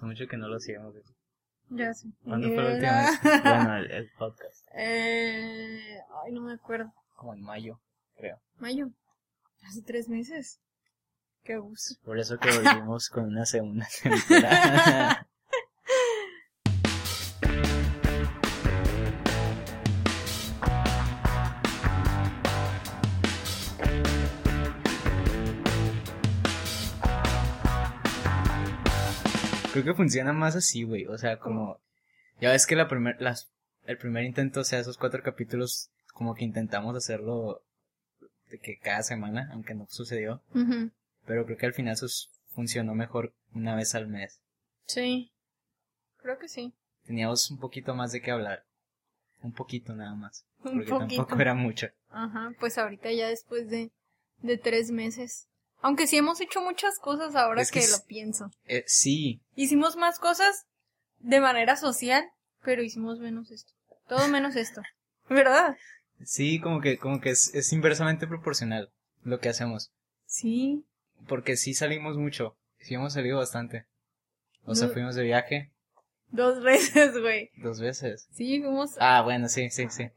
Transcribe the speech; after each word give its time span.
Hace 0.00 0.06
mucho 0.06 0.26
que 0.26 0.36
no 0.38 0.48
lo 0.48 0.56
hacíamos. 0.56 0.94
Ya 1.68 1.92
sé. 1.92 2.08
¿Cuándo 2.24 2.48
fue 2.48 2.56
la 2.56 2.70
última 2.72 2.88
Era- 2.88 3.10
vez? 3.10 3.20
Bueno, 3.44 3.76
el, 3.76 3.90
el 3.90 4.10
podcast. 4.18 4.66
eh, 4.74 6.00
ay, 6.24 6.32
no 6.32 6.40
me 6.40 6.54
acuerdo. 6.54 6.90
Como 7.16 7.34
en 7.34 7.42
mayo, 7.42 7.78
creo. 8.16 8.40
Mayo. 8.58 8.88
Hace 9.68 9.82
tres 9.82 10.08
meses. 10.08 10.58
Qué 11.44 11.58
gusto. 11.58 11.94
Por 12.02 12.18
eso 12.18 12.38
que 12.38 12.50
volvimos 12.50 13.08
con 13.10 13.24
una 13.24 13.44
segunda 13.44 13.86
temporada. 14.02 15.26
Creo 29.72 29.84
que 29.84 29.94
funciona 29.94 30.32
más 30.32 30.56
así, 30.56 30.82
güey. 30.84 31.06
O 31.06 31.16
sea, 31.18 31.38
como... 31.38 31.78
Ya 32.40 32.50
ves 32.50 32.66
que 32.66 32.76
la 32.76 32.88
primer, 32.88 33.20
las, 33.20 33.50
el 33.84 33.98
primer 33.98 34.24
intento, 34.24 34.60
o 34.60 34.64
sea, 34.64 34.78
esos 34.78 34.96
cuatro 34.96 35.22
capítulos, 35.22 35.90
como 36.14 36.34
que 36.34 36.44
intentamos 36.44 36.96
hacerlo 36.96 37.62
de 38.50 38.58
que 38.58 38.78
cada 38.78 39.02
semana, 39.02 39.48
aunque 39.52 39.74
no 39.74 39.86
sucedió. 39.88 40.42
Pero 41.26 41.44
creo 41.44 41.58
que 41.58 41.66
al 41.66 41.74
final 41.74 41.96
sus 41.96 42.30
funcionó 42.54 42.94
mejor 42.94 43.32
una 43.54 43.76
vez 43.76 43.94
al 43.94 44.08
mes. 44.08 44.40
Sí. 44.86 45.30
Creo 46.16 46.38
que 46.38 46.48
sí. 46.48 46.72
Teníamos 47.06 47.50
un 47.50 47.58
poquito 47.58 47.94
más 47.94 48.12
de 48.12 48.20
qué 48.22 48.30
hablar. 48.30 48.64
Un 49.42 49.52
poquito 49.52 49.94
nada 49.94 50.14
más. 50.14 50.44
Un 50.64 50.72
Porque 50.78 50.90
poquito. 50.90 51.22
tampoco 51.22 51.40
era 51.40 51.54
mucho. 51.54 51.88
Ajá, 52.10 52.52
pues 52.58 52.76
ahorita 52.76 53.12
ya 53.12 53.28
después 53.28 53.68
de, 53.70 53.90
de 54.42 54.58
tres 54.58 54.90
meses. 54.90 55.46
Aunque 55.82 56.06
sí 56.06 56.16
hemos 56.16 56.40
hecho 56.40 56.60
muchas 56.60 56.98
cosas 56.98 57.34
ahora 57.36 57.62
Es 57.62 57.70
que 57.70 57.80
lo 57.80 58.04
pienso. 58.06 58.50
Eh, 58.66 58.84
sí, 58.86 59.40
Hicimos 59.54 59.96
más 59.96 60.18
cosas 60.18 60.66
de 61.18 61.40
manera 61.40 61.76
social, 61.76 62.24
pero 62.62 62.82
hicimos 62.82 63.18
menos 63.18 63.50
esto. 63.50 63.72
Todo 64.08 64.28
menos 64.28 64.56
esto. 64.56 64.82
¿Verdad? 65.28 65.76
sí, 66.22 66.60
como 66.60 66.80
que, 66.80 66.98
como 66.98 67.20
que 67.20 67.30
es, 67.30 67.54
es 67.54 67.72
inversamente 67.72 68.26
proporcional 68.26 68.90
lo 69.22 69.38
que 69.40 69.48
hacemos. 69.48 69.90
Sí. 70.26 70.84
Porque 71.28 71.56
sí 71.56 71.72
salimos 71.74 72.16
mucho. 72.16 72.56
Sí 72.78 72.94
hemos 72.94 73.12
salido 73.14 73.38
bastante. 73.38 73.86
O 74.64 74.74
sea, 74.74 74.88
fuimos 74.88 75.14
de 75.14 75.22
viaje 75.24 75.70
Dos 76.30 76.62
veces, 76.62 77.18
güey. 77.18 77.50
dos 77.56 77.80
veces. 77.80 78.28
Sí, 78.32 78.60
fuimos. 78.60 78.96
Ah, 79.00 79.22
bueno, 79.22 79.48
sí, 79.48 79.70
sí, 79.70 79.88
sí. 79.90 80.10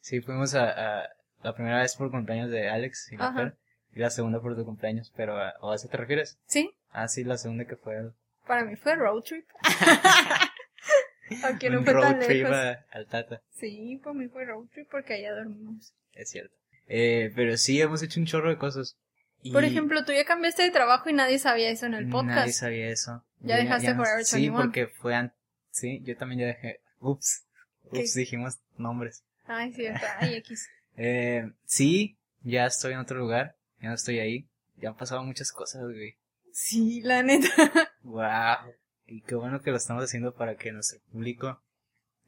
Sí, 0.00 0.20
fuimos 0.20 0.54
a, 0.54 1.00
a 1.02 1.08
la 1.42 1.54
primera 1.54 1.78
vez 1.80 1.94
por 1.96 2.10
cumpleaños 2.10 2.50
de 2.50 2.68
Alex 2.68 3.12
y 3.12 3.16
Ajá. 3.16 3.54
Y 3.94 4.00
la 4.00 4.10
segunda 4.10 4.40
por 4.40 4.56
tu 4.56 4.64
cumpleaños, 4.64 5.12
pero 5.16 5.36
¿a, 5.40 5.54
¿o 5.60 5.70
a 5.72 5.76
eso 5.76 5.88
te 5.88 5.96
refieres? 5.96 6.38
Sí, 6.46 6.72
Ah, 6.90 7.08
sí, 7.08 7.24
la 7.24 7.36
segunda 7.38 7.64
que 7.64 7.76
fue 7.76 8.10
para 8.46 8.64
mí 8.64 8.76
fue 8.76 8.94
road 8.94 9.22
trip. 9.22 9.46
Aunque 11.44 11.70
no 11.70 11.78
un 11.78 11.84
fue 11.84 11.94
road 11.94 12.02
tan 12.02 12.20
trip 12.20 12.42
lejos. 12.44 12.56
a- 12.56 12.84
al 12.92 13.06
Tata. 13.06 13.40
Sí, 13.50 14.00
para 14.02 14.14
mí 14.14 14.28
fue 14.28 14.44
road 14.44 14.66
trip 14.72 14.88
porque 14.90 15.14
allá 15.14 15.34
dormimos. 15.34 15.94
Es 16.12 16.30
cierto. 16.30 16.54
Eh, 16.86 17.32
pero 17.34 17.56
sí, 17.56 17.80
hemos 17.80 18.02
hecho 18.02 18.20
un 18.20 18.26
chorro 18.26 18.50
de 18.50 18.58
cosas. 18.58 18.96
Y 19.42 19.52
Por 19.52 19.64
ejemplo, 19.64 20.04
tú 20.04 20.12
ya 20.12 20.24
cambiaste 20.24 20.62
de 20.62 20.70
trabajo 20.70 21.08
y 21.10 21.12
nadie 21.12 21.38
sabía 21.38 21.70
eso 21.70 21.86
en 21.86 21.94
el 21.94 22.08
podcast. 22.08 22.36
Nadie 22.36 22.52
sabía 22.52 22.88
eso. 22.88 23.24
Ya 23.40 23.56
dejaste 23.56 23.92
no- 23.94 24.02
Forever 24.02 24.24
Sí, 24.24 24.36
21. 24.36 24.60
porque 24.62 24.86
fue 24.86 25.14
antes. 25.14 25.36
Sí, 25.70 26.00
yo 26.04 26.16
también 26.16 26.40
ya 26.42 26.46
dejé. 26.46 26.80
Ups. 27.00 27.44
¿Qué? 27.92 28.00
Ups, 28.00 28.14
dijimos 28.14 28.58
nombres. 28.76 29.22
Ay, 29.46 29.72
cierto. 29.72 30.06
Ay, 30.18 30.34
X. 30.36 30.68
Eh, 30.96 31.50
sí, 31.64 32.16
ya 32.44 32.66
estoy 32.66 32.92
en 32.92 33.00
otro 33.00 33.18
lugar. 33.18 33.56
Ya 33.80 33.88
no 33.88 33.94
estoy 33.94 34.18
ahí. 34.18 34.48
Ya 34.76 34.90
han 34.90 34.96
pasado 34.96 35.22
muchas 35.22 35.52
cosas, 35.52 35.82
güey. 35.82 36.18
Sí, 36.52 37.00
la 37.02 37.22
neta. 37.22 37.48
Wow. 38.02 38.74
Y 39.06 39.22
qué 39.22 39.34
bueno 39.34 39.62
que 39.62 39.70
lo 39.70 39.76
estamos 39.76 40.04
haciendo 40.04 40.34
para 40.34 40.56
que 40.56 40.72
nuestro 40.72 41.00
público 41.10 41.62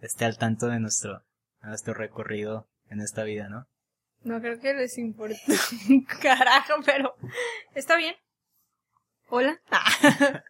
esté 0.01 0.25
al 0.25 0.39
tanto 0.39 0.69
de 0.69 0.81
nuestro, 0.81 1.25
de 1.61 1.69
nuestro 1.69 1.95
recorrido 1.95 2.69
en 2.89 3.01
esta 3.01 3.25
vida, 3.25 3.49
¿no? 3.49 3.69
No 4.23 4.41
creo 4.41 4.59
que 4.59 4.75
les 4.75 4.99
importe 4.99 5.41
un 5.89 6.05
carajo, 6.23 6.75
pero 6.85 7.15
está 7.75 7.97
bien. 7.97 8.15
Hola. 9.29 9.61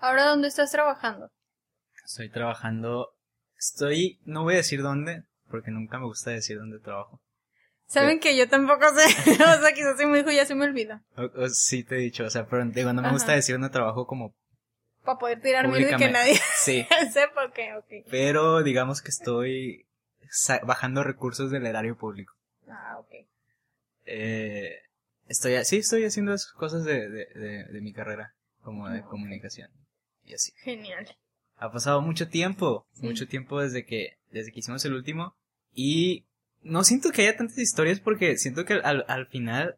Ahora, 0.00 0.26
¿dónde 0.26 0.48
estás 0.48 0.70
trabajando? 0.70 1.30
Estoy 2.04 2.30
trabajando. 2.30 3.14
Estoy. 3.56 4.20
No 4.24 4.42
voy 4.42 4.54
a 4.54 4.58
decir 4.58 4.82
dónde, 4.82 5.24
porque 5.48 5.70
nunca 5.70 5.98
me 5.98 6.06
gusta 6.06 6.30
decir 6.30 6.58
dónde 6.58 6.78
trabajo. 6.80 7.20
Saben 7.88 8.20
que 8.20 8.36
yo 8.36 8.48
tampoco 8.48 8.84
sé. 8.94 9.04
o 9.32 9.60
sea, 9.60 9.72
quizás 9.74 9.98
si 9.98 10.06
me 10.06 10.18
dijo 10.18 10.30
ya 10.30 10.44
se 10.46 10.54
me 10.54 10.66
olvida. 10.66 11.02
O, 11.16 11.22
o 11.44 11.48
sí 11.48 11.82
te 11.84 11.96
he 11.96 11.98
dicho, 11.98 12.24
o 12.24 12.30
sea, 12.30 12.46
pero 12.46 12.64
digo, 12.66 12.92
no 12.92 13.02
me 13.02 13.10
gusta 13.10 13.32
decir 13.32 13.54
dónde 13.54 13.70
trabajo 13.70 14.06
como 14.06 14.34
Para 15.04 15.18
poder 15.18 15.40
tirar 15.40 15.66
miedo 15.68 15.90
y 15.90 15.96
que 15.96 16.10
nadie 16.10 16.38
Sí, 16.56 16.86
sepa. 17.12 17.46
Ok, 17.46 17.58
ok. 17.78 18.06
pero 18.10 18.62
digamos 18.62 19.00
que 19.02 19.08
estoy 19.08 19.86
bajando 20.64 21.02
recursos 21.02 21.50
del 21.50 21.64
erario 21.66 21.96
público. 21.96 22.34
Ah, 22.68 22.98
ok. 23.00 23.26
Eh, 24.06 24.76
estoy, 25.28 25.64
sí, 25.64 25.78
estoy 25.78 26.04
haciendo 26.04 26.34
esas 26.34 26.52
cosas 26.52 26.84
de, 26.84 27.08
de, 27.08 27.26
de, 27.34 27.64
de 27.64 27.80
mi 27.80 27.92
carrera, 27.92 28.34
como 28.62 28.88
de 28.88 29.00
Ok. 29.00 29.08
comunicación. 29.08 29.70
Y 30.24 30.34
así. 30.34 30.52
Genial. 30.62 31.16
Ha 31.56 31.72
pasado 31.72 32.00
mucho 32.02 32.28
tiempo, 32.28 32.86
Sí. 32.92 33.06
mucho 33.06 33.26
tiempo 33.26 33.60
desde 33.60 33.84
que, 33.84 34.18
desde 34.30 34.52
que 34.52 34.60
hicimos 34.60 34.84
el 34.84 34.94
último. 34.94 35.34
Y 35.72 36.26
no 36.62 36.84
siento 36.84 37.10
que 37.10 37.22
haya 37.22 37.36
tantas 37.36 37.58
historias 37.58 38.00
porque 38.00 38.36
siento 38.38 38.64
que 38.64 38.74
al, 38.74 39.04
al 39.08 39.26
final 39.26 39.76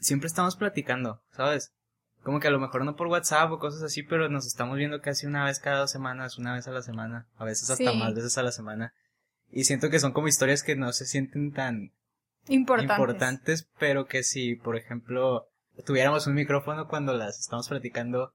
siempre 0.00 0.26
estamos 0.28 0.56
platicando, 0.56 1.22
¿sabes? 1.32 1.72
Como 2.22 2.40
que 2.40 2.48
a 2.48 2.50
lo 2.50 2.58
mejor 2.58 2.84
no 2.84 2.96
por 2.96 3.06
WhatsApp 3.06 3.50
o 3.52 3.58
cosas 3.58 3.82
así, 3.82 4.02
pero 4.02 4.28
nos 4.28 4.46
estamos 4.46 4.76
viendo 4.76 5.00
casi 5.00 5.26
una 5.26 5.44
vez 5.44 5.60
cada 5.60 5.78
dos 5.80 5.90
semanas, 5.90 6.38
una 6.38 6.54
vez 6.54 6.66
a 6.66 6.72
la 6.72 6.82
semana, 6.82 7.26
a 7.36 7.44
veces 7.44 7.70
hasta 7.70 7.90
Sí. 7.92 7.96
más 7.98 8.14
veces 8.14 8.36
a 8.38 8.42
la 8.42 8.52
semana. 8.52 8.94
Y 9.50 9.64
siento 9.64 9.90
que 9.90 10.00
son 10.00 10.12
como 10.12 10.26
historias 10.28 10.62
que 10.62 10.74
no 10.76 10.92
se 10.92 11.06
sienten 11.06 11.52
tan 11.52 11.92
Importantes. 12.48 12.96
importantes, 12.98 13.68
pero 13.78 14.06
que 14.06 14.22
si, 14.24 14.56
por 14.56 14.76
ejemplo, 14.76 15.48
tuviéramos 15.84 16.26
un 16.26 16.34
micrófono 16.34 16.88
cuando 16.88 17.12
las 17.12 17.38
estamos 17.38 17.68
platicando, 17.68 18.32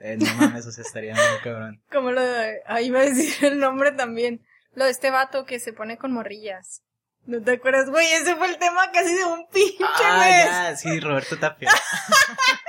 eh, 0.00 0.16
no 0.16 0.26
mames, 0.36 0.66
o 0.66 0.72
sea, 0.72 0.82
estaría 0.84 1.14
muy 1.14 1.22
cabrón. 1.42 1.82
Como 1.92 2.10
lo 2.12 2.22
de... 2.22 2.60
Ahí 2.66 2.86
iba 2.86 3.00
a 3.00 3.04
decir 3.04 3.44
el 3.44 3.58
nombre 3.58 3.92
también. 3.92 4.40
Lo 4.74 4.84
de 4.84 4.90
este 4.90 5.10
vato 5.10 5.44
que 5.44 5.60
se 5.60 5.72
pone 5.72 5.98
con 5.98 6.12
morrillas. 6.12 6.82
¿No 7.28 7.42
te 7.42 7.52
acuerdas, 7.52 7.90
güey? 7.90 8.06
Ese 8.14 8.34
fue 8.36 8.48
el 8.48 8.56
tema 8.58 8.90
casi 8.90 9.14
de 9.14 9.24
un 9.26 9.46
pinche 9.52 9.84
Ah, 10.02 10.18
mes. 10.18 10.44
ya, 10.46 10.76
sí, 10.76 10.98
Roberto 11.00 11.38
Tapia. 11.38 11.70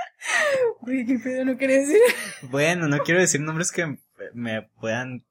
Güey, 0.82 1.06
qué 1.06 1.18
pedo, 1.18 1.46
no 1.46 1.58
quería 1.58 1.78
decir. 1.80 2.00
Bueno, 2.44 2.88
no 2.88 3.00
quiero 3.00 3.20
decir 3.22 3.42
nombres 3.42 3.72
que 3.72 3.98
me 4.34 4.64
puedan 4.80 5.26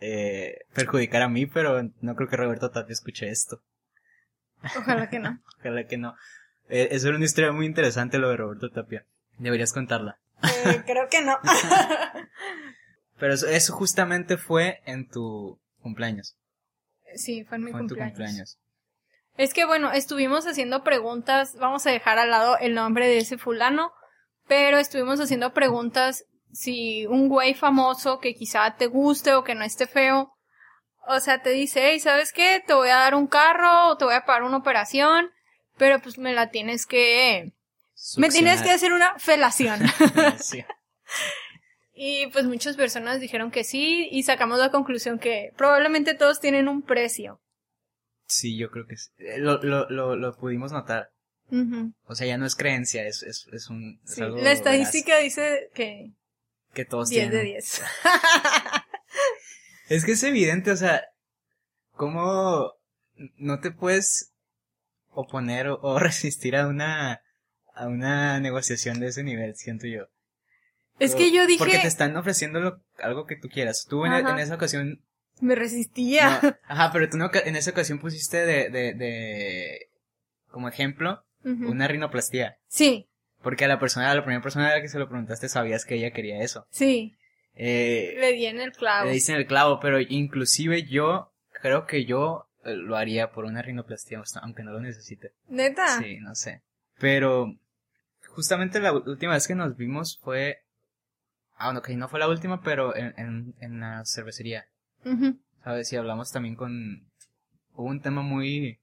eh, 0.00 0.58
perjudicar 0.74 1.22
a 1.22 1.28
mí, 1.28 1.46
pero 1.46 1.82
no 2.00 2.16
creo 2.16 2.28
que 2.28 2.36
Roberto 2.36 2.70
Tapia 2.70 2.92
escuche 2.92 3.28
esto. 3.28 3.62
Ojalá 4.76 5.08
que 5.10 5.18
no. 5.18 5.38
Ojalá 5.60 5.86
que 5.86 5.96
no. 5.98 6.14
Eh, 6.68 6.88
eso 6.92 7.08
era 7.08 7.16
una 7.16 7.24
historia 7.26 7.52
muy 7.52 7.66
interesante 7.66 8.18
lo 8.18 8.30
de 8.30 8.36
Roberto 8.36 8.70
Tapia. 8.70 9.04
Deberías 9.38 9.72
contarla. 9.72 10.18
Eh, 10.42 10.82
creo 10.86 11.08
que 11.10 11.22
no. 11.22 11.38
Pero 13.18 13.34
eso, 13.34 13.46
eso 13.48 13.72
justamente 13.74 14.38
fue 14.38 14.80
en 14.86 15.08
tu 15.08 15.60
cumpleaños. 15.82 16.36
sí, 17.14 17.44
fue 17.44 17.58
en 17.58 17.64
mi 17.64 17.70
Fue 17.70 17.80
en 17.80 17.88
tu 17.88 17.96
cumpleaños. 17.96 18.58
Es 19.36 19.54
que 19.54 19.64
bueno, 19.64 19.92
estuvimos 19.92 20.46
haciendo 20.46 20.84
preguntas, 20.84 21.56
vamos 21.56 21.86
a 21.86 21.90
dejar 21.90 22.18
al 22.18 22.30
lado 22.30 22.58
el 22.58 22.74
nombre 22.74 23.06
de 23.06 23.18
ese 23.18 23.38
fulano, 23.38 23.92
pero 24.46 24.78
estuvimos 24.78 25.20
haciendo 25.20 25.54
preguntas 25.54 26.26
si 26.52 27.06
un 27.06 27.28
güey 27.28 27.54
famoso 27.54 28.18
que 28.18 28.34
quizá 28.34 28.76
te 28.76 28.86
guste 28.86 29.34
o 29.34 29.44
que 29.44 29.54
no 29.54 29.64
esté 29.64 29.86
feo, 29.86 30.32
o 31.06 31.20
sea, 31.20 31.42
te 31.42 31.50
dice, 31.50 31.80
hey, 31.84 32.00
¿sabes 32.00 32.32
qué? 32.32 32.62
Te 32.64 32.74
voy 32.74 32.90
a 32.90 32.96
dar 32.96 33.14
un 33.14 33.26
carro 33.26 33.88
o 33.88 33.96
te 33.96 34.04
voy 34.04 34.14
a 34.14 34.24
pagar 34.24 34.44
una 34.44 34.58
operación, 34.58 35.30
pero 35.76 36.00
pues 36.00 36.18
me 36.18 36.32
la 36.32 36.50
tienes 36.50 36.86
que... 36.86 37.52
Me 38.16 38.28
tienes 38.28 38.62
que 38.62 38.70
hacer 38.70 38.92
una 38.92 39.18
felación. 39.18 39.80
Sí. 40.38 40.64
y 41.94 42.26
pues 42.28 42.46
muchas 42.46 42.76
personas 42.76 43.20
dijeron 43.20 43.50
que 43.50 43.64
sí 43.64 44.08
y 44.10 44.22
sacamos 44.22 44.58
la 44.58 44.70
conclusión 44.70 45.18
que 45.18 45.52
probablemente 45.56 46.14
todos 46.14 46.40
tienen 46.40 46.68
un 46.68 46.82
precio. 46.82 47.40
Sí, 48.32 48.56
yo 48.56 48.70
creo 48.70 48.86
que 48.86 48.96
sí. 48.96 49.10
Eh, 49.18 49.38
Lo, 49.38 49.62
lo, 49.62 49.88
lo, 49.90 50.16
lo 50.16 50.36
pudimos 50.36 50.72
notar. 50.72 51.10
O 52.06 52.14
sea, 52.14 52.26
ya 52.26 52.38
no 52.38 52.46
es 52.46 52.54
creencia, 52.56 53.06
es, 53.06 53.22
es, 53.22 53.46
es 53.52 53.68
un... 53.68 54.00
es 54.04 54.14
Sí, 54.14 54.22
algo 54.22 54.38
La 54.40 54.52
estadística 54.52 55.18
dice 55.18 55.68
que 55.74 56.12
que 56.72 56.86
todos 56.86 57.10
10 57.10 57.24
de 57.24 57.30
tienen. 57.30 57.52
10. 57.52 57.82
Es 59.88 60.04
que 60.06 60.12
es 60.12 60.22
evidente, 60.22 60.70
o 60.70 60.76
sea, 60.76 61.02
cómo 61.90 62.72
no 63.36 63.60
te 63.60 63.70
puedes 63.70 64.32
oponer 65.10 65.68
o, 65.68 65.78
o 65.82 65.98
resistir 65.98 66.56
a 66.56 66.66
una 66.68 67.20
a 67.74 67.86
una 67.86 68.38
negociación 68.40 69.00
de 69.00 69.08
ese 69.08 69.22
nivel, 69.22 69.54
siento 69.56 69.86
yo. 69.86 70.04
es 70.98 71.14
que 71.14 71.32
yo 71.32 71.46
dije, 71.46 71.58
Porque 71.58 71.78
te 71.78 71.86
están 71.86 72.16
ofreciendo 72.16 72.60
lo- 72.60 72.82
algo 72.98 73.26
que 73.26 73.36
tú 73.36 73.48
quieras. 73.48 73.86
Tú 73.88 74.04
en 74.06 74.12
esa 74.38 74.54
ocasión... 74.54 75.02
me 75.42 75.54
resistía. 75.54 76.40
no, 76.42 76.56
ajá, 76.68 76.90
pero 76.92 77.08
tú 77.10 77.16
no, 77.18 77.30
en 77.32 77.56
esa 77.56 77.70
ocasión 77.70 77.98
pusiste 77.98 78.38
de, 78.46 78.70
de, 78.70 78.94
de 78.94 79.88
como 80.50 80.68
ejemplo 80.68 81.24
una 81.44 81.88
rinoplastía. 81.88 82.56
Sí, 82.68 83.08
Porque 83.42 83.64
a 83.64 83.68
la 83.68 83.80
persona, 83.80 84.10
a 84.10 84.14
la 84.14 84.22
primera 84.24 84.42
persona 84.42 84.68
a 84.70 84.74
la 84.76 84.80
que 84.82 84.88
se 84.88 84.98
lo 85.00 85.08
preguntaste 85.08 85.48
sabías 85.48 85.84
que 85.84 85.96
ella 85.96 86.12
quería 86.12 86.40
eso. 86.42 86.66
sí. 86.70 87.14
Eh, 87.54 88.14
Le 88.18 88.32
di 88.32 88.46
en 88.46 88.60
el 88.62 88.72
clavo. 88.72 89.04
le 89.06 89.12
dicen 89.12 89.36
el 89.36 89.46
clavo, 89.46 89.78
pero 89.78 90.00
inclusive 90.00 90.84
yo 90.84 91.32
creo 91.60 91.86
que 91.86 92.06
yo 92.06 92.46
eh, 92.64 92.74
lo 92.74 92.96
haría 92.96 93.30
por 93.32 93.44
una 93.44 93.60
sea, 93.60 94.40
aunque 94.42 94.62
no 94.62 94.72
lo 94.72 94.80
necesite. 94.80 95.32
¿Neta? 95.48 96.00
Sí, 96.00 96.16
no 96.20 96.34
sé. 96.34 96.62
Pero 96.98 97.54
justamente 98.28 98.80
la 98.80 98.92
última 98.92 99.34
vez 99.34 99.46
que 99.46 99.54
nos 99.54 99.76
vimos 99.76 100.18
fue... 100.22 100.62
Ah, 101.56 101.66
bueno, 101.66 101.82
que 101.82 101.94
no 101.94 102.08
fue 102.08 102.20
la 102.20 102.28
última, 102.28 102.62
pero 102.62 102.96
en, 102.96 103.12
en, 103.18 103.54
en 103.60 103.80
la 103.80 104.02
cervecería. 104.06 104.64
¿Sabes? 105.64 105.92
Y 105.92 105.96
hablamos 105.96 106.32
también 106.32 106.54
con... 106.56 107.08
Hubo 107.74 107.86
un 107.88 108.00
tema 108.00 108.22
muy 108.22 108.80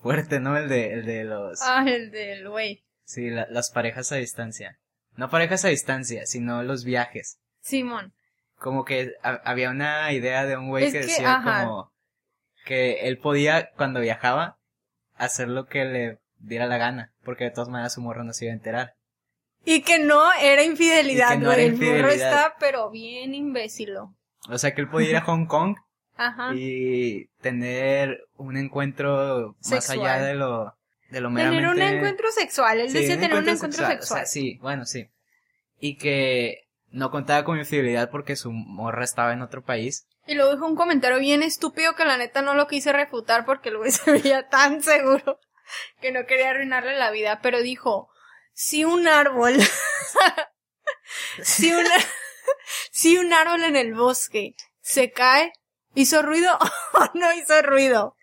fuerte, 0.00 0.40
¿no? 0.40 0.56
El 0.56 0.68
de, 0.68 0.92
el 0.94 1.06
de 1.06 1.24
los... 1.24 1.60
Ah, 1.62 1.84
el 1.86 2.10
del 2.10 2.48
güey. 2.48 2.84
Sí, 3.04 3.30
la- 3.30 3.46
las 3.50 3.70
parejas 3.70 4.10
a 4.12 4.16
distancia. 4.16 4.78
No 5.16 5.30
parejas 5.30 5.64
a 5.64 5.68
distancia, 5.68 6.26
sino 6.26 6.62
los 6.62 6.84
viajes. 6.84 7.38
Simón. 7.60 8.12
Como 8.56 8.84
que 8.84 9.12
ha- 9.22 9.40
había 9.44 9.70
una 9.70 10.12
idea 10.12 10.46
de 10.46 10.56
un 10.56 10.68
güey 10.68 10.84
Es 10.86 10.92
que 10.92 11.00
que, 11.00 11.06
decía 11.06 11.34
ajá. 11.36 11.64
como 11.66 11.92
que 12.64 13.06
él 13.08 13.18
podía, 13.18 13.70
cuando 13.76 14.00
viajaba, 14.00 14.58
hacer 15.14 15.48
lo 15.48 15.66
que 15.66 15.84
le 15.84 16.18
diera 16.38 16.66
la 16.66 16.78
gana, 16.78 17.12
porque 17.22 17.44
de 17.44 17.50
todas 17.50 17.68
maneras 17.68 17.94
su 17.94 18.00
morro 18.00 18.24
no 18.24 18.32
se 18.32 18.46
iba 18.46 18.52
a 18.52 18.56
enterar. 18.56 18.94
Y 19.66 19.82
que 19.82 19.98
no 19.98 20.32
era 20.34 20.62
infidelidad, 20.62 21.38
no 21.38 21.52
el 21.52 21.72
infidelidad. 21.72 22.12
está, 22.14 22.54
pero 22.58 22.90
bien 22.90 23.34
imbécilo. 23.34 24.14
O 24.48 24.58
sea 24.58 24.74
que 24.74 24.80
él 24.80 24.88
podía 24.88 25.10
ir 25.10 25.16
a 25.16 25.22
Hong 25.22 25.46
Kong 25.46 25.76
Ajá. 26.16 26.52
y 26.54 27.26
tener 27.40 28.26
un 28.36 28.56
encuentro 28.56 29.56
más 29.70 29.84
Sexual. 29.86 30.00
allá 30.00 30.24
de 30.24 30.34
lo, 30.34 30.74
de 31.10 31.20
lo 31.20 31.28
Tener 31.30 31.50
meramente... 31.50 31.68
un 31.70 31.82
encuentro 31.82 32.30
sexual. 32.30 32.80
Él 32.80 32.90
Sí, 32.90 32.98
decía 32.98 33.14
tener 33.18 33.38
un 33.38 33.48
encuentro 33.48 33.70
sexual, 33.86 33.92
sexual. 33.98 34.20
o 34.20 34.24
sea, 34.24 34.26
sí, 34.26 34.58
bueno, 34.60 34.84
sí. 34.86 35.08
Y 35.80 35.96
que 35.96 36.68
no 36.90 37.10
contaba 37.10 37.44
con 37.44 37.58
infidelidad 37.58 38.10
porque 38.10 38.36
su 38.36 38.52
morra 38.52 39.04
estaba 39.04 39.32
en 39.32 39.42
otro 39.42 39.62
país. 39.64 40.06
Y 40.26 40.34
luego 40.34 40.52
dijo 40.52 40.66
un 40.66 40.76
comentario 40.76 41.18
bien 41.18 41.42
estúpido 41.42 41.94
que 41.94 42.04
la 42.04 42.16
neta 42.16 42.40
no 42.42 42.54
lo 42.54 42.66
quise 42.68 42.92
refutar 42.92 43.44
porque 43.44 43.70
el 43.70 43.78
güey 43.78 43.90
se 43.90 44.10
veía 44.12 44.48
tan 44.48 44.82
seguro 44.82 45.38
que 46.00 46.12
no 46.12 46.26
quería 46.26 46.50
arruinarle 46.50 46.96
la 46.98 47.10
vida. 47.10 47.40
Pero 47.42 47.62
dijo, 47.62 48.08
si 48.52 48.84
un 48.84 49.08
árbol, 49.08 49.54
si 51.42 51.72
un, 51.72 51.84
si 52.92 53.18
un 53.18 53.32
árbol 53.32 53.64
en 53.64 53.76
el 53.76 53.94
bosque 53.94 54.54
se 54.80 55.10
cae, 55.12 55.52
¿hizo 55.94 56.22
ruido 56.22 56.58
o 56.94 57.18
no 57.18 57.32
hizo 57.32 57.60
ruido? 57.62 58.16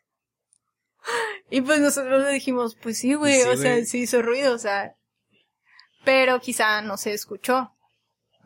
Y 1.50 1.62
pues 1.62 1.80
nosotros 1.80 2.24
le 2.24 2.32
dijimos, 2.32 2.76
pues 2.76 3.00
sí, 3.00 3.16
güey, 3.16 3.42
Sí, 3.42 3.48
o 3.48 3.58
sea, 3.58 3.86
sí 3.86 4.02
hizo 4.02 4.22
ruido, 4.22 4.54
o 4.54 4.58
sea. 4.58 4.96
Pero 6.06 6.40
quizá 6.40 6.82
no 6.82 6.98
se 6.98 7.14
escuchó. 7.14 7.76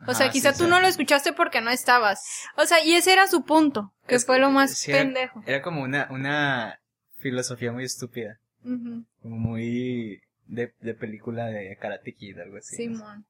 O 0.06 0.14
sea, 0.14 0.30
quizá 0.30 0.52
sí, 0.52 0.58
tú 0.58 0.64
sí. 0.64 0.70
no 0.70 0.80
lo 0.80 0.86
escuchaste 0.86 1.32
porque 1.32 1.60
no 1.60 1.70
estabas. 1.70 2.22
O 2.56 2.66
sea, 2.66 2.84
y 2.84 2.94
ese 2.94 3.12
era 3.12 3.26
su 3.28 3.44
punto, 3.44 3.94
que 4.06 4.16
Es 4.16 4.26
fue 4.26 4.38
lo 4.38 4.50
más 4.50 4.76
sí 4.76 4.92
pendejo. 4.92 5.42
Era 5.46 5.62
como 5.62 5.82
una, 5.82 6.08
una 6.10 6.80
filosofía 7.18 7.72
muy 7.72 7.84
estúpida. 7.84 8.38
Como 8.62 9.36
muy 9.36 10.20
de, 10.46 10.74
de 10.80 10.94
película 10.94 11.46
de 11.46 11.76
Karate 11.80 12.14
Kid, 12.14 12.38
algo 12.38 12.58
así. 12.58 12.76
Simón. 12.76 13.26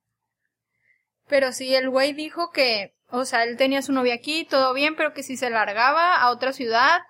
Pero 1.28 1.52
sí, 1.52 1.75
el 1.75 1.90
güey 1.90 2.12
dijo 2.12 2.50
que, 2.50 2.94
o 3.11 3.25
sea, 3.25 3.44
él 3.44 3.56
tenía 3.56 3.82
su 3.82 3.93
novia 3.93 4.14
aquí, 4.14 4.44
todo 4.44 4.73
bien, 4.75 4.94
pero 4.96 5.12
que 5.12 5.23
si 5.23 5.37
se 5.37 5.50
largaba 5.50 6.17
a 6.17 6.31
otra 6.31 6.52
ciudad 6.52 7.00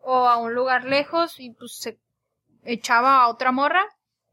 o 0.00 0.28
a 0.28 0.36
un 0.38 0.54
lugar 0.54 0.84
lejos 0.84 1.38
y 1.38 1.50
pues 1.52 1.76
se 1.78 1.98
echaba 2.64 3.22
a 3.22 3.28
otra 3.28 3.52
morra, 3.52 3.84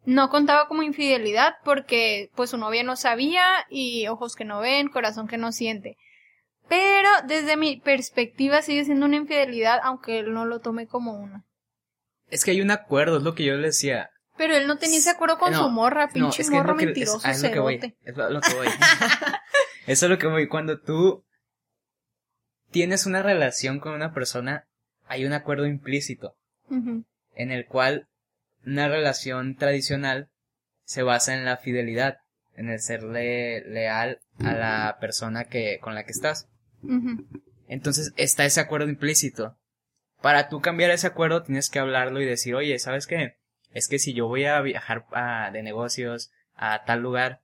no 0.06 0.30
contaba 0.30 0.68
como 0.68 0.84
infidelidad 0.84 1.56
porque 1.64 2.30
pues 2.36 2.50
su 2.50 2.58
novia 2.58 2.84
no 2.84 2.96
sabía 2.96 3.66
y 3.70 4.08
ojos 4.08 4.36
que 4.36 4.46
no 4.46 4.60
ven, 4.60 4.90
corazón 4.90 5.28
que 5.28 5.38
no 5.38 5.52
siente. 5.52 5.98
Pero 6.68 7.10
desde 7.28 7.58
mi 7.58 7.78
perspectiva 7.78 8.62
sigue 8.62 8.86
siendo 8.86 9.06
una 9.06 9.18
infidelidad 9.18 9.80
aunque 9.84 10.20
él 10.20 10.34
no 10.34 10.46
lo 10.46 10.60
tome 10.60 10.88
como 10.88 11.14
una. 11.14 11.46
Es 12.28 12.44
que 12.44 12.52
hay 12.52 12.62
un 12.62 12.72
acuerdo, 12.72 13.18
es 13.18 13.24
lo 13.24 13.36
que 13.36 13.44
yo 13.44 13.56
le 13.56 13.68
decía. 13.68 14.10
Pero 14.38 14.56
él 14.56 14.68
no 14.68 14.78
tenía 14.78 14.98
ese 14.98 15.12
acuerdo 15.12 15.38
con 15.38 15.52
No, 15.52 15.64
su 15.64 15.70
morra, 15.70 16.08
No, 16.08 16.14
pinche 16.14 16.42
es 16.42 16.50
que 16.50 16.58
es 16.58 16.64
que, 16.64 16.72
es, 16.72 16.76
mentiroso, 16.76 17.22
ah, 17.24 17.32
es 17.32 17.44
lo 17.44 17.52
que 17.52 17.60
voy. 17.60 17.76
Es 17.76 18.18
lo, 18.18 18.42
que 18.42 18.54
voy. 18.56 18.68
Eso 19.88 20.06
es 20.06 20.10
lo 20.10 20.18
que 20.18 20.28
voy. 20.28 20.48
Cuando 20.48 20.80
tú 20.80 21.24
tienes 22.72 23.06
una 23.06 23.22
relación 23.22 23.80
con 23.80 23.94
una 23.94 24.14
persona, 24.14 24.68
hay 25.08 25.26
un 25.26 25.34
acuerdo 25.34 25.68
implícito 25.68 26.36
en 27.36 27.52
el 27.52 27.68
cual 27.68 28.08
una 28.66 28.88
relación 28.88 29.56
tradicional 29.56 30.30
se 30.86 31.04
basa 31.04 31.36
en 31.36 31.46
la 31.46 31.58
fidelidad, 31.58 32.18
en 32.56 32.70
el 32.70 32.80
serle 32.80 33.62
leal 33.62 34.22
a 34.40 34.54
la 34.54 34.98
persona 35.00 35.46
que 35.46 35.80
con 35.80 35.94
la 35.94 36.04
que 36.04 36.12
estás. 36.12 36.50
Entonces 37.68 38.14
está 38.16 38.46
ese 38.46 38.60
acuerdo 38.60 38.90
implícito. 38.90 39.58
Para 40.22 40.50
tú 40.50 40.62
cambiar 40.62 40.90
ese 40.90 41.08
acuerdo 41.08 41.44
tienes 41.44 41.70
que 41.70 41.80
hablarlo 41.80 42.22
y 42.22 42.26
decir, 42.26 42.56
oye, 42.56 42.80
¿sabes 42.80 43.08
qué? 43.08 43.38
Es 43.74 43.88
que 43.88 44.00
si 44.00 44.14
yo 44.14 44.28
voy 44.28 44.46
a 44.46 44.62
viajar 44.62 45.06
a- 45.12 45.50
de 45.52 45.64
negocios 45.64 46.32
a 46.56 46.84
tal 46.86 47.02
lugar 47.02 47.42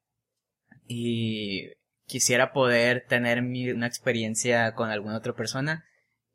y 0.88 1.70
quisiera 2.06 2.52
poder 2.54 3.06
tener 3.08 3.42
mi- 3.42 3.70
una 3.72 3.88
experiencia 3.88 4.74
con 4.74 4.90
alguna 4.90 5.18
otra 5.18 5.34
persona 5.34 5.86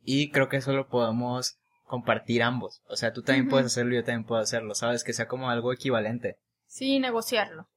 y 0.05 0.31
creo 0.31 0.49
que 0.49 0.58
eso 0.58 0.73
lo 0.73 0.88
podemos 0.88 1.56
compartir 1.85 2.43
ambos. 2.43 2.82
O 2.88 2.96
sea, 2.96 3.12
tú 3.12 3.23
también 3.23 3.49
puedes 3.50 3.67
hacerlo 3.67 3.93
y 3.93 3.96
yo 3.96 4.05
también 4.05 4.25
puedo 4.25 4.41
hacerlo, 4.41 4.75
¿sabes? 4.75 5.05
Que 5.05 5.12
sea 5.12 5.26
como 5.29 5.50
algo 5.50 5.73
equivalente. 5.73 6.37
Sí, 6.67 6.99
negociarlo. 6.99 7.69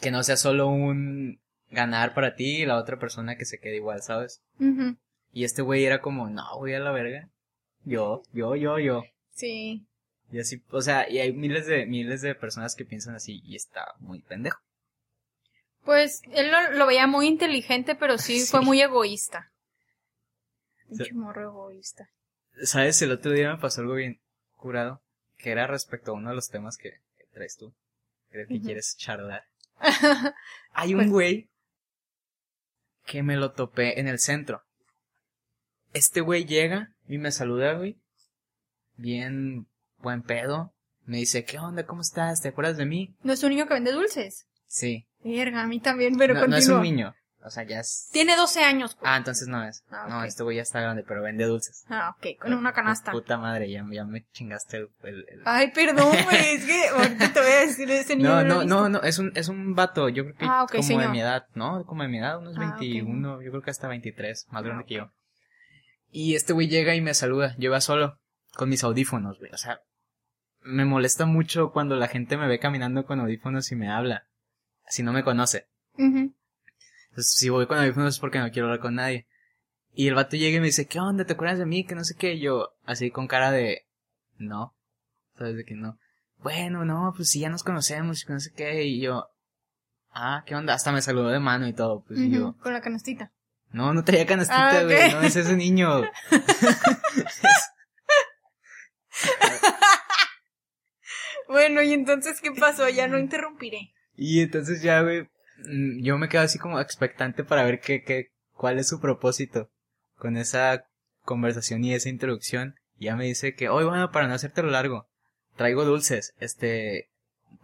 Que 0.00 0.10
no 0.10 0.22
sea 0.22 0.36
solo 0.36 0.68
un 0.68 1.40
ganar 1.70 2.14
para 2.14 2.34
ti 2.36 2.62
y 2.62 2.66
la 2.66 2.76
otra 2.78 2.98
persona 2.98 3.36
que 3.36 3.44
se 3.44 3.58
quede 3.58 3.76
igual, 3.76 4.02
¿sabes? 4.02 4.42
Y 5.32 5.44
este 5.44 5.62
güey 5.62 5.84
era 5.84 6.00
como, 6.00 6.28
no, 6.28 6.44
voy 6.58 6.74
a 6.74 6.78
la 6.80 6.92
verga. 6.92 7.28
Yo, 7.84 8.22
yo, 8.32 8.56
yo, 8.56 8.78
yo. 8.78 9.04
Sí. 9.32 9.84
Y 10.32 10.40
así, 10.40 10.62
o 10.70 10.80
sea, 10.82 11.08
y 11.08 11.18
hay 11.18 11.32
miles 11.32 11.66
de, 11.66 11.86
miles 11.86 12.20
de 12.22 12.34
personas 12.34 12.74
que 12.74 12.84
piensan 12.84 13.14
así 13.14 13.40
y 13.44 13.54
está 13.56 13.94
muy 14.00 14.20
pendejo. 14.20 14.60
Pues 15.84 16.20
él 16.32 16.50
lo, 16.50 16.72
lo 16.72 16.86
veía 16.86 17.06
muy 17.06 17.26
inteligente, 17.26 17.94
pero 17.94 18.18
sí, 18.18 18.40
Sí. 18.40 18.46
fue 18.50 18.60
muy 18.62 18.80
egoísta. 18.80 19.52
Sí. 20.78 20.96
Pinche 20.96 21.12
morro 21.14 21.42
egoísta. 21.42 22.08
¿Sabes? 22.62 23.00
El 23.02 23.12
otro 23.12 23.32
día 23.32 23.52
me 23.52 23.58
pasó 23.60 23.82
algo 23.82 23.94
bien 23.94 24.20
curado, 24.56 25.00
que 25.38 25.50
era 25.50 25.66
respecto 25.66 26.10
a 26.10 26.14
uno 26.14 26.30
de 26.30 26.36
los 26.36 26.48
temas 26.48 26.76
que, 26.76 26.90
que 27.18 27.26
traes 27.32 27.56
tú. 27.56 27.72
Creo 28.30 28.48
que 28.48 28.60
quieres 28.60 28.96
charlar. 28.96 29.44
Hay 30.72 30.94
un 30.94 31.00
Pues- 31.00 31.10
güey 31.10 31.48
que 33.04 33.22
me 33.22 33.36
lo 33.36 33.52
topé 33.52 34.00
en 34.00 34.08
el 34.08 34.18
centro. 34.18 34.62
Este 35.92 36.20
güey 36.20 36.44
llega 36.44 36.92
y 37.08 37.18
me 37.18 37.30
saluda, 37.30 37.74
güey. 37.74 37.96
Bien 38.96 39.66
buen 39.98 40.22
pedo. 40.22 40.72
Me 41.04 41.18
dice, 41.18 41.44
¿qué 41.44 41.58
onda? 41.58 41.84
¿Cómo 41.86 42.00
estás? 42.02 42.40
¿Te 42.40 42.48
acuerdas 42.48 42.76
de 42.76 42.86
mí? 42.86 43.14
¿No 43.22 43.32
es 43.32 43.42
un 43.42 43.50
niño 43.50 43.66
que 43.66 43.74
vende 43.74 43.92
dulces? 43.92 44.46
Sí. 44.66 45.06
Verga, 45.22 45.62
a 45.62 45.66
mí 45.66 45.80
también, 45.80 46.16
pero 46.16 46.34
no, 46.34 46.46
no 46.46 46.56
es 46.56 46.68
un 46.68 46.82
niño. 46.82 47.14
O 47.44 47.50
sea, 47.50 47.62
ya 47.62 47.78
es... 47.78 48.08
Tiene 48.10 48.34
12 48.34 48.64
años. 48.64 48.96
pues. 48.96 49.08
Ah, 49.08 49.16
entonces 49.16 49.46
no 49.46 49.62
es. 49.62 49.84
Ah, 49.88 50.06
No, 50.08 50.24
este 50.24 50.42
güey 50.42 50.56
ya 50.56 50.62
está 50.62 50.80
grande, 50.80 51.04
pero 51.06 51.22
vende 51.22 51.44
dulces. 51.44 51.84
Ah, 51.88 52.12
ok, 52.16 52.40
con 52.40 52.52
una 52.54 52.72
canasta. 52.72 53.12
Puta 53.12 53.38
madre, 53.38 53.70
ya, 53.70 53.86
ya 53.88 54.04
me 54.04 54.24
chingaste 54.32 54.78
el... 54.78 54.88
el- 55.04 55.24
el- 55.28 55.42
Ay, 55.44 55.70
perdón, 55.70 56.10
güey, 56.24 56.54
es 56.56 56.64
que 56.64 56.88
ahorita 56.88 57.32
te 57.32 57.38
voy 57.40 57.52
a 57.52 57.60
decir 57.60 57.86
de 57.86 58.00
ese 58.00 58.16
niño. 58.16 58.30
No, 58.30 58.42
no, 58.42 58.64
no, 58.64 58.88
no, 58.88 59.02
es 59.02 59.20
un, 59.20 59.30
es 59.36 59.46
un 59.48 59.76
vato, 59.76 60.08
yo 60.08 60.24
creo 60.24 60.34
que 60.36 60.44
Ah, 60.44 60.64
ok, 60.64 60.74
como 60.78 60.98
de 61.00 61.08
mi 61.08 61.20
edad, 61.20 61.46
¿no? 61.54 61.84
Como 61.86 62.02
de 62.02 62.08
mi 62.08 62.18
edad, 62.18 62.38
unos 62.40 62.56
Ah, 62.58 62.72
ok. 62.74 62.80
21, 62.80 63.42
yo 63.42 63.50
creo 63.52 63.62
que 63.62 63.70
hasta 63.70 63.86
23, 63.86 64.46
más 64.50 64.60
Ah, 64.62 64.66
grande 64.66 64.84
que 64.84 64.94
yo. 64.96 65.10
Y 66.10 66.34
este 66.34 66.52
güey 66.52 66.66
llega 66.66 66.96
y 66.96 67.00
me 67.00 67.14
saluda, 67.14 67.54
lleva 67.58 67.80
solo, 67.80 68.18
con 68.56 68.68
mis 68.68 68.82
audífonos, 68.84 69.38
güey, 69.38 69.52
o 69.52 69.58
sea, 69.58 69.80
me 70.60 70.84
molesta 70.84 71.26
mucho 71.26 71.70
cuando 71.70 71.94
la 71.96 72.08
gente 72.08 72.36
me 72.36 72.48
ve 72.48 72.58
caminando 72.58 73.04
con 73.06 73.20
audífonos 73.20 73.70
y 73.70 73.76
me 73.76 73.90
habla, 73.90 74.26
si 74.88 75.02
no 75.02 75.12
me 75.12 75.22
conoce. 75.22 75.68
Entonces, 75.96 77.32
si 77.34 77.48
voy 77.48 77.66
con 77.66 77.78
audífonos 77.78 78.14
es 78.14 78.20
porque 78.20 78.38
no 78.38 78.50
quiero 78.50 78.66
hablar 78.66 78.80
con 78.80 78.96
nadie. 78.96 79.26
Y 79.94 80.08
el 80.08 80.14
vato 80.14 80.36
llega 80.36 80.58
y 80.58 80.60
me 80.60 80.66
dice, 80.66 80.86
¿qué 80.86 81.00
onda? 81.00 81.24
¿Te 81.24 81.32
acuerdas 81.32 81.58
de 81.58 81.64
mí? 81.64 81.86
Que 81.86 81.94
no 81.94 82.04
sé 82.04 82.14
qué. 82.16 82.34
Y 82.34 82.40
yo, 82.40 82.74
así 82.84 83.10
con 83.10 83.26
cara 83.28 83.50
de, 83.50 83.86
no. 84.36 84.76
¿Sabes 85.38 85.56
de 85.56 85.64
que 85.64 85.74
no? 85.74 85.98
Bueno, 86.38 86.84
no, 86.84 87.14
pues 87.16 87.30
sí, 87.30 87.40
ya 87.40 87.48
nos 87.48 87.62
conocemos 87.62 88.22
y 88.22 88.26
que 88.26 88.32
no 88.34 88.40
sé 88.40 88.52
qué. 88.54 88.84
Y 88.84 89.00
yo, 89.00 89.28
ah, 90.10 90.42
¿qué 90.44 90.54
onda? 90.54 90.74
Hasta 90.74 90.92
me 90.92 91.00
saludó 91.00 91.28
de 91.28 91.40
mano 91.40 91.66
y 91.66 91.72
todo. 91.72 92.04
Pues 92.06 92.20
y 92.20 92.30
yo, 92.30 92.54
Con 92.58 92.74
la 92.74 92.82
canastita. 92.82 93.32
no, 93.70 93.94
no 93.94 94.04
traía 94.04 94.26
canastita, 94.26 94.80
Ah, 94.80 94.82
güey. 94.84 95.12
No 95.12 95.22
es 95.22 95.36
ese 95.36 95.56
niño. 95.56 96.02
Bueno, 101.48 101.82
y 101.82 101.92
entonces, 101.92 102.40
¿qué 102.40 102.50
pasó? 102.52 102.88
Ya 102.88 103.06
no 103.06 103.18
interrumpiré. 103.18 103.92
y 104.16 104.40
entonces 104.40 104.82
ya, 104.82 105.02
güey, 105.02 105.22
mm, 105.58 106.02
yo 106.02 106.18
me 106.18 106.28
quedo 106.28 106.42
así 106.42 106.58
como 106.58 106.80
expectante 106.80 107.44
para 107.44 107.62
ver 107.62 107.80
qué, 107.80 108.02
qué, 108.02 108.32
cuál 108.52 108.78
es 108.78 108.88
su 108.88 109.00
propósito 109.00 109.70
con 110.16 110.36
esa 110.36 110.86
conversación 111.22 111.84
y 111.84 111.94
esa 111.94 112.08
introducción. 112.08 112.74
Y 112.98 113.06
ya 113.06 113.16
me 113.16 113.26
dice 113.26 113.54
que, 113.54 113.68
hoy 113.68 113.84
bueno, 113.84 114.10
para 114.10 114.26
no 114.26 114.34
hacértelo 114.34 114.70
largo, 114.70 115.08
traigo 115.56 115.84
dulces, 115.84 116.34
este, 116.40 117.10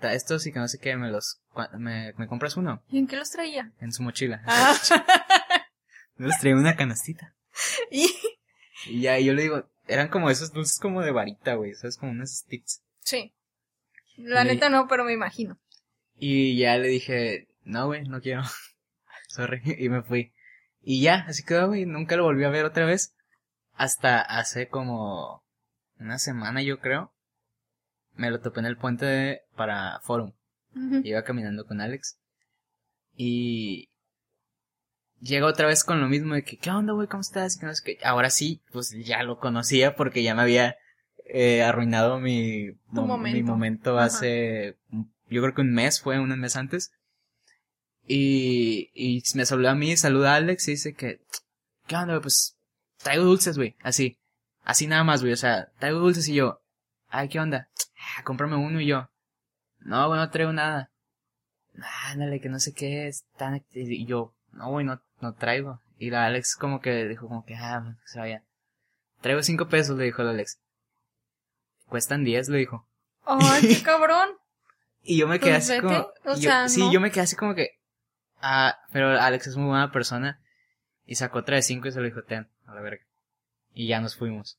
estos 0.01 0.47
y 0.47 0.53
que 0.53 0.61
no 0.61 0.69
sé 0.69 0.79
qué, 0.79 0.97
me 0.97 1.11
los, 1.11 1.41
me, 1.77 2.13
me 2.17 2.27
compras 2.29 2.57
uno 2.57 2.83
¿Y 2.89 2.99
en 2.99 3.07
qué 3.09 3.17
los 3.17 3.31
traía? 3.31 3.73
en 3.81 3.93
su 3.93 4.03
mochila. 4.03 4.43
Ah. 4.47 4.77
Los 6.17 6.39
traía 6.39 6.57
una 6.57 6.77
canastita. 6.77 7.35
Y 7.91 8.09
Y 8.87 9.01
ya, 9.03 9.19
y 9.19 9.25
yo 9.27 9.35
le 9.35 9.43
digo, 9.43 9.65
eran 9.87 10.09
como 10.09 10.31
esos 10.31 10.53
dulces 10.53 10.79
como 10.79 11.03
de 11.03 11.11
varita, 11.13 11.55
güey, 11.55 11.75
¿sabes? 11.75 11.97
Como 11.97 12.13
unos 12.13 12.31
sticks. 12.31 12.83
sí. 13.01 13.33
La 14.19 14.45
neta 14.45 14.69
no, 14.69 14.87
pero 14.89 15.05
me 15.05 15.15
imagino. 15.15 15.59
Y 16.17 16.57
ya 16.59 16.77
le 16.77 16.89
dije, 16.89 17.49
no, 17.65 17.87
güey, 17.87 18.05
no 18.07 18.21
quiero. 18.21 18.43
Sorry. 19.29 19.63
Y 19.79 19.89
me 19.89 20.03
fui. 20.03 20.33
Y 20.83 21.01
ya, 21.01 21.25
así 21.27 21.43
quedó, 21.45 21.69
güey. 21.69 21.87
Nunca 21.87 22.17
lo 22.17 22.25
volví 22.25 22.45
a 22.45 22.51
ver 22.51 22.67
otra 22.67 22.85
vez. 22.85 23.15
Hasta 23.73 24.21
hace 24.21 24.69
como 24.69 25.43
una 25.99 26.19
semana, 26.19 26.63
yo 26.63 26.79
creo. 26.79 27.11
Me 28.15 28.31
lo 28.31 28.41
topé 28.41 28.61
en 28.61 28.67
el 28.67 28.77
puente 28.77 29.07
de- 29.07 29.41
para 29.57 29.99
Forum. 30.01 30.33
Iba 31.05 31.25
caminando 31.25 31.67
con 31.67 31.81
Alex. 31.81 32.19
Y 33.17 33.89
llega 35.23 35.47
otra 35.47 35.67
vez 35.69 35.85
con 35.85 36.01
lo 36.01 36.09
mismo 36.09 36.35
de 36.35 36.43
que, 36.45 36.57
¿qué 36.59 36.71
onda, 36.71 36.93
güey? 36.93 37.09
¿Cómo 37.09 37.21
estás? 37.23 37.57
Y 37.57 37.61
que 37.61 37.67
no 37.67 37.75
sé 37.75 37.83
qué. 37.85 37.99
Ahora 38.05 38.29
sí, 38.31 38.61
pues 38.73 38.91
ya 39.05 39.23
lo 39.23 39.39
conocía 39.39 39.95
porque 39.95 40.23
ya 40.23 40.35
me 40.35 40.43
había 40.43 40.77
eh, 41.27 41.63
arruinado 41.63 42.19
mi, 42.21 42.73
mo- 42.89 43.07
momento. 43.07 43.37
mi 43.37 43.43
momento 43.43 43.97
Ajá. 43.97 44.07
hace, 44.07 44.77
yo 45.31 45.41
creo 45.43 45.55
que 45.55 45.61
un 45.63 45.73
mes, 45.73 46.01
fue 46.01 46.19
un 46.19 46.39
mes 46.39 46.57
antes. 46.57 46.93
Y, 48.07 48.91
y 48.95 49.23
me 49.37 49.47
saludó 49.47 49.71
a 49.71 49.75
mí, 49.75 49.97
saluda 49.97 50.33
a 50.33 50.37
Alex 50.37 50.69
y 50.69 50.73
dice 50.73 50.95
que, 50.95 51.21
¿qué 51.87 51.95
onda, 51.95 52.15
güey? 52.15 52.23
Pues 52.23 52.57
traigo 52.99 53.25
dulces, 53.25 53.57
güey, 53.57 53.77
así. 53.83 54.19
Así 54.65 54.87
nada 54.87 55.05
más, 55.05 55.23
güey, 55.23 55.33
o 55.33 55.37
sea, 55.37 55.69
traigo 55.79 56.01
dulces 56.01 56.29
y 56.29 56.35
yo, 56.35 56.61
ay, 57.09 57.29
¿qué 57.29 57.39
onda? 57.41 57.69
Ah, 58.17 58.23
cómprame 58.25 58.57
uno 58.57 58.81
y 58.81 58.87
yo, 58.87 59.09
no, 59.81 60.09
güey, 60.09 60.19
no 60.21 60.31
traigo 60.31 60.53
nada. 60.53 60.91
Ándale, 62.07 62.41
que 62.41 62.49
no 62.49 62.59
sé 62.61 62.73
qué 62.75 63.09
es, 63.09 63.25
tan... 63.37 63.65
Y 63.73 64.05
yo, 64.05 64.35
no, 64.53 64.71
güey, 64.71 64.85
no, 64.87 65.01
no 65.21 65.35
traigo. 65.35 65.81
Y 65.99 66.11
la 66.11 66.27
Alex 66.27 66.57
como 66.57 66.81
que 66.81 67.07
dijo 67.09 67.29
como 67.29 67.45
que, 67.45 67.55
ah, 67.55 67.97
se 68.07 68.19
vaya. 68.19 68.43
Traigo 69.21 69.43
cinco 69.43 69.69
pesos, 69.69 69.97
le 69.97 70.05
dijo 70.05 70.23
la 70.23 70.31
Alex. 70.31 70.59
Cuestan 71.87 72.25
diez, 72.25 72.49
le 72.49 72.59
dijo. 72.59 72.87
Ay, 73.25 73.63
qué 73.69 73.83
cabrón. 73.85 74.31
Y 75.03 75.19
yo 75.19 75.27
me 75.29 75.39
quedé 75.41 75.53
Pues 75.53 75.65
así 75.71 75.81
vete, 75.81 75.83
como... 75.87 75.99
o 76.25 76.35
yo- 76.37 76.37
sea, 76.37 76.69
sí, 76.69 76.81
no. 76.81 76.93
yo 76.93 77.01
me 77.01 77.11
quedé 77.11 77.23
así 77.23 77.37
como 77.37 77.55
que... 77.55 77.79
Ah, 78.41 78.79
pero 78.93 79.11
Alex 79.21 79.47
es 79.49 79.57
muy 79.57 79.69
buena 79.69 79.93
persona. 79.93 80.41
Y 81.07 81.15
sacó 81.17 81.41
otra 81.41 81.57
de 81.57 81.63
cinco 81.63 81.89
y 81.89 81.93
se 81.93 81.99
lo 82.01 82.05
dijo, 82.07 82.23
ten, 82.25 82.49
a 82.67 82.75
la 82.75 82.81
verga. 82.81 83.05
Y 83.75 83.87
ya 83.89 84.01
nos 84.01 84.17
fuimos. 84.17 84.59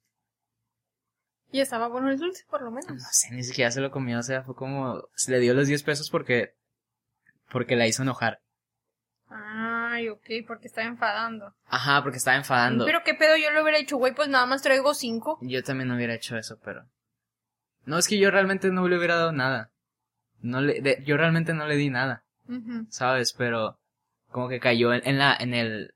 Y 1.51 1.59
estaba 1.59 1.87
bueno 1.87 2.09
el 2.09 2.17
dulce, 2.17 2.43
por 2.49 2.61
lo 2.61 2.71
No 2.71 2.77
menos. 2.77 3.03
sé, 3.11 3.31
ni 3.31 3.43
siquiera 3.43 3.69
se 3.71 3.79
lo 3.81 3.91
comió, 3.91 4.19
o 4.19 4.23
sea, 4.23 4.43
fue 4.43 4.55
como... 4.55 5.03
Se 5.15 5.31
le 5.31 5.39
dio 5.39 5.53
los 5.53 5.67
diez 5.67 5.83
pesos 5.83 6.09
porque... 6.09 6.55
Porque 7.51 7.75
la 7.75 7.85
hizo 7.87 8.01
enojar. 8.03 8.41
Ay, 9.93 10.09
ok, 10.09 10.25
porque 10.47 10.67
estaba 10.67 10.87
enfadando. 10.87 11.53
Ajá, 11.67 12.01
porque 12.01 12.17
estaba 12.17 12.37
enfadando. 12.37 12.85
Pero 12.85 13.03
qué 13.03 13.13
pedo, 13.13 13.37
yo 13.37 13.51
lo 13.51 13.61
hubiera 13.61 13.77
hecho, 13.77 13.97
güey, 13.97 14.13
pues 14.15 14.27
nada 14.29 14.45
más 14.45 14.61
traigo 14.61 14.93
cinco. 14.93 15.37
Yo 15.41 15.63
también 15.63 15.87
no 15.89 15.95
hubiera 15.95 16.15
hecho 16.15 16.35
eso, 16.37 16.57
pero... 16.63 16.85
No, 17.85 17.97
es 17.97 18.07
que 18.07 18.17
yo 18.17 18.31
realmente 18.31 18.69
no 18.71 18.87
le 18.87 18.97
hubiera 18.97 19.15
dado 19.17 19.31
nada. 19.33 19.69
No 20.41 20.61
le, 20.61 20.81
de- 20.81 21.03
yo 21.05 21.15
realmente 21.17 21.53
no 21.53 21.67
le 21.67 21.75
di 21.75 21.89
nada. 21.89 22.23
¿sabes? 22.89 23.33
Pero 23.37 23.77
como 24.29 24.49
que 24.49 24.59
cayó 24.59 24.93
en, 24.93 25.01
en 25.07 25.17
la, 25.19 25.35
en 25.39 25.53
el, 25.53 25.93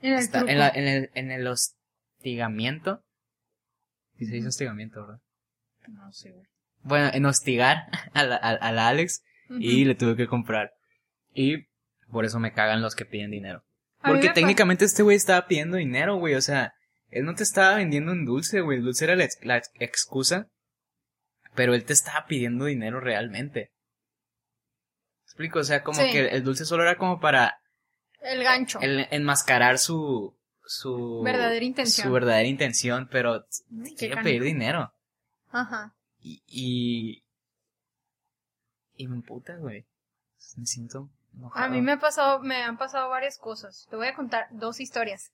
En 0.00 0.12
el 0.14 0.28
en, 0.48 0.58
la- 0.58 0.68
en 0.68 0.86
el, 0.88 1.10
en 1.14 1.30
el 1.30 1.46
hostigamiento. 1.46 3.02
Sí 4.18 4.26
se 4.26 4.32
dice 4.34 4.48
hostigamiento, 4.48 5.00
¿verdad? 5.02 5.20
No 5.88 6.12
sé, 6.12 6.32
güey. 6.32 6.46
Bueno, 6.82 7.10
en 7.12 7.24
hostigar 7.24 7.86
a 8.14 8.24
la, 8.24 8.36
a, 8.36 8.50
a 8.50 8.72
la 8.72 8.88
Alex 8.88 9.22
y 9.48 9.84
le 9.84 9.94
tuve 9.94 10.16
que 10.16 10.26
comprar. 10.26 10.72
Y 11.32 11.66
por 12.10 12.24
eso 12.24 12.38
me 12.38 12.52
cagan 12.52 12.82
los 12.82 12.94
que 12.94 13.04
piden 13.04 13.30
dinero. 13.30 13.62
Porque 14.02 14.30
técnicamente 14.30 14.84
este 14.84 15.02
güey 15.02 15.16
estaba 15.16 15.46
pidiendo 15.46 15.76
dinero, 15.76 16.16
güey. 16.16 16.34
O 16.34 16.40
sea, 16.40 16.74
él 17.10 17.24
no 17.24 17.34
te 17.34 17.42
estaba 17.42 17.76
vendiendo 17.76 18.12
un 18.12 18.24
dulce, 18.24 18.60
güey. 18.60 18.78
El 18.78 18.84
dulce 18.84 19.04
era 19.04 19.16
la, 19.16 19.24
ex- 19.24 19.38
la 19.42 19.56
ex- 19.56 19.70
excusa. 19.74 20.48
Pero 21.54 21.74
él 21.74 21.84
te 21.84 21.92
estaba 21.92 22.26
pidiendo 22.26 22.66
dinero 22.66 23.00
realmente. 23.00 23.72
¿Me 25.20 25.24
explico? 25.24 25.58
O 25.58 25.64
sea, 25.64 25.82
como 25.82 26.00
Sí. 26.00 26.10
que 26.12 26.28
el 26.28 26.44
dulce 26.44 26.64
solo 26.64 26.84
era 26.84 26.96
como 26.96 27.18
para 27.20 27.60
El 28.20 28.42
gancho. 28.44 28.78
el- 28.80 29.08
enmascarar 29.10 29.78
su... 29.78 30.36
Su 30.70 31.22
Verdadera 31.24 31.64
intención. 31.64 32.06
Su 32.06 32.12
verdadera 32.12 32.46
intención, 32.46 33.08
pero 33.10 33.46
Ay, 33.84 33.94
quiere 33.96 34.22
pedir 34.22 34.42
dinero. 34.42 34.92
Ajá. 35.50 35.94
Y... 36.20 36.42
Y, 36.46 37.24
y 38.94 39.08
me 39.08 39.16
emputa, 39.16 39.56
güey. 39.56 39.86
Me 40.56 40.66
siento 40.66 41.08
A 41.54 41.68
mí 41.68 41.80
me 41.80 41.92
ha 41.92 41.98
pasado, 41.98 42.40
me 42.40 42.62
han 42.62 42.78
pasado 42.78 43.08
varias 43.08 43.38
cosas. 43.38 43.86
Te 43.90 43.96
voy 43.96 44.08
a 44.08 44.14
contar 44.14 44.48
dos 44.50 44.80
historias. 44.80 45.32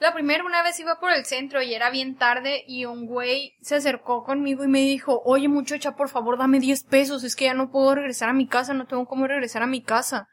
La 0.00 0.12
primera, 0.12 0.44
una 0.44 0.62
vez 0.62 0.78
iba 0.80 0.98
por 0.98 1.12
el 1.12 1.24
centro 1.24 1.62
y 1.62 1.72
era 1.72 1.88
bien 1.88 2.16
tarde 2.16 2.64
y 2.66 2.84
un 2.84 3.06
güey 3.06 3.54
se 3.60 3.76
acercó 3.76 4.24
conmigo 4.24 4.64
y 4.64 4.68
me 4.68 4.80
dijo, 4.80 5.22
oye 5.24 5.48
muchacha, 5.48 5.92
por 5.92 6.08
favor 6.08 6.36
dame 6.36 6.58
10 6.58 6.82
pesos, 6.84 7.22
es 7.22 7.36
que 7.36 7.44
ya 7.44 7.54
no 7.54 7.70
puedo 7.70 7.94
regresar 7.94 8.28
a 8.28 8.32
mi 8.32 8.48
casa, 8.48 8.74
no 8.74 8.86
tengo 8.86 9.06
cómo 9.06 9.26
regresar 9.28 9.62
a 9.62 9.68
mi 9.68 9.82
casa. 9.82 10.28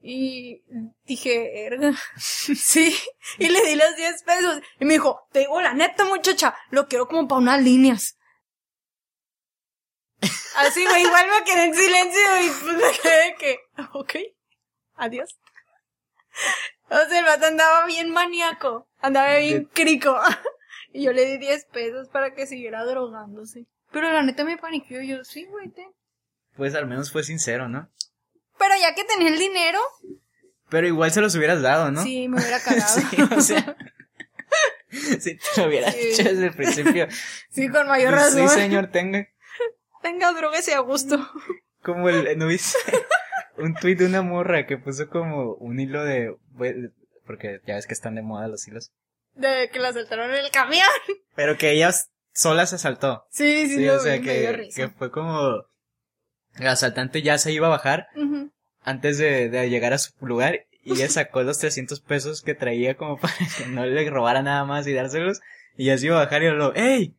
Y 0.00 0.62
dije, 1.04 1.66
"Erga". 1.66 1.92
sí, 2.16 2.94
y 3.38 3.48
le 3.48 3.62
di 3.62 3.74
los 3.74 3.94
10 3.96 4.22
pesos 4.22 4.62
y 4.80 4.84
me 4.84 4.94
dijo, 4.94 5.20
te 5.32 5.40
digo 5.40 5.60
la 5.60 5.74
neta 5.74 6.04
muchacha, 6.04 6.54
lo 6.70 6.86
quiero 6.88 7.08
como 7.08 7.28
para 7.28 7.40
unas 7.40 7.62
líneas. 7.62 8.16
Así, 10.56 10.84
güey, 10.84 11.02
igual 11.02 11.26
me 11.28 11.44
quedé 11.44 11.64
en 11.66 11.74
silencio 11.74 12.20
y 12.42 12.48
pues 12.48 12.76
me 12.76 12.98
quedé 13.00 13.34
que, 13.38 13.58
ok, 13.92 14.14
adiós. 14.94 15.38
O 16.90 16.96
sea, 17.06 17.18
el 17.18 17.26
vato 17.26 17.44
andaba 17.44 17.84
bien 17.84 18.10
maníaco, 18.10 18.88
andaba 19.00 19.36
bien 19.38 19.64
crico. 19.72 20.18
Y 20.90 21.04
yo 21.04 21.12
le 21.12 21.26
di 21.26 21.36
10 21.36 21.66
pesos 21.66 22.08
para 22.08 22.32
que 22.34 22.46
siguiera 22.46 22.82
drogándose. 22.84 23.66
Pero 23.92 24.10
la 24.10 24.22
neta 24.22 24.42
me 24.42 24.56
paniqueó, 24.56 25.02
yo, 25.02 25.22
sí, 25.22 25.44
güey, 25.44 25.68
ten. 25.68 25.90
Pues 26.56 26.74
al 26.74 26.86
menos 26.86 27.12
fue 27.12 27.22
sincero, 27.24 27.68
¿no? 27.68 27.90
Pero 28.58 28.74
ya 28.80 28.94
que 28.94 29.04
tenía 29.04 29.28
el 29.28 29.38
dinero, 29.38 29.80
Pero 30.70 30.86
igual 30.86 31.12
se 31.12 31.20
los 31.20 31.34
hubieras 31.34 31.60
dado, 31.60 31.90
¿no? 31.90 32.02
sí, 32.02 32.26
me 32.28 32.38
hubiera 32.40 32.58
cagado. 32.60 32.88
Sí, 32.88 33.06
o 33.36 33.40
sea. 33.42 33.76
si 35.20 35.36
te 35.36 35.60
lo 35.60 35.68
hubieras 35.68 35.94
Sí. 35.94 36.00
hecho 36.00 36.22
desde 36.24 36.46
el 36.46 36.54
principio. 36.54 37.06
Sí, 37.50 37.68
con 37.68 37.86
mayor 37.86 38.14
razón. 38.14 38.48
Sí, 38.48 38.54
señor, 38.54 38.86
tenga. 38.90 39.28
Tenga 40.00 40.32
drogues 40.32 40.66
y 40.68 40.72
a 40.72 40.78
gusto. 40.80 41.18
Como 41.82 42.08
el, 42.08 42.38
¿no 42.38 42.46
viste? 42.46 42.78
Un 43.58 43.74
tuit 43.74 43.98
de 43.98 44.06
una 44.06 44.22
morra 44.22 44.66
que 44.66 44.78
puso 44.78 45.08
como 45.08 45.54
un 45.54 45.78
hilo 45.80 46.04
de, 46.04 46.36
porque 47.26 47.60
ya 47.66 47.74
ves 47.74 47.86
que 47.86 47.94
están 47.94 48.14
de 48.14 48.22
moda 48.22 48.48
los 48.48 48.66
hilos. 48.66 48.92
De 49.34 49.70
que 49.72 49.78
la 49.78 49.92
saltaron 49.92 50.30
en 50.30 50.44
el 50.44 50.50
camión. 50.50 50.88
Pero 51.36 51.56
que 51.56 51.70
ella 51.72 51.90
sola 52.32 52.66
se 52.66 52.78
saltó. 52.78 53.24
Sí, 53.30 53.66
sí, 53.68 53.76
Sí, 53.76 53.84
lo 53.86 53.96
o 53.96 54.00
sea 54.00 54.14
vi, 54.14 54.20
me 54.20 54.38
dio 54.38 54.50
que, 54.50 54.56
risa. 54.56 54.82
que 54.82 54.88
fue 54.88 55.10
como, 55.10 55.64
el 56.58 56.66
asaltante 56.66 57.22
ya 57.22 57.38
se 57.38 57.52
iba 57.52 57.66
a 57.66 57.70
bajar 57.70 58.08
antes 58.82 59.18
de, 59.18 59.48
de 59.48 59.70
llegar 59.70 59.92
a 59.92 59.98
su 59.98 60.12
lugar 60.26 60.66
y 60.82 60.92
ella 60.92 61.08
sacó 61.08 61.42
los 61.42 61.58
300 61.58 62.00
pesos 62.00 62.42
que 62.42 62.54
traía 62.54 62.96
como 62.96 63.16
para 63.20 63.34
que 63.56 63.66
no 63.66 63.84
le 63.84 64.08
robara 64.08 64.42
nada 64.42 64.64
más 64.64 64.86
y 64.86 64.92
dárselos 64.94 65.40
y 65.76 65.86
ya 65.86 65.98
se 65.98 66.06
iba 66.06 66.16
a 66.20 66.24
bajar 66.24 66.42
y 66.42 66.50
lo, 66.50 66.74
¡Ey! 66.74 67.14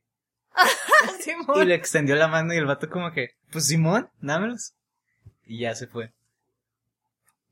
Y 1.56 1.66
le 1.66 1.76
extendió 1.76 2.16
la 2.16 2.28
mano 2.28 2.54
y 2.54 2.58
el 2.58 2.66
vato 2.66 2.90
como 2.90 3.12
que, 3.12 3.32
pues 3.52 3.68
Simón, 3.68 4.10
dámelos. 4.20 4.74
Y 5.46 5.60
ya 5.60 5.74
se 5.76 5.88
fue. 5.88 6.12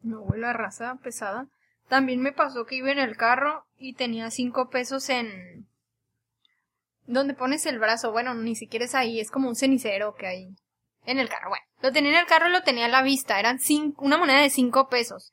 No, 0.02 0.26
la 0.36 0.54
raza 0.54 0.96
pesada. 1.04 1.48
También 1.88 2.22
me 2.22 2.32
pasó 2.32 2.66
que 2.66 2.76
iba 2.76 2.92
en 2.92 3.00
el 3.00 3.16
carro 3.16 3.66
y 3.78 3.94
tenía 3.94 4.30
cinco 4.32 4.70
pesos 4.70 5.10
en... 5.10 5.68
¿Dónde 7.06 7.34
pones 7.34 7.66
el 7.66 7.80
brazo? 7.80 8.12
Bueno, 8.12 8.34
ni 8.34 8.56
siquiera 8.56 8.86
es 8.86 8.94
ahí, 8.94 9.20
es 9.20 9.32
como 9.32 9.48
un 9.48 9.56
cenicero 9.56 10.16
que 10.16 10.28
hay 10.28 10.56
en 11.06 11.20
el 11.20 11.30
carro. 11.30 11.50
Bueno, 11.50 11.66
lo 11.82 11.92
tenía 11.94 12.12
en 12.12 12.18
el 12.18 12.26
carro 12.26 12.50
y 12.50 12.52
lo 12.52 12.64
tenía 12.64 12.86
a 12.86 12.90
la 12.90 13.02
vista. 13.02 13.40
Eran 13.40 13.60
cinco, 13.60 14.04
una 14.04 14.18
moneda 14.18 14.42
de 14.42 14.50
cinco 14.50 14.90
pesos. 14.90 15.32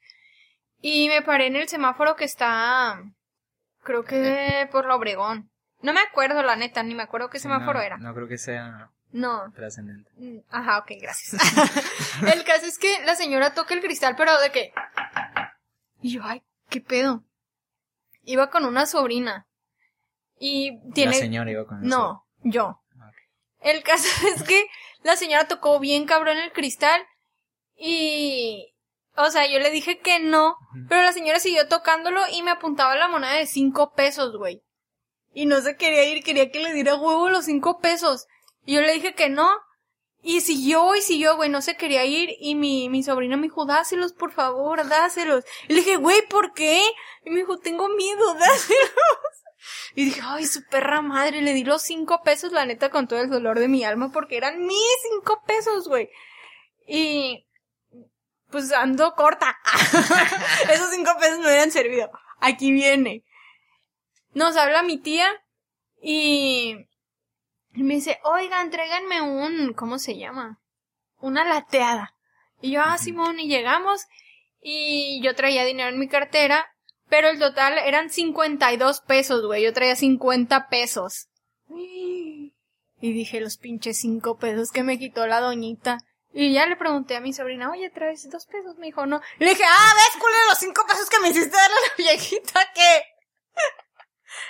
Y 0.80 1.08
me 1.08 1.22
paré 1.22 1.48
en 1.48 1.56
el 1.56 1.68
semáforo 1.68 2.14
que 2.14 2.24
está... 2.24 3.02
Creo 3.82 4.04
que 4.04 4.68
por 4.70 4.86
la 4.86 4.94
Obregón. 4.94 5.50
No 5.82 5.92
me 5.92 6.00
acuerdo, 6.00 6.42
la 6.42 6.56
neta, 6.56 6.82
ni 6.82 6.94
me 6.94 7.02
acuerdo 7.02 7.28
qué 7.28 7.38
semáforo 7.38 7.80
no, 7.80 7.84
era. 7.84 7.96
No 7.98 8.14
creo 8.14 8.28
que 8.28 8.38
sea 8.38 8.90
No, 9.14 9.52
trascendente. 9.54 10.10
Mm, 10.16 10.38
Ajá, 10.50 10.78
ok, 10.78 10.90
gracias. 11.00 11.40
el 12.34 12.42
caso 12.42 12.66
es 12.66 12.78
que 12.78 12.98
la 13.04 13.14
señora 13.14 13.54
toca 13.54 13.72
el 13.72 13.80
cristal, 13.80 14.16
pero 14.16 14.36
de 14.40 14.50
que... 14.50 14.72
Y 16.02 16.10
yo, 16.10 16.22
ay, 16.24 16.42
¿qué 16.68 16.80
pedo? 16.80 17.22
Iba 18.24 18.50
con 18.50 18.64
una 18.64 18.86
sobrina. 18.86 19.46
Y 20.40 20.80
tiene... 20.94 21.12
La 21.12 21.18
señora 21.18 21.48
iba 21.48 21.64
con 21.64 21.78
eso. 21.78 21.86
No, 21.86 22.26
yo. 22.42 22.82
El 23.60 23.84
caso 23.84 24.08
es 24.34 24.42
que 24.42 24.66
la 25.04 25.14
señora 25.14 25.46
tocó 25.46 25.78
bien 25.78 26.06
cabrón 26.06 26.36
el 26.38 26.50
cristal 26.50 27.00
y... 27.76 28.74
O 29.16 29.30
sea, 29.30 29.46
yo 29.46 29.60
le 29.60 29.70
dije 29.70 30.00
que 30.00 30.18
no, 30.18 30.56
pero 30.88 31.02
la 31.02 31.12
señora 31.12 31.38
siguió 31.38 31.68
tocándolo 31.68 32.20
y 32.32 32.42
me 32.42 32.50
apuntaba 32.50 32.96
la 32.96 33.06
moneda 33.06 33.34
de 33.34 33.46
cinco 33.46 33.92
pesos, 33.92 34.36
güey. 34.36 34.64
Y 35.32 35.46
no 35.46 35.60
se 35.60 35.76
quería 35.76 36.02
ir, 36.02 36.24
quería 36.24 36.50
que 36.50 36.58
le 36.58 36.72
diera 36.72 36.96
huevo 36.96 37.28
los 37.28 37.44
cinco 37.44 37.78
pesos. 37.78 38.26
Y 38.64 38.74
yo 38.74 38.80
le 38.80 38.92
dije 38.92 39.14
que 39.14 39.28
no. 39.28 39.50
Y 40.22 40.40
siguió 40.40 40.94
y 40.94 41.02
siguió, 41.02 41.36
güey, 41.36 41.50
no 41.50 41.60
se 41.60 41.76
quería 41.76 42.04
ir. 42.04 42.30
Y 42.40 42.54
mi, 42.54 42.88
mi 42.88 43.02
sobrina 43.02 43.36
me 43.36 43.44
dijo, 43.44 43.66
dáselos, 43.66 44.14
por 44.14 44.32
favor, 44.32 44.88
dáselos. 44.88 45.44
Y 45.68 45.74
le 45.74 45.80
dije, 45.80 45.96
güey, 45.96 46.26
¿por 46.28 46.54
qué? 46.54 46.82
Y 47.24 47.30
me 47.30 47.36
dijo, 47.36 47.58
tengo 47.58 47.88
miedo, 47.88 48.34
dáselos. 48.38 48.90
Y 49.94 50.06
dije, 50.06 50.20
ay, 50.24 50.46
su 50.46 50.64
perra 50.64 51.02
madre, 51.02 51.42
le 51.42 51.52
di 51.52 51.64
los 51.64 51.82
cinco 51.82 52.22
pesos, 52.22 52.52
la 52.52 52.66
neta, 52.66 52.90
con 52.90 53.06
todo 53.06 53.20
el 53.20 53.30
dolor 53.30 53.58
de 53.58 53.68
mi 53.68 53.84
alma, 53.84 54.10
porque 54.12 54.36
eran 54.36 54.66
mis 54.66 54.78
cinco 55.10 55.42
pesos, 55.46 55.88
güey. 55.88 56.08
Y, 56.86 57.46
pues 58.50 58.72
ando 58.72 59.14
corta. 59.14 59.58
Esos 60.70 60.90
cinco 60.90 61.12
pesos 61.20 61.38
me 61.38 61.46
hubieran 61.46 61.70
servido. 61.70 62.10
Aquí 62.40 62.72
viene. 62.72 63.24
Nos 64.32 64.56
habla 64.56 64.82
mi 64.82 64.98
tía 64.98 65.28
y, 66.02 66.86
y 67.74 67.82
me 67.82 67.94
dice, 67.94 68.18
oigan, 68.24 68.70
tráiganme 68.70 69.20
un, 69.22 69.72
¿cómo 69.72 69.98
se 69.98 70.16
llama? 70.16 70.60
Una 71.18 71.44
lateada. 71.44 72.14
Y 72.60 72.72
yo, 72.72 72.82
ah, 72.82 72.98
Simón, 72.98 73.40
y 73.40 73.48
llegamos 73.48 74.06
y 74.60 75.20
yo 75.22 75.34
traía 75.34 75.64
dinero 75.64 75.90
en 75.90 75.98
mi 75.98 76.08
cartera 76.08 76.74
pero 77.08 77.28
el 77.28 77.38
total 77.38 77.78
eran 77.78 78.10
52 78.10 79.00
pesos, 79.02 79.46
güey. 79.46 79.62
Yo 79.62 79.72
traía 79.72 79.94
50 79.96 80.68
pesos. 80.68 81.28
Y 81.68 82.52
dije, 83.00 83.40
los 83.40 83.58
pinches 83.58 83.98
5 84.00 84.38
pesos 84.38 84.70
que 84.72 84.82
me 84.82 84.98
quitó 84.98 85.26
la 85.26 85.40
doñita. 85.40 85.98
Y 86.32 86.52
ya 86.52 86.66
le 86.66 86.74
pregunté 86.76 87.14
a 87.14 87.20
mi 87.20 87.32
sobrina, 87.32 87.70
oye, 87.70 87.90
¿traes 87.90 88.28
dos 88.30 88.46
pesos? 88.46 88.76
Me 88.78 88.86
dijo, 88.86 89.06
no. 89.06 89.20
Y 89.38 89.44
le 89.44 89.50
dije, 89.50 89.62
ah, 89.64 89.92
ves, 89.94 90.20
culero, 90.20 90.46
los 90.48 90.58
5 90.58 90.86
pesos 90.88 91.08
que 91.08 91.20
me 91.20 91.28
hiciste 91.28 91.56
darle 91.56 91.76
a 91.76 91.80
la 91.80 91.94
viejita 91.96 92.72
que 92.74 93.02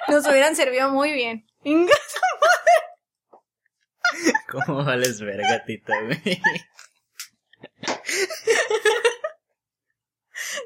nos 0.13 0.27
hubieran 0.27 0.57
servido 0.57 0.89
muy 0.91 1.13
bien. 1.13 1.47
¿Cómo 4.51 4.85
vales 4.85 5.21
verga, 5.21 5.65
tita, 5.65 5.95
güey? 6.03 6.41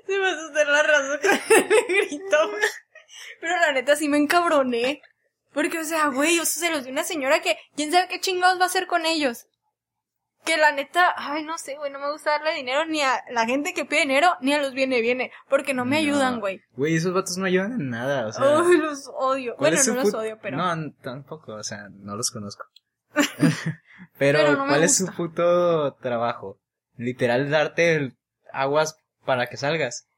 Se 0.06 0.18
me 0.18 0.28
asustó 0.28 0.64
la 0.64 0.82
razón 0.82 1.20
que 1.20 1.28
me 1.28 1.82
gritó. 1.88 2.50
Pero 3.40 3.56
la 3.60 3.72
neta 3.72 3.96
sí 3.96 4.08
me 4.08 4.18
encabroné. 4.18 5.02
Porque, 5.52 5.78
o 5.78 5.84
sea, 5.84 6.08
güey, 6.08 6.36
yo 6.36 6.44
se 6.44 6.70
los 6.70 6.84
di 6.84 6.90
una 6.90 7.04
señora 7.04 7.40
que, 7.40 7.56
quién 7.74 7.90
sabe 7.90 8.08
qué 8.08 8.20
chingados 8.20 8.58
va 8.60 8.64
a 8.64 8.66
hacer 8.66 8.86
con 8.86 9.06
ellos. 9.06 9.46
Que 10.44 10.56
la 10.56 10.72
neta, 10.72 11.14
ay, 11.16 11.44
no 11.44 11.58
sé, 11.58 11.76
güey, 11.76 11.90
no 11.90 11.98
me 11.98 12.12
gusta 12.12 12.30
darle 12.30 12.54
dinero 12.54 12.86
ni 12.86 13.02
a 13.02 13.22
la 13.30 13.44
gente 13.44 13.74
que 13.74 13.84
pide 13.84 14.00
dinero, 14.02 14.36
ni 14.40 14.52
a 14.52 14.62
los 14.62 14.72
viene, 14.72 15.00
viene. 15.00 15.32
Porque 15.48 15.74
no 15.74 15.84
me 15.84 15.96
ayudan, 15.96 16.40
güey. 16.40 16.62
Güey, 16.72 16.96
esos 16.96 17.12
vatos 17.12 17.36
no 17.38 17.46
ayudan 17.46 17.72
en 17.72 17.90
nada, 17.90 18.28
o 18.28 18.32
sea. 18.32 18.60
Ay, 18.60 18.76
los 18.76 19.10
odio. 19.14 19.56
Bueno, 19.58 19.78
no 19.86 19.94
los 19.94 20.14
odio, 20.14 20.38
pero. 20.40 20.56
No, 20.56 20.92
tampoco, 21.02 21.54
o 21.54 21.64
sea, 21.64 21.88
no 21.90 22.14
los 22.14 22.30
conozco. 22.30 22.64
pero, 24.18 24.56
¿cuál 24.66 24.82
es 24.84 24.96
su 24.96 25.06
puto 25.06 25.94
trabajo? 25.94 26.58
Literal, 26.96 27.50
darte 27.50 28.12
aguas 28.52 28.96
para 29.24 29.46
que 29.46 29.56
salgas. 29.56 30.08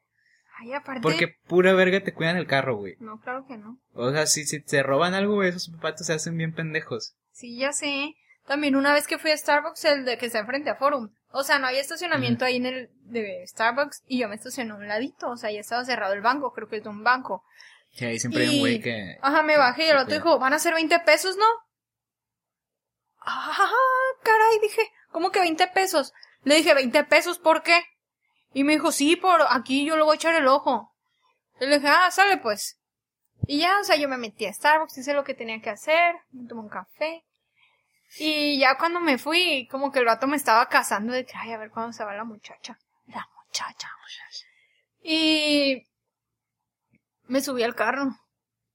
Ay, 0.59 0.73
aparte. 0.75 1.01
Porque 1.01 1.37
pura 1.47 1.73
verga 1.73 2.03
te 2.03 2.13
cuidan 2.13 2.37
el 2.37 2.47
carro, 2.47 2.77
güey. 2.77 2.97
No, 3.01 3.19
claro 3.21 3.47
que 3.47 3.57
no. 3.57 3.79
O 3.95 4.11
sea, 4.11 4.27
si, 4.27 4.45
si 4.45 4.61
te 4.61 4.83
roban 4.83 5.15
algo, 5.15 5.35
güey, 5.35 5.49
esos 5.49 5.69
papatos 5.69 6.07
se 6.07 6.13
hacen 6.13 6.37
bien 6.37 6.55
pendejos. 6.55 7.15
Sí, 7.33 7.59
ya 7.59 7.73
sé. 7.73 8.15
También 8.47 8.77
una 8.77 8.93
vez 8.93 9.07
que 9.07 9.19
fui 9.19 9.31
a 9.31 9.37
Starbucks, 9.37 9.85
el 9.85 10.05
de 10.05 10.19
que 10.19 10.27
está 10.27 10.41
enfrente 10.41 10.71
a 10.71 10.77
Forum. 10.77 11.11
O 11.31 11.45
sea, 11.45 11.59
no 11.59 11.69
había 11.69 11.81
estacionamiento 11.81 12.45
ahí 12.45 12.57
en 12.57 12.67
el 12.67 12.91
de 13.05 13.45
Starbucks 13.47 14.03
y 14.07 14.19
yo 14.19 14.29
me 14.29 14.35
estacioné 14.35 14.73
a 14.73 14.75
un 14.75 14.89
ladito. 14.89 15.31
O 15.31 15.37
sea, 15.37 15.51
ya 15.51 15.61
estaba 15.61 15.85
cerrado 15.85 16.15
el 16.15 16.21
banco, 16.21 16.53
creo 16.53 16.69
que 16.69 16.79
es 16.79 16.83
de 16.83 16.89
un 16.89 17.05
banco. 17.05 17.45
Sí, 17.93 18.05
ahí 18.05 18.19
siempre 18.19 18.43
hay 18.43 18.55
un 18.55 18.61
güey 18.61 18.81
que. 18.81 19.17
Ajá, 19.23 19.43
me 19.43 19.57
bajé 19.57 19.87
y 19.87 19.91
el 19.91 19.99
otro 19.99 20.15
dijo, 20.15 20.39
van 20.39 20.53
a 20.53 20.59
ser 20.59 20.75
20 20.75 20.99
pesos, 21.01 21.37
¿no? 21.37 21.45
Ah, 23.21 23.71
caray, 24.23 24.59
dije, 24.61 24.83
¿cómo 25.11 25.31
que 25.31 25.41
20 25.41 25.67
pesos? 25.69 26.13
Le 26.43 26.57
dije, 26.57 26.75
¿20 26.75 27.07
pesos 27.09 27.39
por 27.39 27.63
qué? 27.63 27.83
Y 28.53 28.65
me 28.65 28.73
dijo, 28.73 28.93
sí, 28.93 29.17
por 29.17 29.43
aquí 29.49 29.85
yo 29.85 29.97
le 29.97 30.03
voy 30.03 30.13
a 30.13 30.17
echar 30.17 30.35
el 30.35 30.49
ojo. 30.49 30.93
Y 31.61 31.67
le 31.67 31.79
dije, 31.79 31.89
ah, 31.89 32.11
sale 32.11 32.39
pues. 32.39 32.81
Y 33.47 33.61
ya, 33.61 33.79
o 33.79 33.85
sea, 33.85 33.97
yo 33.97 34.09
me 34.09 34.17
metí 34.17 34.47
a 34.47 34.53
Starbucks, 34.53 34.99
hice 34.99 35.15
lo 35.15 35.25
que 35.25 35.35
tenía 35.35 35.61
que 35.61 35.71
hacer, 35.71 36.15
me 36.33 36.49
tomé 36.49 36.63
un 36.63 36.69
café. 36.69 37.25
Y 38.19 38.59
ya 38.59 38.77
cuando 38.77 39.01
me 39.01 39.19
fui, 39.19 39.69
como 39.71 39.93
que 39.93 40.01
el 40.01 40.07
rato 40.07 40.27
me 40.27 40.37
estaba 40.37 40.69
casando 40.69 41.13
de 41.13 41.25
que, 41.25 41.33
ay, 41.37 41.53
a 41.53 41.59
ver 41.59 41.71
cuándo 41.71 41.93
se 41.93 42.05
va 42.05 42.15
la 42.15 42.25
muchacha. 42.25 42.79
La 43.07 43.27
muchacha, 43.37 43.89
muchacha. 44.03 44.47
Y 45.03 45.87
me 47.27 47.41
subí 47.41 47.63
al 47.63 47.77
carro 47.77 48.17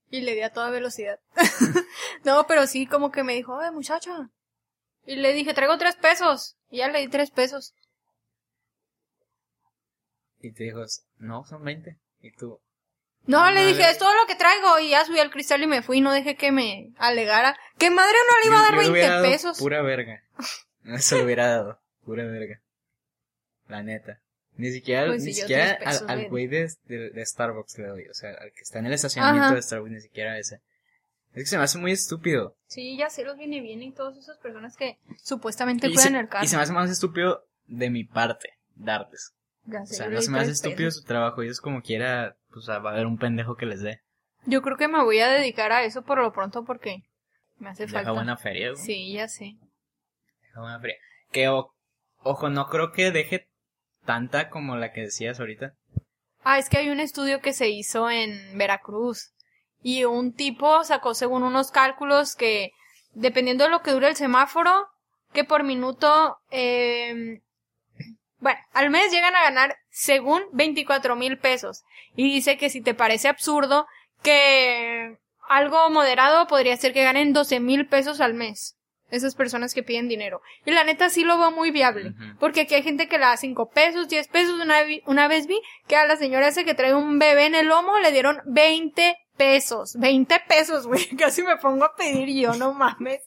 y 0.08 0.22
le 0.22 0.34
di 0.34 0.42
a 0.42 0.52
toda 0.52 0.70
velocidad. 0.70 1.20
no, 2.24 2.46
pero 2.46 2.66
sí, 2.66 2.86
como 2.86 3.10
que 3.10 3.22
me 3.22 3.34
dijo, 3.34 3.58
ay, 3.60 3.70
muchacha. 3.72 4.30
Y 5.06 5.16
le 5.16 5.32
dije, 5.32 5.54
traigo 5.54 5.78
tres 5.78 5.96
pesos. 5.96 6.56
Y 6.70 6.78
ya 6.78 6.88
le 6.88 7.00
di 7.00 7.08
tres 7.08 7.30
pesos. 7.30 7.74
Y 10.40 10.52
te 10.52 10.64
dijo, 10.64 10.80
no, 11.18 11.44
son 11.44 11.64
20. 11.64 11.96
Y 12.20 12.32
tú. 12.32 12.60
No, 13.24 13.50
le 13.50 13.66
dije, 13.66 13.90
es 13.90 13.98
todo 13.98 14.14
lo 14.14 14.26
que 14.26 14.34
traigo. 14.34 14.78
Y 14.78 14.90
ya 14.90 15.04
subí 15.04 15.18
al 15.18 15.30
cristal 15.30 15.62
y 15.62 15.66
me 15.66 15.82
fui. 15.82 16.00
No 16.00 16.12
dejé 16.12 16.36
que 16.36 16.52
me 16.52 16.92
alegara. 16.98 17.56
Que 17.78 17.90
madre 17.90 18.16
no 18.30 18.38
le 18.38 18.46
iba 18.46 18.58
a 18.58 18.62
dar 18.62 18.76
20 18.76 19.28
pesos. 19.28 19.58
Pura 19.58 19.82
verga. 19.82 20.22
No 20.82 20.98
se 20.98 21.18
lo 21.18 21.24
hubiera 21.24 21.48
dado. 21.48 21.80
Pura 22.04 22.24
verga. 22.24 22.62
La 23.66 23.82
neta. 23.82 24.20
Ni 24.56 24.70
siquiera, 24.70 25.06
pues 25.06 25.24
ni 25.24 25.34
siquiera 25.34 25.76
al, 26.06 26.28
güey 26.28 26.46
de, 26.46 26.70
de, 26.84 27.26
Starbucks 27.26 27.76
le 27.78 27.88
doy. 27.88 28.04
O 28.06 28.14
sea, 28.14 28.30
al 28.30 28.52
que 28.52 28.60
está 28.60 28.78
en 28.78 28.86
el 28.86 28.92
estacionamiento 28.92 29.56
de 29.56 29.62
Starbucks, 29.62 29.90
ni 29.90 30.00
siquiera 30.00 30.38
ese. 30.38 30.60
Es 31.36 31.44
que 31.44 31.46
se 31.46 31.58
me 31.58 31.64
hace 31.64 31.78
muy 31.78 31.92
estúpido. 31.92 32.56
Sí, 32.66 32.96
ya 32.96 33.08
sé, 33.10 33.24
los 33.24 33.36
viene 33.36 33.60
bien 33.60 33.82
y 33.82 33.92
todas 33.92 34.16
esas 34.16 34.38
personas 34.38 34.76
que 34.76 34.98
supuestamente 35.22 35.88
cuidan 35.92 36.16
el 36.16 36.28
carro. 36.28 36.44
Y 36.44 36.48
se 36.48 36.56
me 36.56 36.62
hace 36.62 36.72
más 36.72 36.90
estúpido 36.90 37.46
de 37.66 37.90
mi 37.90 38.02
parte, 38.02 38.54
darles 38.74 39.36
o 39.68 39.86
sea, 39.86 40.08
no 40.08 40.20
se 40.20 40.30
me 40.30 40.40
hace 40.40 40.52
estúpido 40.52 40.90
su 40.90 41.02
trabajo. 41.02 41.42
Ellos 41.42 41.60
como 41.60 41.82
quiera, 41.82 42.36
pues 42.50 42.68
va 42.68 42.74
a 42.76 42.92
haber 42.92 43.06
un 43.06 43.18
pendejo 43.18 43.56
que 43.56 43.66
les 43.66 43.82
dé. 43.82 44.00
Yo 44.44 44.62
creo 44.62 44.76
que 44.76 44.88
me 44.88 45.02
voy 45.02 45.18
a 45.20 45.28
dedicar 45.28 45.72
a 45.72 45.82
eso 45.82 46.02
por 46.02 46.18
lo 46.18 46.32
pronto 46.32 46.64
porque 46.64 47.02
me 47.58 47.70
hace 47.70 47.86
falta. 47.86 48.00
Deja 48.00 48.12
buena 48.12 48.36
feria, 48.36 48.70
güey. 48.72 48.82
Sí, 48.82 49.12
ya 49.12 49.28
sé. 49.28 49.56
Deja 50.42 50.60
buena 50.60 50.80
feria. 50.80 50.96
Que, 51.32 51.48
ojo, 51.48 52.48
no 52.48 52.68
creo 52.68 52.92
que 52.92 53.10
deje 53.10 53.48
tanta 54.04 54.48
como 54.50 54.76
la 54.76 54.92
que 54.92 55.02
decías 55.02 55.40
ahorita. 55.40 55.74
Ah, 56.44 56.58
es 56.58 56.68
que 56.68 56.78
hay 56.78 56.90
un 56.90 57.00
estudio 57.00 57.40
que 57.40 57.52
se 57.52 57.68
hizo 57.68 58.08
en 58.08 58.56
Veracruz. 58.56 59.32
Y 59.86 60.02
un 60.02 60.32
tipo 60.32 60.82
sacó 60.82 61.14
según 61.14 61.44
unos 61.44 61.70
cálculos 61.70 62.34
que, 62.34 62.72
dependiendo 63.12 63.62
de 63.62 63.70
lo 63.70 63.82
que 63.82 63.92
dure 63.92 64.08
el 64.08 64.16
semáforo, 64.16 64.88
que 65.32 65.44
por 65.44 65.62
minuto 65.62 66.38
eh, 66.50 67.40
bueno, 68.38 68.58
al 68.72 68.90
mes 68.90 69.12
llegan 69.12 69.34
a 69.36 69.42
ganar 69.42 69.76
según 69.90 70.42
24 70.52 71.14
mil 71.16 71.38
pesos. 71.38 71.84
Y 72.16 72.32
dice 72.32 72.56
que 72.56 72.68
si 72.68 72.80
te 72.80 72.94
parece 72.94 73.28
absurdo, 73.28 73.86
que 74.22 75.18
algo 75.48 75.88
moderado 75.90 76.46
podría 76.46 76.76
ser 76.76 76.92
que 76.92 77.04
ganen 77.04 77.32
12 77.32 77.60
mil 77.60 77.86
pesos 77.86 78.20
al 78.20 78.34
mes. 78.34 78.76
Esas 79.10 79.34
personas 79.34 79.72
que 79.72 79.82
piden 79.82 80.08
dinero. 80.08 80.42
Y 80.64 80.72
la 80.72 80.82
neta 80.82 81.08
sí 81.10 81.22
lo 81.22 81.38
veo 81.38 81.52
muy 81.52 81.70
viable. 81.70 82.12
Porque 82.40 82.62
aquí 82.62 82.74
hay 82.74 82.82
gente 82.82 83.08
que 83.08 83.18
le 83.18 83.24
da 83.24 83.36
5 83.36 83.70
pesos, 83.70 84.08
10 84.08 84.28
pesos. 84.28 84.60
Una, 84.60 84.78
una 85.06 85.28
vez 85.28 85.46
vi 85.46 85.60
que 85.86 85.96
a 85.96 86.06
la 86.06 86.16
señora 86.16 86.48
esa 86.48 86.64
que 86.64 86.74
trae 86.74 86.94
un 86.94 87.18
bebé 87.18 87.46
en 87.46 87.54
el 87.54 87.66
lomo 87.66 87.98
le 88.00 88.10
dieron 88.10 88.40
20 88.46 89.16
pesos. 89.36 89.96
20 89.98 90.42
pesos, 90.48 90.86
güey. 90.86 91.06
Casi 91.16 91.42
me 91.42 91.56
pongo 91.56 91.84
a 91.84 91.94
pedir 91.94 92.28
yo, 92.28 92.54
no 92.54 92.72
mames. 92.74 93.22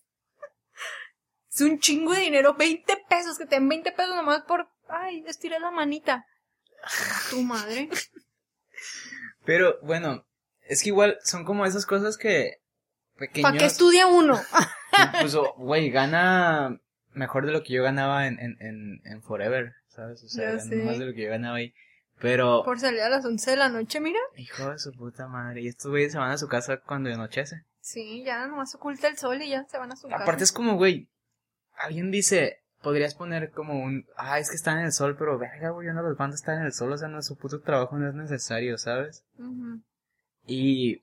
Es 1.51 1.61
un 1.61 1.79
chingo 1.79 2.13
de 2.13 2.21
dinero. 2.21 2.55
20 2.55 3.05
pesos. 3.09 3.37
Que 3.37 3.45
te 3.45 3.55
den 3.55 3.69
20 3.69 3.91
pesos 3.93 4.15
nomás 4.15 4.41
por 4.41 4.69
ay, 4.89 5.23
estiré 5.27 5.59
la 5.59 5.71
manita. 5.71 6.25
Tu 7.29 7.41
madre. 7.41 7.89
Pero 9.45 9.79
bueno, 9.81 10.25
es 10.61 10.83
que 10.83 10.89
igual 10.89 11.17
son 11.23 11.45
como 11.45 11.65
esas 11.65 11.85
cosas 11.85 12.17
que 12.17 12.59
¿Para 13.41 13.57
qué 13.57 13.65
estudia 13.65 14.07
uno? 14.07 14.39
pues, 15.21 15.35
güey, 15.57 15.89
gana 15.89 16.79
mejor 17.13 17.45
de 17.45 17.51
lo 17.51 17.63
que 17.63 17.73
yo 17.73 17.83
ganaba 17.83 18.27
en, 18.27 18.39
en, 18.39 19.01
en, 19.03 19.21
Forever, 19.21 19.73
¿sabes? 19.87 20.23
O 20.23 20.29
sea, 20.29 20.53
más 20.53 20.99
de 20.99 21.05
lo 21.05 21.13
que 21.13 21.23
yo 21.23 21.29
ganaba 21.29 21.57
ahí. 21.57 21.73
Pero... 22.19 22.63
Por 22.63 22.79
salir 22.79 23.01
a 23.01 23.09
las 23.09 23.23
11 23.23 23.51
de 23.51 23.57
la 23.57 23.69
noche, 23.69 23.99
mira. 23.99 24.19
Hijo 24.35 24.71
de 24.71 24.79
su 24.79 24.91
puta 24.91 25.27
madre. 25.27 25.61
Y 25.61 25.67
estos 25.67 25.89
güeyes 25.89 26.11
se 26.11 26.17
van 26.17 26.31
a 26.31 26.37
su 26.37 26.47
casa 26.47 26.77
cuando 26.77 27.11
anochece. 27.11 27.63
Sí, 27.79 28.23
ya 28.25 28.45
nomás 28.45 28.75
oculta 28.75 29.07
el 29.07 29.17
sol 29.17 29.41
y 29.41 29.49
ya 29.49 29.63
se 29.65 29.77
van 29.77 29.91
a 29.91 29.95
su 29.95 30.07
casa. 30.07 30.23
Aparte 30.23 30.43
es 30.43 30.51
como, 30.51 30.75
güey, 30.75 31.07
alguien 31.77 32.11
dice, 32.11 32.61
podrías 32.81 33.15
poner 33.15 33.51
como 33.51 33.81
un, 33.81 34.05
ah, 34.15 34.39
es 34.39 34.49
que 34.49 34.55
están 34.55 34.79
en 34.79 34.85
el 34.85 34.91
sol, 34.91 35.15
pero 35.17 35.37
verga, 35.37 35.69
güey, 35.69 35.87
yo 35.87 35.93
no 35.93 36.01
los 36.01 36.17
mando 36.19 36.33
a 36.33 36.35
estar 36.35 36.57
en 36.57 36.65
el 36.65 36.73
sol, 36.73 36.91
o 36.91 36.97
sea, 36.97 37.07
no, 37.07 37.21
su 37.21 37.37
puto 37.37 37.61
trabajo 37.61 37.97
no 37.97 38.09
es 38.09 38.15
necesario, 38.15 38.77
¿sabes? 38.77 39.23
Y 40.45 41.01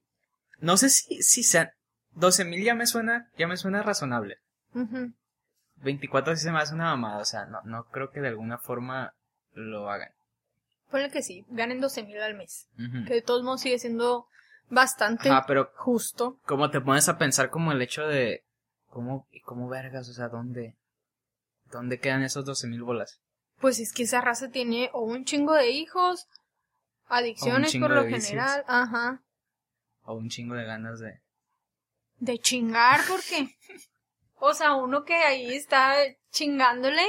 no 0.60 0.76
sé 0.76 0.90
si, 0.90 1.22
si 1.22 1.42
sean, 1.42 1.70
12 2.16 2.44
mil 2.44 2.62
ya 2.62 2.74
me 2.74 2.86
suena, 2.86 3.30
ya 3.38 3.46
me 3.46 3.56
suena 3.56 3.82
razonable. 3.82 4.38
24 5.76 6.36
sí 6.36 6.42
se 6.42 6.52
me 6.52 6.58
hace 6.58 6.74
una 6.74 6.90
mamada, 6.90 7.18
o 7.18 7.24
sea, 7.24 7.46
no, 7.46 7.62
no 7.62 7.84
creo 7.84 8.10
que 8.10 8.20
de 8.20 8.28
alguna 8.28 8.58
forma 8.58 9.14
lo 9.54 9.90
hagan. 9.90 10.10
Ponle 10.90 11.10
que 11.10 11.22
sí, 11.22 11.44
ganen 11.48 11.80
12 11.80 12.02
mil 12.02 12.20
al 12.20 12.34
mes. 12.34 12.68
Que 13.06 13.14
de 13.14 13.22
todos 13.22 13.42
modos 13.42 13.60
sigue 13.60 13.78
siendo 13.78 14.26
bastante 14.68 15.30
pero 15.46 15.70
justo. 15.76 16.38
Como 16.44 16.70
te 16.70 16.80
pones 16.80 17.08
a 17.08 17.18
pensar 17.18 17.50
como 17.50 17.72
el 17.72 17.80
hecho 17.80 18.06
de, 18.06 18.44
¿cómo, 18.90 19.26
y 19.30 19.40
cómo 19.40 19.68
vergas, 19.68 20.08
o 20.08 20.12
sea, 20.12 20.28
dónde? 20.28 20.74
¿dónde 21.70 21.98
quedan 21.98 22.22
esos 22.22 22.44
12 22.44 22.68
mil 22.68 22.82
bolas? 22.82 23.20
Pues 23.60 23.80
es 23.80 23.92
que 23.92 24.04
esa 24.04 24.20
raza 24.20 24.50
tiene 24.50 24.90
o 24.92 25.02
un 25.02 25.24
chingo 25.24 25.54
de 25.54 25.70
hijos, 25.70 26.26
adicciones 27.08 27.76
por 27.76 27.90
lo 27.90 28.04
general, 28.04 28.64
ajá. 28.66 29.22
O 30.02 30.14
un 30.14 30.28
chingo 30.28 30.54
de 30.54 30.64
ganas 30.64 31.00
de... 31.00 31.20
De 32.18 32.38
chingar, 32.38 33.00
porque. 33.08 33.56
O 34.38 34.54
sea, 34.54 34.74
uno 34.74 35.04
que 35.04 35.14
ahí 35.14 35.54
está 35.54 35.96
chingándole, 36.30 37.02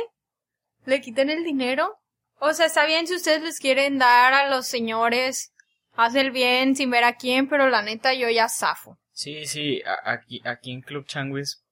le 0.85 1.01
quiten 1.01 1.29
el 1.29 1.43
dinero. 1.43 1.97
O 2.39 2.53
sea, 2.53 2.67
está 2.67 2.85
bien 2.85 3.07
si 3.07 3.15
ustedes 3.15 3.41
les 3.41 3.59
quieren 3.59 3.97
dar 3.97 4.33
a 4.33 4.49
los 4.49 4.67
señores, 4.67 5.53
hace 5.93 6.21
el 6.21 6.31
bien 6.31 6.75
sin 6.75 6.89
ver 6.89 7.03
a 7.03 7.15
quién, 7.15 7.49
pero 7.49 7.69
la 7.69 7.81
neta 7.81 8.13
yo 8.13 8.29
ya 8.29 8.47
zafo. 8.47 8.97
Sí, 9.11 9.45
sí, 9.45 9.81
aquí, 10.03 10.41
aquí 10.45 10.71
en 10.71 10.81
Club 10.81 11.05
Changuis 11.07 11.63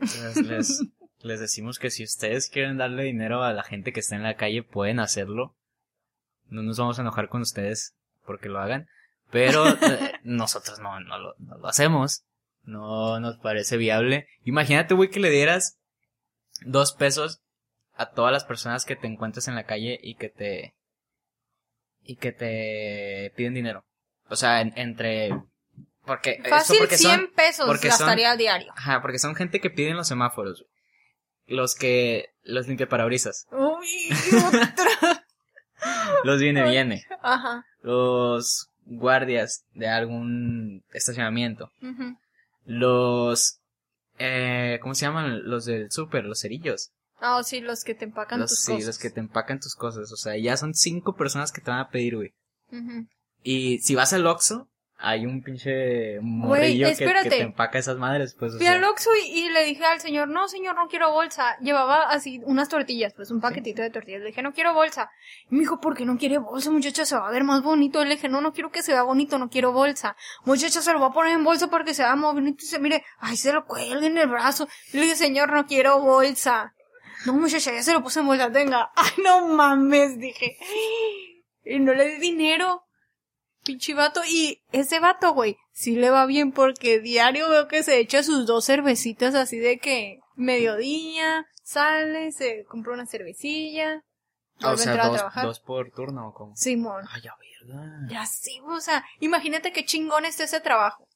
les, 0.00 0.36
les, 0.36 0.84
les 1.20 1.40
decimos 1.40 1.78
que 1.78 1.90
si 1.90 2.04
ustedes 2.04 2.50
quieren 2.50 2.76
darle 2.76 3.04
dinero 3.04 3.42
a 3.42 3.52
la 3.52 3.62
gente 3.62 3.92
que 3.92 4.00
está 4.00 4.16
en 4.16 4.24
la 4.24 4.36
calle, 4.36 4.62
pueden 4.62 5.00
hacerlo. 5.00 5.54
No 6.46 6.62
nos 6.62 6.78
vamos 6.78 6.98
a 6.98 7.02
enojar 7.02 7.28
con 7.28 7.42
ustedes 7.42 7.94
porque 8.24 8.48
lo 8.48 8.58
hagan. 8.58 8.88
Pero 9.30 9.68
eh, 9.68 10.14
nosotros 10.24 10.78
no, 10.80 10.98
no, 11.00 11.18
lo, 11.18 11.34
no 11.38 11.58
lo 11.58 11.68
hacemos. 11.68 12.24
No 12.68 13.18
nos 13.20 13.38
parece 13.38 13.76
viable. 13.76 14.26
Imagínate, 14.44 14.94
güey, 14.94 15.08
que 15.10 15.20
le 15.20 15.30
dieras 15.30 15.78
dos 16.66 16.92
pesos 16.92 17.40
a 17.94 18.10
todas 18.10 18.32
las 18.32 18.44
personas 18.44 18.84
que 18.84 18.94
te 18.96 19.06
encuentres 19.06 19.48
en 19.48 19.54
la 19.54 19.64
calle 19.64 19.98
y 20.02 20.14
que 20.16 20.28
te... 20.28 20.74
y 22.02 22.16
que 22.16 22.32
te 22.32 23.32
piden 23.36 23.54
dinero. 23.54 23.84
O 24.28 24.36
sea, 24.36 24.60
en- 24.60 24.72
entre... 24.76 25.30
Porque... 26.04 26.42
Fácil 26.48 26.78
porque 26.78 26.96
100 26.98 27.10
son- 27.16 27.32
pesos 27.34 27.66
porque 27.66 27.90
son- 27.90 28.00
gastaría 28.00 28.30
a 28.32 28.36
diario. 28.36 28.72
Ajá, 28.76 29.00
porque 29.02 29.18
son 29.18 29.34
gente 29.34 29.60
que 29.60 29.70
piden 29.70 29.96
los 29.96 30.08
semáforos. 30.08 30.60
güey. 30.62 31.56
Los 31.58 31.74
que... 31.74 32.26
Los 32.42 32.68
limpiaparabrisas. 32.68 33.46
Uy, 33.50 34.10
otra. 34.46 34.74
Los 36.24 36.40
viene 36.40 36.68
viene. 36.68 37.04
Ajá. 37.22 37.64
Los 37.82 38.68
guardias 38.84 39.64
de 39.74 39.88
algún 39.88 40.82
estacionamiento. 40.92 41.70
ujú. 41.82 42.16
Los... 42.68 43.60
Eh, 44.18 44.78
¿Cómo 44.82 44.94
se 44.94 45.06
llaman? 45.06 45.48
Los 45.48 45.64
del 45.64 45.90
súper, 45.90 46.24
los 46.24 46.40
cerillos. 46.40 46.90
Ah, 47.20 47.42
sí, 47.42 47.60
los 47.60 47.82
que 47.82 47.94
te 47.94 48.04
empacan 48.04 48.38
Los, 48.40 48.50
tus 48.50 48.60
sí, 48.60 48.72
cosas. 48.72 48.86
los 48.86 48.98
que 48.98 49.10
te 49.10 49.20
empacan 49.20 49.58
tus 49.58 49.74
cosas. 49.74 50.12
O 50.12 50.16
sea, 50.16 50.36
ya 50.36 50.56
son 50.56 50.74
cinco 50.74 51.16
personas 51.16 51.50
que 51.50 51.60
te 51.60 51.70
van 51.70 51.80
a 51.80 51.88
pedir, 51.88 52.14
güey. 52.16 52.34
Y 53.42 53.78
si 53.78 53.94
vas 53.94 54.12
al 54.12 54.26
Oxxo, 54.26 54.68
hay 55.00 55.26
un 55.26 55.42
pinche 55.42 56.18
morrillo 56.20 56.88
que, 56.88 56.96
que 56.96 57.04
espérate. 57.04 57.30
te 57.30 57.40
empaca 57.40 57.78
esas 57.78 57.98
madres, 57.98 58.34
pues. 58.36 58.54
o 58.54 58.56
Fui 58.56 58.66
sea, 58.66 58.74
al 58.74 58.82
Oxxo 58.84 59.10
y, 59.24 59.44
y 59.44 59.48
le 59.48 59.64
dije 59.64 59.84
al 59.84 60.00
señor, 60.00 60.28
no 60.28 60.48
señor, 60.48 60.74
no 60.74 60.88
quiero 60.88 61.12
bolsa. 61.12 61.56
Llevaba 61.60 62.08
así 62.10 62.40
unas 62.44 62.68
tortillas, 62.68 63.14
pues 63.14 63.30
un 63.30 63.40
paquetito 63.40 63.80
de 63.80 63.90
tortillas. 63.90 64.22
Le 64.22 64.26
dije, 64.28 64.42
no 64.42 64.52
quiero 64.52 64.74
bolsa. 64.74 65.08
Y 65.48 65.54
me 65.54 65.60
dijo, 65.60 65.80
¿por 65.80 65.96
qué 65.96 66.04
no 66.04 66.18
quiere 66.18 66.38
bolsa, 66.38 66.72
muchacha? 66.72 67.06
Se 67.06 67.16
va 67.16 67.28
a 67.28 67.30
ver 67.30 67.44
más 67.44 67.62
bonito. 67.62 68.04
Le 68.04 68.16
dije, 68.16 68.28
no, 68.28 68.40
no 68.40 68.52
quiero 68.52 68.72
que 68.72 68.82
se 68.82 68.90
vea 68.92 69.04
bonito, 69.04 69.38
no 69.38 69.48
quiero 69.48 69.70
bolsa. 69.70 70.16
Muchacha, 70.44 70.82
se 70.82 70.92
lo 70.92 70.98
va 70.98 71.06
a 71.06 71.12
poner 71.12 71.32
en 71.32 71.44
bolsa 71.44 71.68
porque 71.68 71.94
se 71.94 72.02
vea 72.02 72.16
más 72.16 72.34
bonito 72.34 72.64
y 72.64 72.66
se 72.66 72.80
mire, 72.80 73.04
ay, 73.20 73.36
se 73.36 73.52
lo 73.52 73.66
cuelga 73.66 74.04
en 74.04 74.18
el 74.18 74.26
brazo. 74.26 74.66
Y 74.92 74.96
le 74.96 75.04
dije, 75.04 75.14
señor, 75.14 75.52
no 75.52 75.64
quiero 75.66 76.00
bolsa. 76.00 76.74
No, 77.24 77.34
muchacha, 77.34 77.72
ya 77.72 77.84
se 77.84 77.92
lo 77.92 78.02
puse 78.02 78.18
en 78.18 78.26
bolsa, 78.26 78.50
tenga. 78.50 78.90
Ay, 78.96 79.10
no 79.24 79.46
mames, 79.48 80.18
dije. 80.18 80.56
Y 81.64 81.78
no 81.78 81.94
le 81.94 82.08
di 82.14 82.18
dinero. 82.20 82.87
Pinche 83.68 83.92
vato. 83.92 84.22
Y 84.26 84.62
ese 84.72 84.98
vato, 84.98 85.34
güey, 85.34 85.58
sí 85.72 85.94
le 85.94 86.08
va 86.08 86.24
bien 86.24 86.52
porque 86.52 87.00
diario 87.00 87.50
veo 87.50 87.68
que 87.68 87.82
se 87.82 87.98
echa 87.98 88.22
sus 88.22 88.46
dos 88.46 88.64
cervecitas 88.64 89.34
así 89.34 89.58
de 89.58 89.78
que 89.78 90.20
mediodía, 90.36 91.46
sale, 91.62 92.32
se 92.32 92.64
compra 92.64 92.94
una 92.94 93.04
cervecilla, 93.04 94.02
ah, 94.62 94.70
o 94.70 94.76
sea, 94.78 94.94
a 94.94 95.08
dos, 95.08 95.16
trabajar. 95.16 95.44
dos 95.44 95.60
por 95.60 95.90
turno, 95.90 96.28
¿o 96.28 96.32
cómo? 96.32 96.56
Simón. 96.56 97.04
Ay, 97.10 97.20
ya 97.20 97.34
verga. 97.38 98.06
Ya 98.08 98.24
sí, 98.24 98.58
o 98.64 98.80
sea, 98.80 99.04
imagínate 99.20 99.70
qué 99.70 99.84
chingón 99.84 100.24
está 100.24 100.44
ese 100.44 100.60
trabajo. 100.60 101.06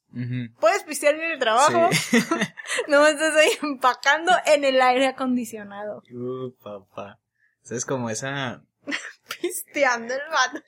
Puedes 0.61 0.85
pistear 0.85 1.15
en 1.15 1.23
el 1.23 1.39
trabajo, 1.39 1.89
Sí. 1.93 2.19
no 2.89 3.07
estás 3.07 3.35
ahí 3.35 3.49
empacando 3.63 4.31
en 4.45 4.63
el 4.65 4.83
aire 4.83 5.07
acondicionado. 5.07 6.03
Uh, 6.13 6.53
papá. 6.63 7.19
¿Sabes 7.63 7.87
como 7.87 8.11
esa... 8.11 8.63
Pisteando 9.41 10.13
el 10.13 10.21
vato. 10.31 10.61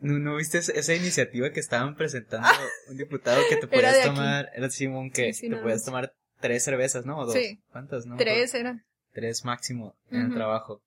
¿No, 0.00 0.18
no 0.18 0.36
viste 0.36 0.58
esa, 0.58 0.94
iniciativa 0.94 1.50
que 1.50 1.60
estaban 1.60 1.96
presentando 1.96 2.48
un 2.88 2.96
diputado 2.96 3.42
que 3.48 3.56
te 3.56 3.66
podías 3.68 4.02
tomar... 4.04 4.50
Era 4.54 4.70
Simón 4.70 5.10
que 5.10 5.32
Sí, 5.32 5.40
sí, 5.40 5.48
te 5.48 5.56
no, 5.56 5.62
podías 5.62 5.84
tomar 5.84 6.12
tres 6.40 6.64
cervezas, 6.64 7.06
¿no? 7.06 7.18
O 7.18 7.26
dos. 7.26 7.34
Sí. 7.34 7.60
¿Cuántas, 7.70 8.06
no? 8.06 8.16
Tres 8.16 8.54
eran. 8.54 8.84
Tres 9.12 9.44
máximo 9.44 9.96
en 10.10 10.26
el 10.26 10.34
trabajo. 10.34 10.82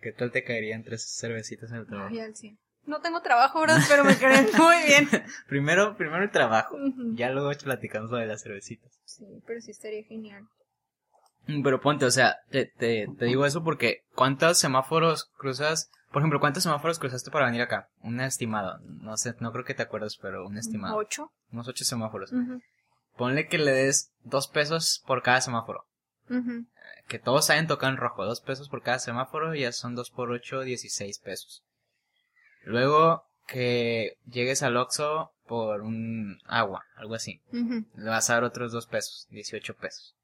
¿Qué 0.00 0.12
tal 0.12 0.30
te 0.30 0.44
caerían 0.44 0.84
tres 0.84 1.16
cervecitas 1.18 1.70
en 1.70 1.78
el 1.78 1.86
trabajo? 1.86 2.10
Ay, 2.10 2.20
al 2.20 2.36
cien. 2.36 2.58
No 2.86 3.00
tengo 3.00 3.20
trabajo, 3.20 3.60
¿verdad? 3.60 3.80
Pero 3.88 4.04
me 4.04 4.16
creen 4.16 4.46
muy 4.58 4.76
bien. 4.86 5.08
Primero, 5.46 5.96
primero 5.96 6.22
el 6.22 6.30
trabajo. 6.30 6.76
Ya 7.14 7.30
luego 7.30 7.50
platicamos 7.62 8.10
lo 8.10 8.16
de 8.16 8.26
las 8.26 8.42
cervecitas. 8.42 8.98
Sí, 9.04 9.26
pero 9.46 9.60
sí 9.60 9.72
estaría 9.72 10.04
genial. 10.04 10.44
Mm, 11.48 11.62
Pero 11.62 11.80
ponte, 11.80 12.04
o 12.04 12.10
sea, 12.10 12.36
te, 12.50 12.66
te, 12.66 13.06
te 13.18 13.24
digo 13.24 13.44
eso 13.44 13.64
porque 13.64 14.02
¿cuántos 14.14 14.58
semáforos 14.58 15.30
cruzas? 15.36 15.90
Por 16.10 16.22
ejemplo, 16.22 16.40
¿cuántos 16.40 16.62
semáforos 16.62 16.98
cruzaste 16.98 17.30
para 17.30 17.46
venir 17.46 17.60
acá? 17.62 17.88
Un 18.00 18.20
estimado. 18.20 18.78
No 18.82 19.16
sé, 19.16 19.34
no 19.40 19.52
creo 19.52 19.64
que 19.64 19.74
te 19.74 19.82
acuerdes, 19.82 20.16
pero 20.16 20.46
un 20.46 20.56
estimado. 20.56 20.96
¿Ocho? 20.96 21.32
Unos 21.52 21.68
ocho 21.68 21.84
semáforos. 21.84 22.32
Ponle 23.16 23.46
que 23.48 23.58
le 23.58 23.72
des 23.72 24.12
dos 24.22 24.48
pesos 24.48 25.02
por 25.06 25.22
cada 25.22 25.40
semáforo. 25.40 25.84
Que 27.08 27.18
todos 27.18 27.50
hayan 27.50 27.66
tocado 27.66 27.92
en 27.92 27.98
rojo. 27.98 28.24
Dos 28.24 28.40
pesos 28.40 28.68
por 28.68 28.82
cada 28.82 28.98
semáforo, 28.98 29.54
ya 29.54 29.72
son 29.72 29.94
dos 29.94 30.10
por 30.10 30.30
ocho, 30.30 30.60
dieciséis 30.60 31.18
pesos. 31.18 31.62
Luego 32.62 33.24
que 33.46 34.18
llegues 34.26 34.62
al 34.62 34.76
Oxxo 34.76 35.32
por 35.46 35.80
un 35.80 36.38
agua, 36.44 36.84
algo 36.96 37.14
así. 37.14 37.42
Le 37.50 38.08
vas 38.08 38.30
a 38.30 38.34
dar 38.34 38.44
otros 38.44 38.72
dos 38.72 38.86
pesos, 38.86 39.26
18 39.30 39.74
pesos. 39.76 40.14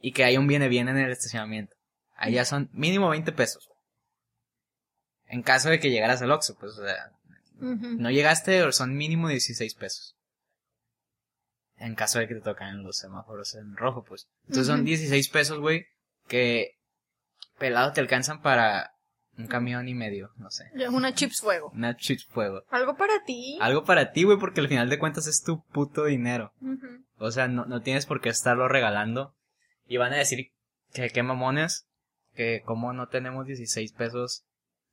Y 0.00 0.12
que 0.12 0.24
haya 0.24 0.40
un 0.40 0.46
viene 0.46 0.68
bien 0.68 0.88
en 0.88 0.96
el 0.96 1.10
estacionamiento. 1.10 1.74
Allá 2.16 2.44
son 2.44 2.70
mínimo 2.72 3.08
20 3.08 3.32
pesos. 3.32 3.68
En 5.28 5.42
caso 5.42 5.68
de 5.70 5.80
que 5.80 5.90
llegaras 5.90 6.22
al 6.22 6.30
Oxxo, 6.30 6.56
pues, 6.58 6.78
o 6.78 6.84
sea, 6.84 7.10
no 7.58 8.10
llegaste, 8.10 8.70
son 8.72 8.96
mínimo 8.96 9.28
16 9.28 9.74
pesos. 9.74 10.14
En 11.78 11.94
caso 11.94 12.18
de 12.18 12.28
que 12.28 12.34
te 12.34 12.40
tocan 12.40 12.82
los 12.82 12.96
semáforos 12.98 13.54
en 13.54 13.76
rojo, 13.76 14.04
pues. 14.04 14.28
Entonces 14.42 14.66
son 14.66 14.80
Ujú. 14.80 14.86
16 14.86 15.28
pesos, 15.28 15.58
güey, 15.58 15.86
que 16.26 16.72
pelado 17.58 17.92
te 17.92 18.00
alcanzan 18.00 18.40
para 18.40 18.92
un 19.36 19.46
camión 19.46 19.86
y 19.88 19.94
medio, 19.94 20.30
no 20.36 20.50
sé. 20.50 20.70
Una 20.90 21.14
chips 21.14 21.40
fuego. 21.40 21.70
Una 21.74 21.94
chips 21.96 22.24
fuego. 22.26 22.62
Algo 22.70 22.96
para 22.96 23.24
ti. 23.24 23.58
Algo 23.60 23.84
para 23.84 24.12
ti, 24.12 24.24
güey, 24.24 24.38
porque 24.38 24.60
al 24.60 24.68
final 24.68 24.88
de 24.88 24.98
cuentas 24.98 25.26
es 25.26 25.42
tu 25.42 25.62
puto 25.66 26.04
dinero. 26.06 26.52
O 27.18 27.30
sea, 27.30 27.46
no, 27.48 27.66
no 27.66 27.82
tienes 27.82 28.06
por 28.06 28.20
qué 28.22 28.30
estarlo 28.30 28.68
regalando. 28.68 29.34
Y 29.86 29.98
van 29.98 30.14
a 30.14 30.16
decir 30.16 30.52
que 30.94 31.10
qué 31.10 31.22
mamones, 31.22 31.86
que 32.34 32.62
como 32.64 32.94
no 32.94 33.08
tenemos 33.08 33.46
16 33.46 33.92
pesos 33.92 34.44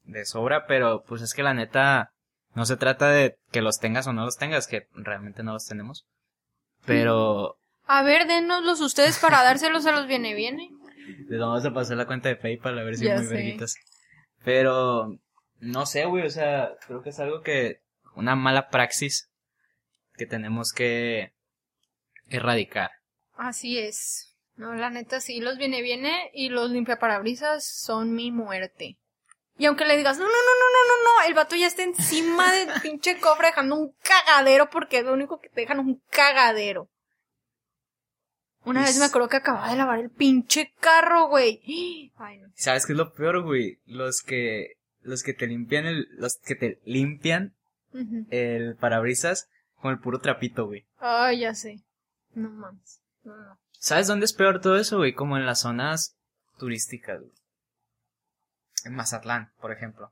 de 0.04 0.26
sobra, 0.26 0.66
pero 0.68 1.04
pues 1.08 1.22
es 1.22 1.34
que 1.34 1.44
la 1.44 1.54
neta 1.54 2.12
no 2.56 2.66
se 2.66 2.78
trata 2.78 3.10
de 3.10 3.38
que 3.52 3.62
los 3.62 3.80
tengas 3.80 4.06
o 4.08 4.14
no 4.14 4.26
los 4.26 4.38
tengas, 4.38 4.68
que 4.68 4.88
realmente 4.94 5.44
no 5.44 5.54
los 5.54 5.66
tenemos. 5.66 6.06
Pero 6.86 7.58
A 7.88 8.04
ver, 8.04 8.28
denoslos 8.28 8.82
ustedes 8.82 9.20
para 9.20 9.44
dárselos 9.44 9.86
a 9.86 9.92
los 9.92 10.08
viene 10.08 10.34
viene. 10.34 10.70
les 11.30 11.40
vamos 11.40 11.66
a 11.66 11.74
pasar 11.74 11.98
la 11.98 12.06
cuenta 12.06 12.30
de 12.30 12.36
PayPal 12.36 12.78
a 12.80 12.84
ver 12.84 12.96
si 12.96 13.06
Ya 13.06 13.16
muy 13.16 13.26
sé. 13.26 13.34
verguitas. 13.34 13.76
Pero 14.44 15.18
no 15.60 15.86
sé, 15.86 16.06
güey, 16.06 16.26
o 16.26 16.30
sea, 16.30 16.72
creo 16.86 17.02
que 17.02 17.10
es 17.10 17.20
algo 17.20 17.42
que 17.42 17.80
una 18.16 18.36
mala 18.36 18.70
praxis 18.70 19.30
que 20.16 20.26
tenemos 20.26 20.74
que 20.74 21.34
erradicar. 22.28 22.92
Así 23.36 23.80
es. 23.80 24.36
No, 24.56 24.74
la 24.76 24.90
neta 24.92 25.20
sí, 25.20 25.40
los 25.40 25.58
viene 25.58 25.82
viene 25.82 26.30
y 26.34 26.50
los 26.50 26.70
limpiaparabrisas 26.70 27.66
son 27.66 28.14
mi 28.14 28.32
muerte. 28.32 28.98
Y 29.58 29.66
aunque 29.66 29.86
le 29.86 29.98
digas, 29.98 30.18
no, 30.18 30.26
no, 30.26 30.32
no, 30.32 30.36
no, 30.36 30.66
no, 30.72 30.88
no, 30.88 31.04
no, 31.04 31.28
el 31.28 31.34
vato 31.34 31.56
ya 31.56 31.68
está 31.68 31.84
encima 31.84 32.52
del 32.52 32.70
pinche 32.82 33.20
cofre 33.20 33.48
dejando 33.48 33.76
un 33.76 33.96
cagadero 34.02 34.70
porque 34.70 35.00
es 35.00 35.06
lo 35.06 35.14
único 35.14 35.40
que 35.40 35.50
te 35.50 35.62
dejan 35.62 35.80
un 35.80 36.02
cagadero. 36.10 36.90
Una 38.66 38.82
vez 38.82 38.98
me 38.98 39.06
acuerdo 39.06 39.28
que 39.28 39.38
acababa 39.38 39.70
de 39.70 39.76
lavar 39.76 40.00
el 40.00 40.10
pinche 40.10 40.74
carro, 40.80 41.28
güey. 41.28 42.12
Ay, 42.16 42.38
no. 42.40 42.48
¿Sabes 42.56 42.86
qué 42.86 42.94
es 42.94 42.98
lo 42.98 43.14
peor, 43.14 43.44
güey? 43.44 43.80
Los 43.86 44.22
que 44.22 44.78
los 45.02 45.22
que 45.22 45.34
te 45.34 45.48
limpian 45.48 45.86
el 45.86 46.08
los 46.18 46.38
que 46.38 46.56
te 46.56 46.80
limpian 46.86 47.54
el 48.30 48.76
parabrisas 48.78 49.50
con 49.82 49.92
el 49.92 50.00
puro 50.00 50.20
trapito, 50.20 50.66
güey. 50.66 50.86
Ay, 50.98 51.42
ya 51.42 51.54
sé. 51.54 51.84
No 52.34 52.50
mames. 52.50 53.02
No, 53.24 53.36
no. 53.36 53.60
¿Sabes 53.72 54.08
dónde 54.08 54.26
es 54.26 54.34
peor 54.34 54.62
todo 54.62 54.78
eso, 54.78 54.98
güey? 54.98 55.14
Como 55.14 55.36
en 55.38 55.46
las 55.46 55.62
zonas 55.62 56.16
turísticas, 56.58 57.20
güey. 57.20 57.34
En 58.86 58.96
Mazatlán, 58.96 59.52
por 59.60 59.72
ejemplo. 59.72 60.12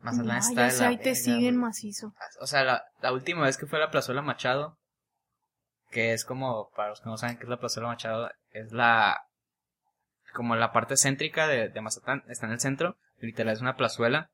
Mazatlán 0.00 0.36
Ay, 0.42 0.48
está 0.48 0.68
ya 0.68 0.82
la 0.82 0.88
ahí 0.88 0.98
te 0.98 1.14
siguen 1.14 1.56
macizo. 1.56 2.12
O 2.40 2.46
sea, 2.46 2.64
la, 2.64 2.84
la 3.00 3.12
última 3.12 3.42
vez 3.44 3.56
que 3.56 3.66
fue 3.66 3.78
a 3.78 3.82
la 3.82 3.90
Plazuela 3.90 4.22
Machado, 4.22 4.78
que 5.90 6.12
es 6.12 6.24
como, 6.24 6.70
para 6.76 6.90
los 6.90 7.00
que 7.00 7.08
no 7.08 7.16
saben 7.16 7.38
qué 7.38 7.44
es 7.44 7.48
la 7.48 7.58
Plazuela 7.58 7.88
Machado, 7.88 8.30
es 8.50 8.72
la... 8.72 9.22
como 10.34 10.56
la 10.56 10.72
parte 10.72 10.96
céntrica 10.96 11.46
de, 11.46 11.68
de 11.68 11.80
Mazatlán, 11.80 12.24
está 12.28 12.46
en 12.46 12.52
el 12.52 12.60
centro, 12.60 12.96
literal 13.18 13.54
es 13.54 13.60
una 13.60 13.76
plazuela, 13.76 14.30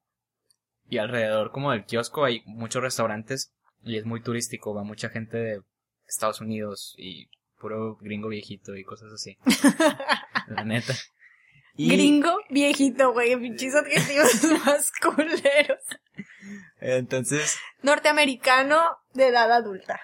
y 0.89 0.99
alrededor 0.99 1.53
como 1.53 1.71
del 1.71 1.85
kiosco 1.85 2.25
hay 2.25 2.43
muchos 2.45 2.83
restaurantes, 2.83 3.53
y 3.83 3.97
es 3.97 4.05
muy 4.05 4.21
turístico, 4.21 4.75
va 4.75 4.83
mucha 4.83 5.09
gente 5.09 5.37
de 5.39 5.63
Estados 6.07 6.41
Unidos, 6.41 6.95
y 6.99 7.29
puro 7.59 7.97
gringo 7.97 8.29
viejito 8.29 8.77
y 8.77 8.85
cosas 8.85 9.13
así. 9.13 9.39
la 10.49 10.65
neta. 10.65 10.95
Y- 11.77 11.91
Gringo 11.91 12.37
viejito, 12.51 13.13
güey. 13.13 13.37
Pinches 13.37 13.75
adjetivos 13.75 14.45
más 14.67 14.93
culeros. 15.01 15.83
Entonces, 16.81 17.59
Norteamericano 17.83 18.83
de 19.15 19.29
edad 19.29 19.51
adulta. 19.53 20.01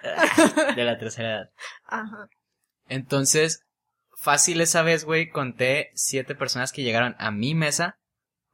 de 0.76 0.84
la 0.84 0.98
tercera 0.98 1.28
edad. 1.30 1.50
Ajá. 1.84 2.28
Entonces, 2.88 3.64
fácil 4.16 4.60
esa 4.60 4.82
vez, 4.82 5.04
güey, 5.04 5.28
conté 5.28 5.90
siete 5.94 6.34
personas 6.34 6.72
que 6.72 6.82
llegaron 6.82 7.16
a 7.18 7.30
mi 7.30 7.54
mesa, 7.54 7.98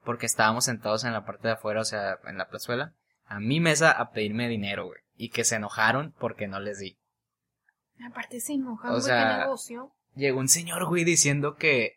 porque 0.04 0.26
estábamos 0.26 0.64
sentados 0.64 1.04
en 1.04 1.12
la 1.12 1.24
parte 1.24 1.48
de 1.48 1.54
afuera, 1.54 1.80
o 1.80 1.84
sea, 1.84 2.18
en 2.24 2.38
la 2.38 2.48
plazuela, 2.48 2.94
a 3.26 3.38
mi 3.40 3.60
mesa 3.60 3.90
a 3.92 4.10
pedirme 4.10 4.48
dinero, 4.48 4.86
güey. 4.86 5.00
Y 5.16 5.28
que 5.30 5.44
se 5.44 5.56
enojaron 5.56 6.14
porque 6.18 6.48
no 6.48 6.58
les 6.60 6.78
di. 6.80 6.98
Aparte 8.04 8.40
se 8.40 8.54
enojan, 8.54 8.90
güey, 8.90 9.02
sea, 9.02 9.28
qué 9.36 9.38
negocio. 9.44 9.92
Llegó 10.16 10.40
un 10.40 10.48
señor, 10.48 10.86
güey, 10.86 11.04
diciendo 11.04 11.54
que... 11.56 11.96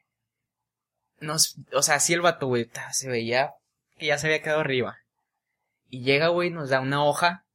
Nos, 1.19 1.55
o 1.73 1.81
sea, 1.81 1.99
sí 1.99 2.13
el 2.13 2.21
vato, 2.21 2.47
güey, 2.47 2.69
se 2.91 3.09
veía 3.09 3.53
que 3.97 4.07
ya 4.07 4.17
se 4.17 4.27
había 4.27 4.41
quedado 4.41 4.61
arriba. 4.61 4.97
Y 5.89 6.03
llega, 6.03 6.27
güey, 6.27 6.49
nos 6.49 6.69
da 6.69 6.79
una 6.79 7.03
hoja 7.03 7.45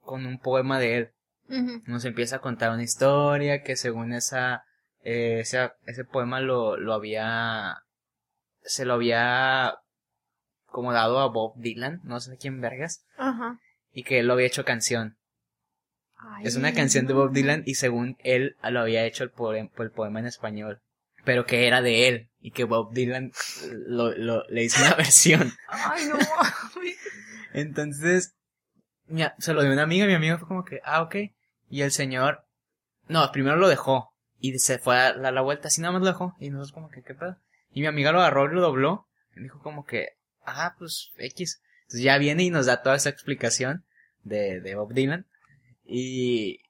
con 0.00 0.26
un 0.26 0.38
poema 0.38 0.78
de 0.78 0.96
él. 0.96 1.12
Nos 1.86 2.04
empieza 2.04 2.36
a 2.36 2.40
contar 2.40 2.72
una 2.72 2.82
historia 2.82 3.62
que 3.62 3.76
según 3.76 4.12
esa, 4.12 4.64
eh, 5.04 5.38
ese, 5.40 5.70
ese 5.84 6.04
poema 6.04 6.40
lo, 6.40 6.76
lo 6.76 6.92
había, 6.92 7.84
se 8.62 8.84
lo 8.84 8.94
había 8.94 9.78
como 10.66 10.92
dado 10.92 11.20
a 11.20 11.28
Bob 11.28 11.54
Dylan, 11.56 12.00
no 12.02 12.18
sé 12.18 12.36
quién 12.36 12.60
vergas, 12.60 13.04
Ajá. 13.16 13.60
y 13.92 14.02
que 14.02 14.18
él 14.18 14.26
lo 14.26 14.32
había 14.32 14.46
hecho 14.48 14.64
canción. 14.64 15.16
Ay, 16.16 16.46
Es 16.46 16.56
una 16.56 16.72
canción 16.74 17.06
de. 17.06 17.14
Bob 17.14 17.30
Dylan 17.32 17.62
y 17.64 17.76
según 17.76 18.16
él 18.24 18.56
lo 18.62 18.80
había 18.80 19.04
hecho 19.04 19.22
el 19.22 19.30
poema, 19.30 19.70
el 19.78 19.90
poema 19.92 20.18
en 20.18 20.26
español, 20.26 20.80
pero 21.24 21.46
que 21.46 21.68
era 21.68 21.80
de 21.80 22.08
él 22.08 22.30
y 22.46 22.52
que 22.52 22.62
Bob 22.62 22.92
Dylan 22.92 23.32
lo, 23.88 24.16
lo, 24.16 24.44
le 24.48 24.62
hizo 24.62 24.80
una 24.80 24.94
versión. 24.96 25.52
Ay, 25.68 26.04
no 26.06 26.14
mames. 26.14 26.96
Entonces, 27.52 28.36
mi- 29.08 29.24
se 29.38 29.52
lo 29.52 29.62
dio 29.62 29.72
una 29.72 29.82
amiga 29.82 30.04
y 30.04 30.08
mi 30.08 30.14
amiga 30.14 30.38
fue 30.38 30.46
como 30.46 30.64
que, 30.64 30.80
ah, 30.84 31.02
ok. 31.02 31.16
Y 31.70 31.82
el 31.82 31.90
señor, 31.90 32.44
no, 33.08 33.32
primero 33.32 33.56
lo 33.56 33.68
dejó 33.68 34.14
y 34.38 34.56
se 34.60 34.78
fue 34.78 34.96
a 34.96 35.12
dar 35.14 35.32
la 35.32 35.40
vuelta, 35.40 35.66
así 35.66 35.80
nada 35.80 35.90
más 35.92 36.02
lo 36.02 36.06
dejó. 36.06 36.36
Y 36.38 36.50
nosotros 36.50 36.70
como 36.72 36.88
que, 36.88 37.02
¿qué 37.02 37.14
pedo? 37.14 37.36
Y 37.72 37.80
mi 37.80 37.88
amiga 37.88 38.12
lo 38.12 38.20
agarró 38.20 38.44
y 38.48 38.54
lo 38.54 38.60
dobló. 38.60 39.08
Y 39.34 39.40
dijo 39.40 39.58
como 39.60 39.84
que, 39.84 40.10
ah, 40.44 40.76
pues 40.78 41.10
X. 41.16 41.60
Entonces 41.82 42.02
ya 42.02 42.16
viene 42.18 42.44
y 42.44 42.50
nos 42.50 42.66
da 42.66 42.80
toda 42.80 42.94
esa 42.94 43.08
explicación 43.08 43.84
de, 44.22 44.60
de 44.60 44.74
Bob 44.76 44.92
Dylan. 44.94 45.26
Y, 45.84 46.60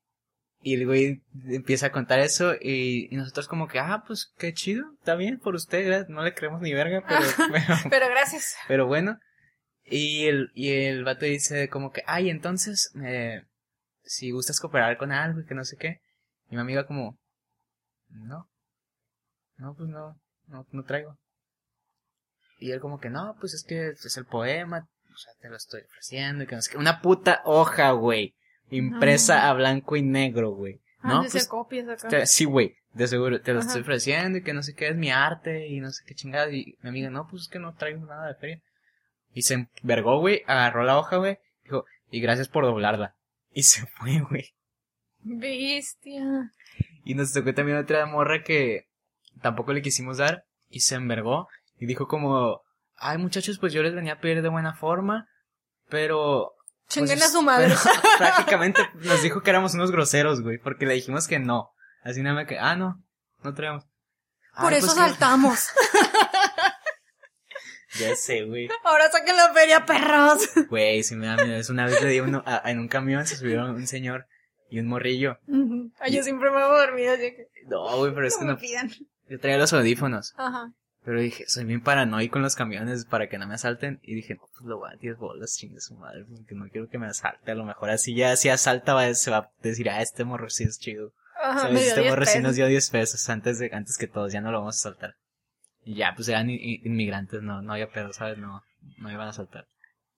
y 0.66 0.74
el 0.74 0.84
güey 0.84 1.22
empieza 1.44 1.86
a 1.86 1.92
contar 1.92 2.18
eso 2.18 2.54
y, 2.60 3.06
y 3.08 3.16
nosotros 3.16 3.46
como 3.46 3.68
que, 3.68 3.78
ah, 3.78 4.02
pues 4.04 4.32
qué 4.36 4.52
chido, 4.52 4.84
está 4.98 5.14
bien 5.14 5.38
por 5.38 5.54
usted, 5.54 6.08
no 6.08 6.24
le 6.24 6.34
creemos 6.34 6.60
ni 6.60 6.74
verga, 6.74 7.04
pero, 7.06 7.20
pero 7.52 7.74
Pero 7.88 8.08
gracias. 8.08 8.56
pero 8.66 8.86
bueno. 8.88 9.16
Y 9.84 10.26
el, 10.26 10.50
y 10.54 10.72
el 10.72 11.04
vato 11.04 11.24
dice 11.24 11.68
como 11.68 11.92
que, 11.92 12.02
ay, 12.08 12.30
entonces, 12.30 12.90
eh, 13.04 13.42
si 14.02 14.32
gustas 14.32 14.58
cooperar 14.58 14.98
con 14.98 15.12
algo 15.12 15.38
y 15.38 15.46
que 15.46 15.54
no 15.54 15.64
sé 15.64 15.76
qué. 15.76 16.00
Y 16.50 16.56
mi 16.56 16.62
amiga 16.62 16.84
como, 16.84 17.16
no. 18.08 18.48
No, 19.58 19.72
pues 19.76 19.88
no, 19.88 20.16
no, 20.48 20.66
no 20.72 20.82
traigo. 20.82 21.16
Y 22.58 22.72
él 22.72 22.80
como 22.80 22.98
que, 22.98 23.08
no, 23.08 23.36
pues 23.38 23.54
es 23.54 23.62
que 23.62 23.90
es 23.90 24.16
el 24.16 24.24
poema, 24.24 24.78
o 24.78 25.16
sea, 25.16 25.32
te 25.40 25.48
lo 25.48 25.54
estoy 25.54 25.82
ofreciendo 25.82 26.42
y 26.42 26.48
que 26.48 26.56
no 26.56 26.62
sé 26.62 26.72
qué. 26.72 26.78
Una 26.78 27.00
puta 27.00 27.40
hoja, 27.44 27.92
güey. 27.92 28.34
Impresa 28.70 29.40
No. 29.42 29.48
a 29.48 29.52
blanco 29.54 29.96
y 29.96 30.02
negro, 30.02 30.50
güey. 30.50 30.80
No, 31.02 31.18
Antes 31.18 31.32
pues, 31.32 31.44
se 31.44 31.48
copias 31.48 31.88
acá. 31.88 32.08
te- 32.08 32.26
sí, 32.26 32.44
güey, 32.46 32.74
de 32.94 33.06
seguro, 33.06 33.40
te 33.40 33.52
lo 33.52 33.60
Ajá. 33.60 33.68
estoy 33.68 33.82
ofreciendo 33.82 34.38
y 34.38 34.42
que 34.42 34.52
no 34.54 34.62
sé 34.62 34.74
qué 34.74 34.88
es 34.88 34.96
mi 34.96 35.10
arte 35.10 35.68
y 35.68 35.80
no 35.80 35.90
sé 35.92 36.02
qué 36.06 36.14
chingada. 36.14 36.50
Y 36.50 36.76
mi 36.82 36.88
amiga, 36.88 37.10
no, 37.10 37.26
pues 37.28 37.42
es 37.42 37.48
que 37.48 37.58
no 37.58 37.74
traigo 37.74 38.04
nada 38.06 38.26
de 38.28 38.34
feria. 38.34 38.62
Y 39.32 39.42
se 39.42 39.68
envergó, 39.82 40.18
güey, 40.20 40.42
agarró 40.46 40.82
la 40.84 40.98
hoja, 40.98 41.16
güey, 41.18 41.38
dijo, 41.62 41.84
y 42.10 42.20
gracias 42.20 42.48
por 42.48 42.64
doblarla. 42.64 43.14
Y 43.52 43.62
se 43.64 43.86
fue, 43.98 44.20
güey. 44.20 44.46
Bestia. 45.22 46.50
Y 47.04 47.14
nos 47.14 47.32
tocó 47.32 47.52
también 47.54 47.78
otra 47.78 48.04
morra 48.06 48.42
que 48.42 48.86
tampoco 49.42 49.72
le 49.72 49.82
quisimos 49.82 50.18
dar 50.18 50.44
y 50.70 50.80
se 50.80 50.94
envergó 50.94 51.48
y 51.78 51.86
dijo 51.86 52.08
como, 52.08 52.62
ay 52.96 53.18
muchachos, 53.18 53.58
pues 53.58 53.72
yo 53.72 53.82
les 53.82 53.94
venía 53.94 54.14
a 54.14 54.20
pedir 54.20 54.42
de 54.42 54.48
buena 54.48 54.74
forma, 54.74 55.28
pero... 55.88 56.52
pues, 56.86 56.94
Chinguen 56.94 57.22
a 57.22 57.28
su 57.28 57.42
madre. 57.42 57.74
prácticamente 58.18 58.82
nos 58.94 59.22
dijo 59.22 59.42
que 59.42 59.50
éramos 59.50 59.74
unos 59.74 59.90
groseros, 59.90 60.40
güey, 60.42 60.58
porque 60.58 60.86
le 60.86 60.94
dijimos 60.94 61.26
que 61.28 61.38
no. 61.38 61.72
Así 62.02 62.22
nada 62.22 62.36
más 62.36 62.46
que, 62.46 62.58
ah, 62.58 62.76
no, 62.76 63.02
no 63.42 63.54
traemos. 63.54 63.84
Por 64.60 64.72
Ay, 64.72 64.78
eso 64.78 64.86
pues 64.86 64.94
que- 64.98 65.00
saltamos. 65.10 65.68
Ya 67.98 68.14
sé, 68.14 68.42
güey. 68.44 68.68
Ahora 68.84 69.10
saquen 69.10 69.36
la 69.36 69.54
feria, 69.54 69.86
perros. 69.86 70.46
Güey, 70.68 71.02
si 71.02 71.16
me 71.16 71.28
da 71.28 71.36
miedo. 71.36 71.56
Es 71.56 71.70
una 71.70 71.86
vez 71.86 72.02
le 72.02 72.10
di 72.10 72.20
uno, 72.20 72.42
a- 72.44 72.70
en 72.70 72.78
un 72.78 72.88
camión 72.88 73.26
se 73.26 73.36
subieron 73.36 73.70
un 73.70 73.86
señor 73.86 74.26
y 74.68 74.80
un 74.80 74.86
morrillo. 74.86 75.38
Ay, 75.98 76.12
yo 76.14 76.22
siempre 76.22 76.50
me 76.50 76.58
hago 76.58 76.76
dormida, 76.78 77.12
así 77.14 77.22
que 77.34 77.48
No, 77.66 77.96
güey, 77.96 78.12
pero 78.14 78.26
es 78.26 78.34
no 78.34 78.40
que 78.40 78.44
me 78.46 78.52
no. 78.52 78.58
pidan. 78.58 78.90
Yo 79.30 79.40
traía 79.40 79.56
los 79.56 79.72
audífonos. 79.72 80.34
Ajá. 80.36 80.72
Pero 81.06 81.20
dije, 81.20 81.44
soy 81.46 81.64
bien 81.64 81.80
paranoico 81.80 82.38
en 82.38 82.42
los 82.42 82.56
camiones 82.56 83.04
para 83.04 83.28
que 83.28 83.38
no 83.38 83.46
me 83.46 83.54
asalten. 83.54 84.00
Y 84.02 84.16
dije, 84.16 84.34
no, 84.34 84.48
pues 84.52 84.64
lo 84.64 84.78
voy 84.78 84.90
a 84.92 84.96
10 84.96 85.16
bolas, 85.18 85.56
chingue 85.56 85.80
su 85.80 85.94
madre, 85.94 86.24
porque 86.28 86.56
no 86.56 86.68
quiero 86.68 86.88
que 86.88 86.98
me 86.98 87.06
asalte. 87.06 87.52
A 87.52 87.54
lo 87.54 87.64
mejor 87.64 87.90
así 87.90 88.16
ya, 88.16 88.34
si 88.34 88.48
asalta, 88.48 88.92
va, 88.92 89.14
se 89.14 89.30
va 89.30 89.36
a 89.36 89.50
decir, 89.62 89.88
ah, 89.88 90.02
este 90.02 90.24
morro 90.24 90.50
sí 90.50 90.64
es 90.64 90.80
chido. 90.80 91.12
Ajá, 91.40 91.60
¿Sabes? 91.60 91.86
Este 91.86 92.00
10 92.00 92.10
morro 92.10 92.26
sí 92.26 92.40
nos 92.40 92.56
dio 92.56 92.66
10 92.66 92.90
pesos 92.90 93.28
antes 93.28 93.60
de, 93.60 93.70
antes 93.72 93.98
que 93.98 94.08
todos, 94.08 94.32
ya 94.32 94.40
no 94.40 94.50
lo 94.50 94.58
vamos 94.58 94.78
a 94.78 94.80
saltar. 94.80 95.14
Y 95.84 95.94
ya, 95.94 96.12
pues 96.16 96.26
eran 96.26 96.50
inmigrantes, 96.50 97.40
no, 97.40 97.62
no 97.62 97.74
había 97.74 97.88
pedo, 97.88 98.12
¿sabes? 98.12 98.38
No, 98.38 98.64
no 98.98 99.12
iban 99.12 99.28
a 99.28 99.32
saltar. 99.32 99.68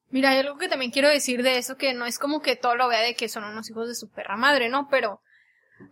Mira, 0.09 0.31
hay 0.31 0.39
algo 0.39 0.57
que 0.57 0.71
también 0.71 0.91
quiero 0.91 1.11
decir 1.11 1.43
de 1.43 1.59
eso, 1.59 1.77
que 1.77 1.93
no 1.93 2.07
es 2.07 2.19
como 2.19 2.41
que 2.41 2.57
todo 2.57 2.77
lo 2.77 2.89
vea 2.89 3.03
de 3.03 3.15
que 3.15 3.29
son 3.29 3.45
unos 3.45 3.69
hijos 3.69 3.89
de 3.89 3.95
su 3.95 4.09
perra 4.09 4.39
madre, 4.39 4.71
¿no? 4.71 4.89
Pero 4.91 5.21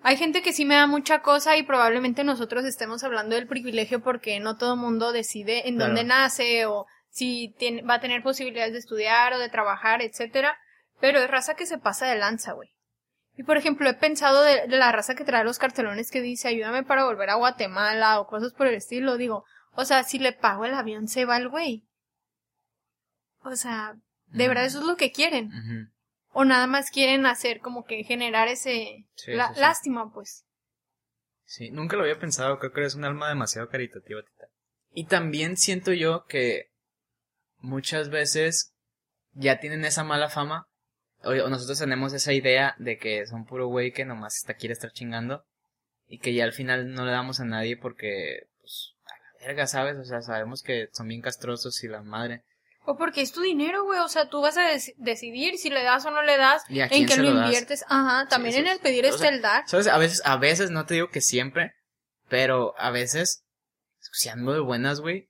hay 0.03 0.16
gente 0.16 0.42
que 0.42 0.53
sí 0.53 0.64
me 0.64 0.75
da 0.75 0.87
mucha 0.87 1.20
cosa 1.22 1.57
y 1.57 1.62
probablemente 1.62 2.25
nosotros 2.25 2.64
estemos 2.64 3.05
hablando 3.05 3.35
del 3.37 3.46
privilegio 3.46 4.01
porque 4.03 4.40
no 4.40 4.57
todo 4.57 4.77
mundo 4.77 5.12
decide 5.12 5.68
en 5.68 5.77
Claro. 5.77 5.88
dónde 5.94 6.05
nace 6.05 6.66
o 6.66 6.87
si 7.09 7.55
tiene, 7.59 7.83
va 7.83 7.94
a 7.94 8.01
tener 8.01 8.22
posibilidades 8.22 8.72
de 8.72 8.79
estudiar 8.81 9.33
o 9.33 9.38
de 9.38 9.49
trabajar, 9.49 10.03
etcétera. 10.03 10.57
Pero 11.01 11.18
es 11.20 11.31
raza 11.31 11.55
que 11.55 11.66
se 11.66 11.79
pasa 11.79 12.07
de 12.07 12.16
lanza, 12.16 12.53
güey. 12.53 12.70
Y 13.37 13.42
por 13.42 13.57
ejemplo, 13.59 13.88
he 13.88 13.94
pensado 13.94 14.42
de, 14.42 14.66
de 14.66 14.77
la 14.79 14.92
raza 14.92 15.14
que 15.14 15.25
trae 15.25 15.44
los 15.44 15.59
cartelones 15.59 16.11
que 16.11 16.22
dice 16.22 16.49
ayúdame 16.49 16.83
para 16.85 17.05
volver 17.05 17.29
a 17.31 17.35
Guatemala 17.35 18.18
o 18.20 18.27
cosas 18.27 18.53
por 18.55 18.66
el 18.66 18.75
estilo. 18.75 19.16
Digo, 19.18 19.44
o 19.72 19.85
sea, 19.85 20.05
si 20.05 20.18
le 20.18 20.33
pago 20.33 20.64
el 20.64 20.75
avión 20.75 21.07
se 21.07 21.27
va 21.27 21.37
el 21.37 21.49
güey. 21.49 21.85
O 23.44 23.55
sea, 23.57 23.94
de 24.27 24.49
verdad 24.49 24.64
eso 24.64 24.81
es 24.81 24.87
lo 24.87 24.96
que 24.96 25.12
quieren. 25.12 25.51
O 26.38 26.44
nada 26.44 26.66
más 26.66 26.90
quieren 26.90 27.25
hacer 27.25 27.61
como 27.61 27.87
que 27.87 28.05
generar 28.05 28.49
ese 28.49 29.07
Sí, 29.14 29.33
la- 29.33 29.49
sí, 29.49 29.55
sí. 29.55 29.61
lástima, 29.61 30.12
pues. 30.12 30.44
Sí, 31.46 31.70
nunca 31.70 31.96
lo 31.96 32.03
había 32.03 32.18
pensado, 32.18 32.59
creo 32.59 32.72
que 32.72 32.81
eres 32.81 32.94
un 32.94 33.07
alma 33.07 33.31
demasiado 33.31 33.70
caritativa, 33.70 34.20
tita. 34.22 34.49
Y 34.92 35.07
también 35.07 35.57
siento 35.57 35.94
yo 35.94 36.27
que 36.27 36.66
muchas 37.61 38.11
veces 38.11 38.75
ya 39.33 39.61
tienen 39.61 39.87
esa 39.87 40.05
mala 40.05 40.29
fama, 40.29 40.66
o, 41.22 41.31
o 41.31 41.49
nosotros 41.49 41.79
tenemos 41.79 42.12
esa 42.12 42.35
idea 42.35 42.75
de 42.79 42.99
que 42.99 43.27
son 43.27 43.46
puro 43.46 43.68
güey 43.68 43.92
que 43.92 44.05
nomás 44.05 44.37
está, 44.37 44.53
quiere 44.53 44.75
estar 44.75 44.92
chingando, 44.92 45.42
y 46.07 46.18
que 46.18 46.35
ya 46.35 46.44
al 46.44 46.53
final 46.53 46.92
no 46.92 47.07
le 47.07 47.12
damos 47.12 47.40
a 47.40 47.46
nadie 47.46 47.79
porque, 47.79 48.40
pues, 48.61 48.92
a 49.07 49.16
la 49.40 49.46
verga, 49.46 49.66
¿sabes? 49.66 49.96
O 49.96 50.05
sea, 50.05 50.20
sabemos 50.20 50.62
que 50.62 50.90
son 50.92 51.09
bien 51.09 51.22
castrosos 51.22 51.83
y 51.83 51.88
la 51.88 52.03
madre. 52.03 52.42
O 52.87 52.96
porque 52.96 53.20
es 53.20 53.33
tu 53.33 53.40
dinero, 53.42 53.85
güey. 53.85 53.99
O 54.01 54.09
sea, 54.09 54.29
tú 54.29 54.40
vas 54.40 54.57
a 54.57 54.72
dec- 54.72 54.94
decidir 54.96 55.59
si 55.59 55.68
le 55.70 55.83
das 55.83 56.07
o 56.07 56.11
no 56.11 56.22
le 56.22 56.37
das, 56.38 56.62
¿Y 56.68 56.81
a 56.81 56.85
en 56.85 56.88
quién 56.90 57.07
qué 57.07 57.14
se 57.14 57.22
lo, 57.22 57.31
inviertes. 57.42 57.85
Ajá, 57.88 58.27
también 58.29 58.55
Sí, 58.55 58.61
en 58.61 58.68
el 58.68 58.79
pedir 58.79 59.05
O 59.05 59.09
está 59.09 59.18
sea, 59.22 59.29
el 59.31 59.42
dar. 59.42 59.64
¿Sabes? 59.68 59.88
A 59.88 59.99
veces, 59.99 60.22
a 60.25 60.37
veces, 60.37 60.70
no 60.70 60.87
te 60.87 60.94
digo 60.94 61.11
que 61.11 61.20
siempre, 61.20 61.75
pero 62.29 62.75
a 62.79 62.90
veces, 62.90 63.44
si 64.12 64.29
ando 64.29 64.53
de 64.53 64.61
buenas, 64.61 65.01
güey. 65.01 65.29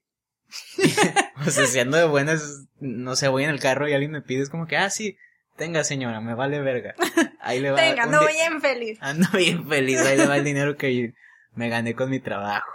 o 1.45 1.49
sea, 1.49 1.65
si 1.65 1.79
ando 1.79 1.97
de 1.97 2.05
buenas, 2.05 2.67
no 2.79 3.15
sé, 3.15 3.27
voy 3.27 3.43
en 3.43 3.49
el 3.49 3.59
carro 3.59 3.87
y 3.89 3.93
alguien 3.93 4.11
me 4.11 4.21
pide, 4.21 4.43
es 4.43 4.49
como 4.49 4.65
que, 4.67 4.77
ah, 4.77 4.89
sí, 4.89 5.17
tenga 5.57 5.83
señora, 5.83 6.21
me 6.21 6.35
vale 6.35 6.61
verga. 6.61 6.95
Ahí 7.41 7.59
le 7.59 7.71
va. 7.71 7.77
Tenga, 7.77 8.05
di- 8.05 8.33
bien 8.33 8.61
feliz. 8.61 8.97
Ando 9.01 9.27
bien 9.33 9.67
feliz, 9.67 9.99
ahí 10.01 10.15
le 10.17 10.27
va 10.27 10.37
el 10.37 10.43
dinero 10.43 10.77
que 10.77 11.13
me 11.55 11.69
gané 11.69 11.95
con 11.95 12.09
mi 12.09 12.19
trabajo. 12.19 12.69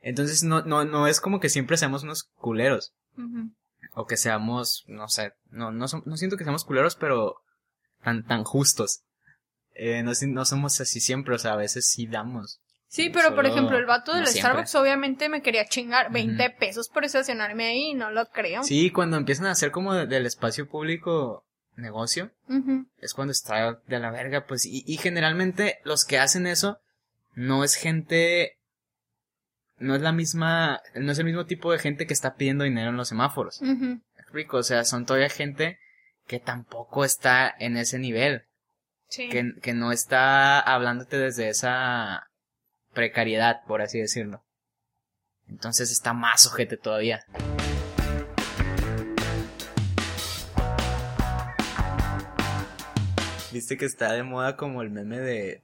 Entonces, 0.00 0.42
no, 0.44 0.62
no, 0.62 0.84
no 0.84 1.06
es 1.06 1.20
como 1.20 1.40
que 1.40 1.48
siempre 1.50 1.76
seamos 1.76 2.02
unos 2.04 2.30
culeros. 2.36 2.94
Ujú. 3.18 3.50
O 3.94 4.06
que 4.06 4.16
seamos, 4.16 4.84
no 4.86 5.08
sé, 5.08 5.32
no, 5.50 5.70
no, 5.72 5.86
no 6.04 6.16
siento 6.16 6.36
que 6.36 6.44
seamos 6.44 6.64
culeros, 6.64 6.94
pero 6.96 7.36
tan, 8.02 8.24
tan 8.24 8.44
justos. 8.44 9.02
Eh, 9.74 10.02
no, 10.02 10.12
no 10.28 10.44
somos 10.44 10.80
así 10.80 11.00
siempre, 11.00 11.34
o 11.34 11.38
sea, 11.38 11.52
a 11.54 11.56
veces 11.56 11.88
sí 11.88 12.06
damos. 12.06 12.60
Sí, 12.88 13.08
pero 13.10 13.34
por 13.36 13.46
ejemplo, 13.46 13.78
el 13.78 13.86
vato 13.86 14.12
del 14.14 14.26
siempre. 14.26 14.50
Starbucks 14.50 14.74
obviamente 14.74 15.28
me 15.28 15.42
quería 15.42 15.64
chingar 15.66 16.10
20 16.10 16.50
pesos 16.50 16.88
por 16.88 17.04
estacionarme 17.04 17.66
ahí 17.66 17.94
no 17.94 18.10
lo 18.10 18.26
creo. 18.30 18.64
Sí, 18.64 18.90
cuando 18.90 19.16
empiezan 19.16 19.46
a 19.46 19.52
hacer 19.52 19.70
como 19.70 19.94
de- 19.94 20.06
del 20.06 20.26
espacio 20.26 20.68
público 20.68 21.44
negocio, 21.76 22.30
es 22.98 23.14
cuando 23.14 23.30
está 23.32 23.80
de 23.86 23.98
la 24.00 24.10
verga, 24.10 24.44
pues, 24.46 24.66
y, 24.66 24.82
y 24.86 24.96
generalmente 24.98 25.78
los 25.84 26.04
que 26.04 26.18
hacen 26.18 26.46
eso 26.48 26.78
no 27.34 27.62
es 27.64 27.74
gente, 27.76 28.58
no 29.80 29.94
es 29.96 30.02
la 30.02 30.12
misma, 30.12 30.80
no 30.94 31.10
es 31.10 31.18
el 31.18 31.24
mismo 31.24 31.46
tipo 31.46 31.72
de 31.72 31.78
gente 31.78 32.06
que 32.06 32.12
está 32.12 32.34
pidiendo 32.36 32.64
dinero 32.64 32.90
en 32.90 32.96
los 32.96 33.08
semáforos. 33.08 33.60
¿Me 33.62 34.00
explico? 34.18 34.58
O 34.58 34.62
sea, 34.62 34.84
son 34.84 35.06
todavía 35.06 35.28
gente 35.30 35.78
que 36.26 36.38
tampoco 36.38 37.04
está 37.04 37.52
en 37.58 37.76
ese 37.76 37.98
nivel, 37.98 38.44
Sí. 39.08 39.28
que, 39.28 39.54
que 39.60 39.74
no 39.74 39.90
está 39.90 40.60
hablándote 40.60 41.18
desde 41.18 41.48
esa 41.48 42.28
precariedad, 42.92 43.62
por 43.66 43.82
así 43.82 43.98
decirlo. 43.98 44.44
Entonces 45.48 45.90
está 45.90 46.12
más 46.12 46.46
ojete 46.46 46.76
todavía. 46.76 47.24
Viste 53.52 53.76
que 53.76 53.84
está 53.84 54.12
de 54.12 54.22
moda 54.22 54.56
como 54.56 54.80
el 54.82 54.90
meme 54.90 55.18
de 55.18 55.62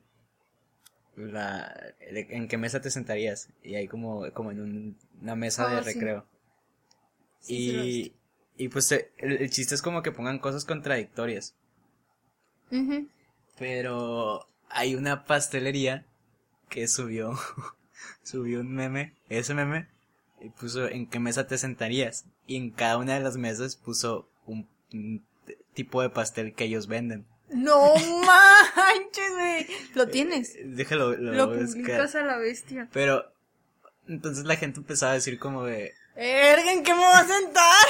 la 1.17 1.95
de 2.13 2.27
en 2.31 2.49
qué 2.49 2.59
mesa 2.59 2.81
te 2.81 2.91
sentarías 2.91 3.49
y 3.63 3.75
hay 3.75 3.89
como 3.89 4.31
como 4.33 4.51
en 4.51 4.61
un- 4.61 4.97
una 5.23 5.35
mesa 5.35 5.67
de 5.67 5.79
Ah, 5.79 5.81
recreo. 5.81 6.27
Sí, 7.41 8.13
y 8.59 8.65
y 8.65 8.69
pues 8.69 8.91
eh, 8.93 9.11
el, 9.19 9.33
el 9.43 9.51
chiste 9.51 9.75
es 9.75 9.83
como 9.83 10.03
que 10.03 10.13
pongan 10.13 10.39
cosas 10.39 10.65
contradictorias. 10.65 11.55
Pero 13.59 14.47
hay 14.69 14.95
una 14.95 15.25
pastelería 15.25 16.05
que 16.69 16.89
subió 16.89 17.39
subió 18.23 18.61
un 18.61 18.73
meme, 18.75 19.15
ese 19.29 19.55
meme, 19.55 19.89
y 20.41 20.51
puso 20.51 20.89
en 20.89 21.07
qué 21.07 21.19
mesa 21.19 21.47
te 21.47 21.59
sentarías. 21.59 22.27
Y 22.47 22.57
en 22.57 22.71
cada 22.71 22.99
una 22.99 23.15
de 23.15 23.21
las 23.21 23.37
mesas 23.37 23.77
puso 23.77 24.29
un, 24.47 24.69
tipo 25.75 26.03
de 26.03 26.11
pastel 26.11 26.55
que 26.55 26.65
ellos 26.65 26.87
venden. 26.87 27.27
No 27.51 27.95
manches, 27.97 29.31
güey. 29.33 29.67
Lo 29.95 30.09
tienes. 30.09 30.55
Eh, 30.57 30.63
Déjalo, 30.67 31.17
lo, 31.17 31.33
Lo 31.33 31.47
buscar. 31.49 31.67
publicas 31.69 32.15
a 32.17 32.23
la 32.23 32.39
bestia. 32.39 32.89
Pero 32.93 33.25
entonces 34.09 34.45
la 34.45 34.57
gente 34.57 34.81
empezaba 34.81 35.13
a 35.13 35.17
decir 35.17 35.39
como 35.39 35.65
de, 35.65 35.93
Erga, 36.17 36.73
¿en 36.73 36.83
qué 36.83 36.93
me 36.93 37.01
voy 37.01 37.15
a 37.15 37.25
sentar? 37.27 37.87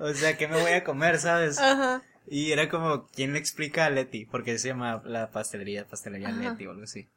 o 0.00 0.12
sea, 0.14 0.36
¿qué 0.36 0.48
me 0.48 0.60
voy 0.60 0.72
a 0.72 0.84
comer, 0.84 1.18
sabes? 1.18 1.58
Ajá. 1.58 2.02
Y 2.26 2.52
era 2.52 2.68
como, 2.68 3.06
¿quién 3.08 3.32
le 3.34 3.38
explica 3.38 3.84
a 3.86 3.90
Leti? 3.90 4.24
Porque 4.24 4.58
se 4.58 4.68
llama 4.68 5.02
la 5.04 5.30
pastelería, 5.30 5.86
pastelería 5.86 6.28
Ajá. 6.28 6.38
Leti 6.52 6.66
o 6.66 6.70
algo 6.70 6.84
así. 6.84 7.08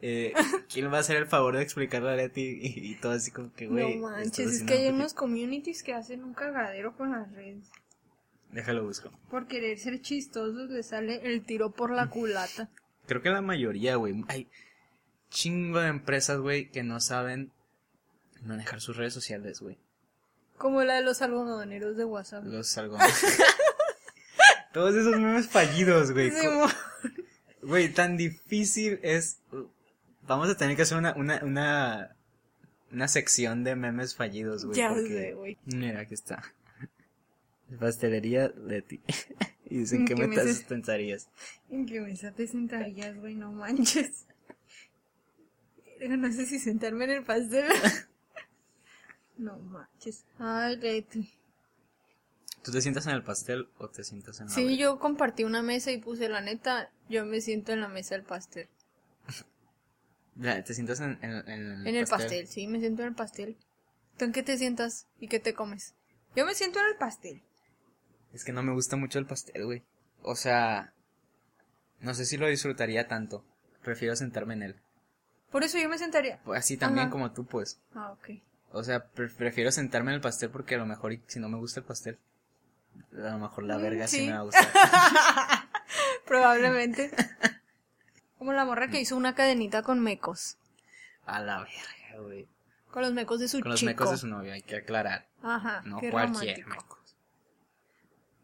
Eh, 0.00 0.32
¿Quién 0.72 0.92
va 0.92 0.98
a 0.98 1.00
hacer 1.00 1.16
el 1.16 1.26
favor 1.26 1.56
de 1.56 1.62
explicarle 1.62 2.10
a 2.10 2.16
Leti? 2.16 2.42
Y, 2.62 2.92
y 2.92 2.94
todo 2.96 3.12
así 3.12 3.30
como 3.30 3.52
que, 3.52 3.66
güey. 3.66 3.96
no 3.96 4.08
manches, 4.08 4.52
es 4.52 4.62
que 4.62 4.74
hay 4.74 4.88
un 4.88 4.96
unos 4.96 5.14
communities 5.14 5.82
que 5.82 5.94
hacen 5.94 6.22
un 6.22 6.34
cagadero 6.34 6.94
con 6.96 7.12
las 7.12 7.32
redes. 7.32 7.64
Déjalo 8.54 8.84
busco. 8.84 9.10
Por 9.30 9.48
querer 9.48 9.78
ser 9.78 10.00
chistosos 10.00 10.70
le 10.70 10.82
sale 10.84 11.20
el 11.24 11.44
tiro 11.44 11.72
por 11.72 11.90
la 11.90 12.08
culata. 12.08 12.68
Creo 13.06 13.20
que 13.20 13.28
la 13.30 13.42
mayoría, 13.42 13.96
güey. 13.96 14.24
Hay 14.28 14.48
chingo 15.28 15.80
de 15.80 15.88
empresas, 15.88 16.38
güey, 16.38 16.70
que 16.70 16.84
no 16.84 17.00
saben 17.00 17.50
manejar 18.44 18.80
sus 18.80 18.96
redes 18.96 19.12
sociales, 19.12 19.60
güey. 19.60 19.76
Como 20.56 20.84
la 20.84 20.94
de 20.94 21.02
los 21.02 21.20
algodoneros 21.20 21.96
de 21.96 22.04
WhatsApp. 22.04 22.44
Los 22.44 22.78
algodones. 22.78 23.12
Todos 24.72 24.94
esos 24.94 25.18
memes 25.18 25.48
fallidos, 25.48 26.12
güey. 26.12 26.32
Güey, 27.62 27.92
tan 27.92 28.16
difícil 28.16 29.00
es. 29.02 29.38
Vamos 30.28 30.48
a 30.48 30.56
tener 30.56 30.76
que 30.76 30.82
hacer 30.82 30.96
una, 30.96 31.12
una, 31.14 31.40
una, 31.42 32.16
una 32.92 33.08
sección 33.08 33.64
de 33.64 33.74
memes 33.74 34.14
fallidos, 34.14 34.64
güey. 34.64 34.76
Ya 34.78 34.90
porque- 34.90 35.34
güey. 35.34 35.58
Mira, 35.64 36.00
aquí 36.00 36.14
está. 36.14 36.42
Pastelería 37.78 38.52
Leti. 38.56 39.00
y 39.66 39.78
dicen 39.78 40.00
¿En 40.00 40.06
que 40.06 40.14
qué 40.14 40.20
me 40.20 40.28
meses? 40.28 40.64
pensarías. 40.68 41.28
¿En 41.70 41.86
qué 41.86 42.00
mesa 42.00 42.32
te 42.32 42.46
sentarías, 42.46 43.16
güey? 43.18 43.34
No 43.34 43.52
manches. 43.52 44.26
No 46.00 46.30
sé 46.32 46.46
si 46.46 46.58
sentarme 46.58 47.04
en 47.04 47.10
el 47.10 47.24
pastel. 47.24 47.66
no 49.38 49.56
manches. 49.58 50.24
Ay, 50.38 50.76
Leti. 50.76 51.30
¿Tú 52.62 52.72
te 52.72 52.80
sientas 52.80 53.06
en 53.06 53.12
el 53.14 53.22
pastel 53.22 53.68
o 53.78 53.88
te 53.88 54.04
sientas 54.04 54.40
en 54.40 54.46
la 54.46 54.52
Sí, 54.54 54.78
yo 54.78 54.98
compartí 54.98 55.44
una 55.44 55.62
mesa 55.62 55.92
y 55.92 55.98
puse 55.98 56.28
la 56.28 56.40
neta, 56.40 56.90
yo 57.10 57.26
me 57.26 57.40
siento 57.40 57.72
en 57.72 57.80
la 57.80 57.88
mesa 57.88 58.14
del 58.14 58.24
pastel. 58.24 58.68
¿Te 60.64 60.74
sientas 60.74 61.00
en, 61.00 61.18
en- 61.22 61.48
en 61.48 61.86
En 61.86 61.94
el 61.96 62.06
pastel, 62.06 62.46
sí, 62.46 62.66
me 62.66 62.80
siento 62.80 63.02
en 63.02 63.08
el 63.08 63.14
pastel. 63.14 63.56
¿Tú 64.16 64.24
en 64.24 64.32
qué 64.32 64.42
te 64.42 64.56
sientas 64.56 65.06
y 65.18 65.28
qué 65.28 65.40
te 65.40 65.54
comes? 65.54 65.94
Yo 66.36 66.44
me 66.46 66.54
siento 66.54 66.80
en 66.80 66.86
el 66.86 66.96
pastel. 66.96 67.42
Es 68.34 68.44
que 68.44 68.52
no 68.52 68.62
me 68.62 68.72
gusta 68.72 68.96
mucho 68.96 69.18
el 69.18 69.26
pastel, 69.26 69.64
güey. 69.64 69.82
O 70.22 70.34
sea, 70.36 70.92
no 72.00 72.14
sé 72.14 72.24
si 72.26 72.36
lo 72.36 72.46
disfrutaría 72.48 73.08
tanto. 73.08 73.44
Prefiero 73.82 74.16
sentarme 74.16 74.54
en 74.54 74.62
él. 74.64 74.76
Por 75.50 75.62
eso 75.62 75.78
yo 75.78 75.88
me 75.88 75.98
sentaría. 75.98 76.40
Pues 76.44 76.58
así 76.60 76.76
también 76.76 77.04
Ajá. 77.06 77.12
como 77.12 77.32
tú, 77.32 77.44
pues. 77.46 77.80
Ah, 77.94 78.10
ok. 78.12 78.40
O 78.72 78.82
sea, 78.82 79.06
pre- 79.06 79.28
prefiero 79.28 79.70
sentarme 79.70 80.10
en 80.10 80.16
el 80.16 80.20
pastel 80.20 80.50
porque 80.50 80.74
a 80.74 80.78
lo 80.78 80.86
mejor 80.86 81.16
si 81.28 81.38
no 81.38 81.48
me 81.48 81.58
gusta 81.58 81.78
el 81.80 81.86
pastel, 81.86 82.18
a 83.12 83.30
lo 83.30 83.38
mejor 83.38 83.64
la 83.64 83.78
Mm, 83.78 83.82
verga 83.82 84.08
sí, 84.08 84.18
sí. 84.18 84.26
me 84.26 84.32
va 84.32 84.38
a 84.40 84.42
gustar. 84.42 84.68
Probablemente. 86.26 87.10
Como 88.38 88.52
la 88.52 88.64
morra 88.64 88.88
que 88.88 89.00
hizo 89.00 89.16
una 89.16 89.34
cadenita 89.34 89.82
con 89.82 90.00
mecos. 90.00 90.58
A 91.24 91.40
la 91.40 91.58
verga, 91.60 92.20
güey. 92.22 92.48
Con 92.90 93.02
los 93.02 93.12
mecos 93.12 93.40
de 93.40 93.48
su 93.48 93.60
Con 93.60 93.70
los 93.70 93.80
chico. 93.80 93.90
mecos 93.90 94.10
de 94.10 94.16
su 94.18 94.26
novio, 94.26 94.52
hay 94.52 94.62
que 94.62 94.76
aclarar. 94.76 95.26
Ajá, 95.42 95.82
No 95.84 95.98
cualquier 96.00 96.12
romántico. 96.12 96.70
mecos. 96.70 96.98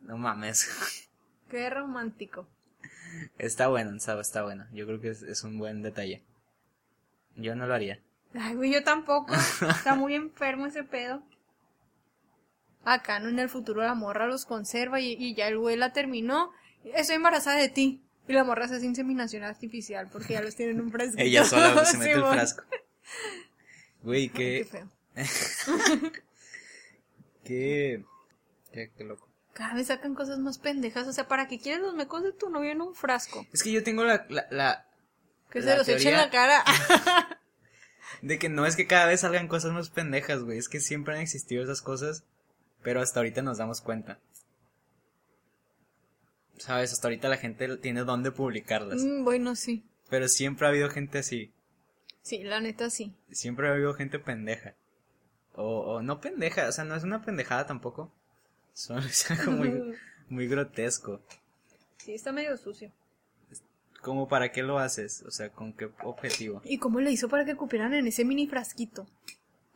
No 0.03 0.17
mames. 0.19 1.09
Qué 1.51 1.69
romántico. 1.71 2.47
Está 3.39 3.69
bueno, 3.69 3.97
está, 3.97 4.21
está 4.21 4.43
bueno. 4.45 4.67
Yo 4.73 4.87
creo 4.87 5.01
que 5.01 5.09
es, 5.11 5.23
es 5.23 5.43
un 5.43 5.59
buen 5.59 5.83
detalle. 5.83 6.23
Yo 7.37 7.55
no 7.57 7.67
lo 7.67 7.75
haría. 7.75 8.01
Ay, 8.35 8.55
güey, 8.55 8.73
yo 8.73 8.85
tampoco. 8.85 9.35
Está 9.69 9.97
muy 9.97 10.15
enfermo 10.15 10.67
ese 10.67 10.85
pedo. 10.85 11.23
Acá, 12.85 13.19
¿no? 13.19 13.29
En 13.29 13.39
el 13.41 13.49
futuro 13.49 13.83
la 13.83 13.95
morra 13.95 14.27
los 14.27 14.47
conserva 14.47 15.01
y, 15.01 15.17
y 15.19 15.35
ya 15.35 15.49
el 15.49 15.59
güey 15.59 15.77
la 15.77 15.93
terminó. 15.93 16.53
Estoy 16.85 17.17
embarazada 17.17 17.59
de 17.59 17.69
ti. 17.69 18.03
Y 18.29 18.33
la 18.33 18.45
morra 18.45 18.69
se 18.69 18.77
hace 18.77 18.87
inseminación 18.87 19.43
artificial 19.43 20.09
porque 20.13 20.35
ya 20.35 20.43
los 20.43 20.55
tienen 20.55 20.77
en 20.77 20.83
un 20.83 20.93
frasquito. 20.93 21.21
Ella 21.23 21.45
sola 21.45 21.85
se 21.85 21.99
mete 21.99 22.13
el 22.13 22.21
frasco. 22.31 22.63
Güey, 24.03 24.23
Ay, 24.23 24.29
qué, 24.29 24.59
qué 24.59 24.65
feo. 24.65 24.91
qué, 27.45 28.05
qué, 28.73 28.91
qué 28.97 29.05
loco. 29.05 29.30
Cada 29.61 29.75
vez 29.75 29.89
sacan 29.89 30.15
cosas 30.15 30.39
más 30.39 30.57
pendejas. 30.57 31.07
O 31.07 31.13
sea, 31.13 31.29
¿para 31.29 31.47
qué 31.47 31.61
quieres 31.61 31.83
los 31.83 31.95
mecos 31.95 32.23
de 32.23 32.33
tu 32.33 32.49
novio 32.49 32.73
en 32.73 32.81
un 32.81 32.95
frasco? 32.95 33.47
Es 33.53 33.63
que 33.63 33.71
yo 33.71 33.85
tengo 33.85 34.05
la, 34.05 34.25
la, 34.31 34.47
la, 34.51 34.87
Que 35.51 35.61
La 35.61 35.73
se 35.73 35.77
los 35.77 35.89
eche 35.89 36.09
en 36.09 36.17
la 36.17 36.31
cara. 36.31 36.65
de 38.23 38.39
que 38.39 38.49
no 38.49 38.65
es 38.65 38.75
que 38.75 38.87
cada 38.87 39.05
vez 39.05 39.21
salgan 39.21 39.49
cosas 39.49 39.73
más 39.73 39.91
pendejas, 39.91 40.41
güey. 40.45 40.57
Es 40.57 40.71
que 40.71 40.81
siempre 40.81 41.15
han 41.15 41.21
existido 41.21 41.63
esas 41.63 41.83
cosas, 41.83 42.25
pero 42.83 43.03
hasta 43.03 43.21
ahorita 43.21 43.43
nos 43.43 43.59
damos 43.59 43.83
cuenta. 43.83 44.19
Sabes, 46.57 46.95
hasta 46.95 47.09
ahorita 47.09 47.29
la 47.29 47.37
gente 47.37 47.77
tiene 47.77 48.05
dónde 48.05 48.33
publicarlas. 48.33 49.03
Mm, 49.03 49.25
bueno, 49.25 49.57
sí. 49.57 49.85
Pero 50.09 50.29
siempre 50.29 50.69
ha 50.69 50.71
habido 50.71 50.89
gente 50.89 51.19
así. 51.19 51.53
Sí, 52.23 52.43
la 52.45 52.61
neta 52.61 52.89
sí. 52.89 53.15
Siempre 53.31 53.69
ha 53.69 53.73
habido 53.73 53.93
gente 53.93 54.21
pendeja. 54.21 54.75
O, 55.53 55.97
o 55.97 56.03
no 56.03 56.19
pendeja, 56.19 56.67
o 56.67 56.73
sea, 56.73 56.85
no 56.85 56.95
es 56.95 57.05
una 57.05 57.21
pendejada 57.21 57.67
tampoco. 57.67 58.11
Solo 58.73 59.01
es 59.01 59.31
algo 59.31 59.53
muy, 59.53 59.95
muy 60.29 60.49
grotesco. 60.49 61.21
Sí, 61.99 62.15
está 62.15 62.33
medio 62.33 62.57
sucio. 62.57 62.91
¿Cómo 64.01 64.29
para 64.29 64.51
qué 64.51 64.63
lo 64.63 64.79
haces? 64.79 65.23
O 65.27 65.31
sea, 65.31 65.51
¿con 65.51 65.75
qué 65.75 65.91
objetivo? 66.03 66.63
¿Y 66.65 66.79
cómo 66.79 67.01
le 67.01 67.11
hizo 67.11 67.29
para 67.29 67.45
que 67.45 67.55
cupieran 67.55 67.93
en 67.93 68.07
ese 68.07 68.25
mini 68.25 68.47
frasquito? 68.47 69.07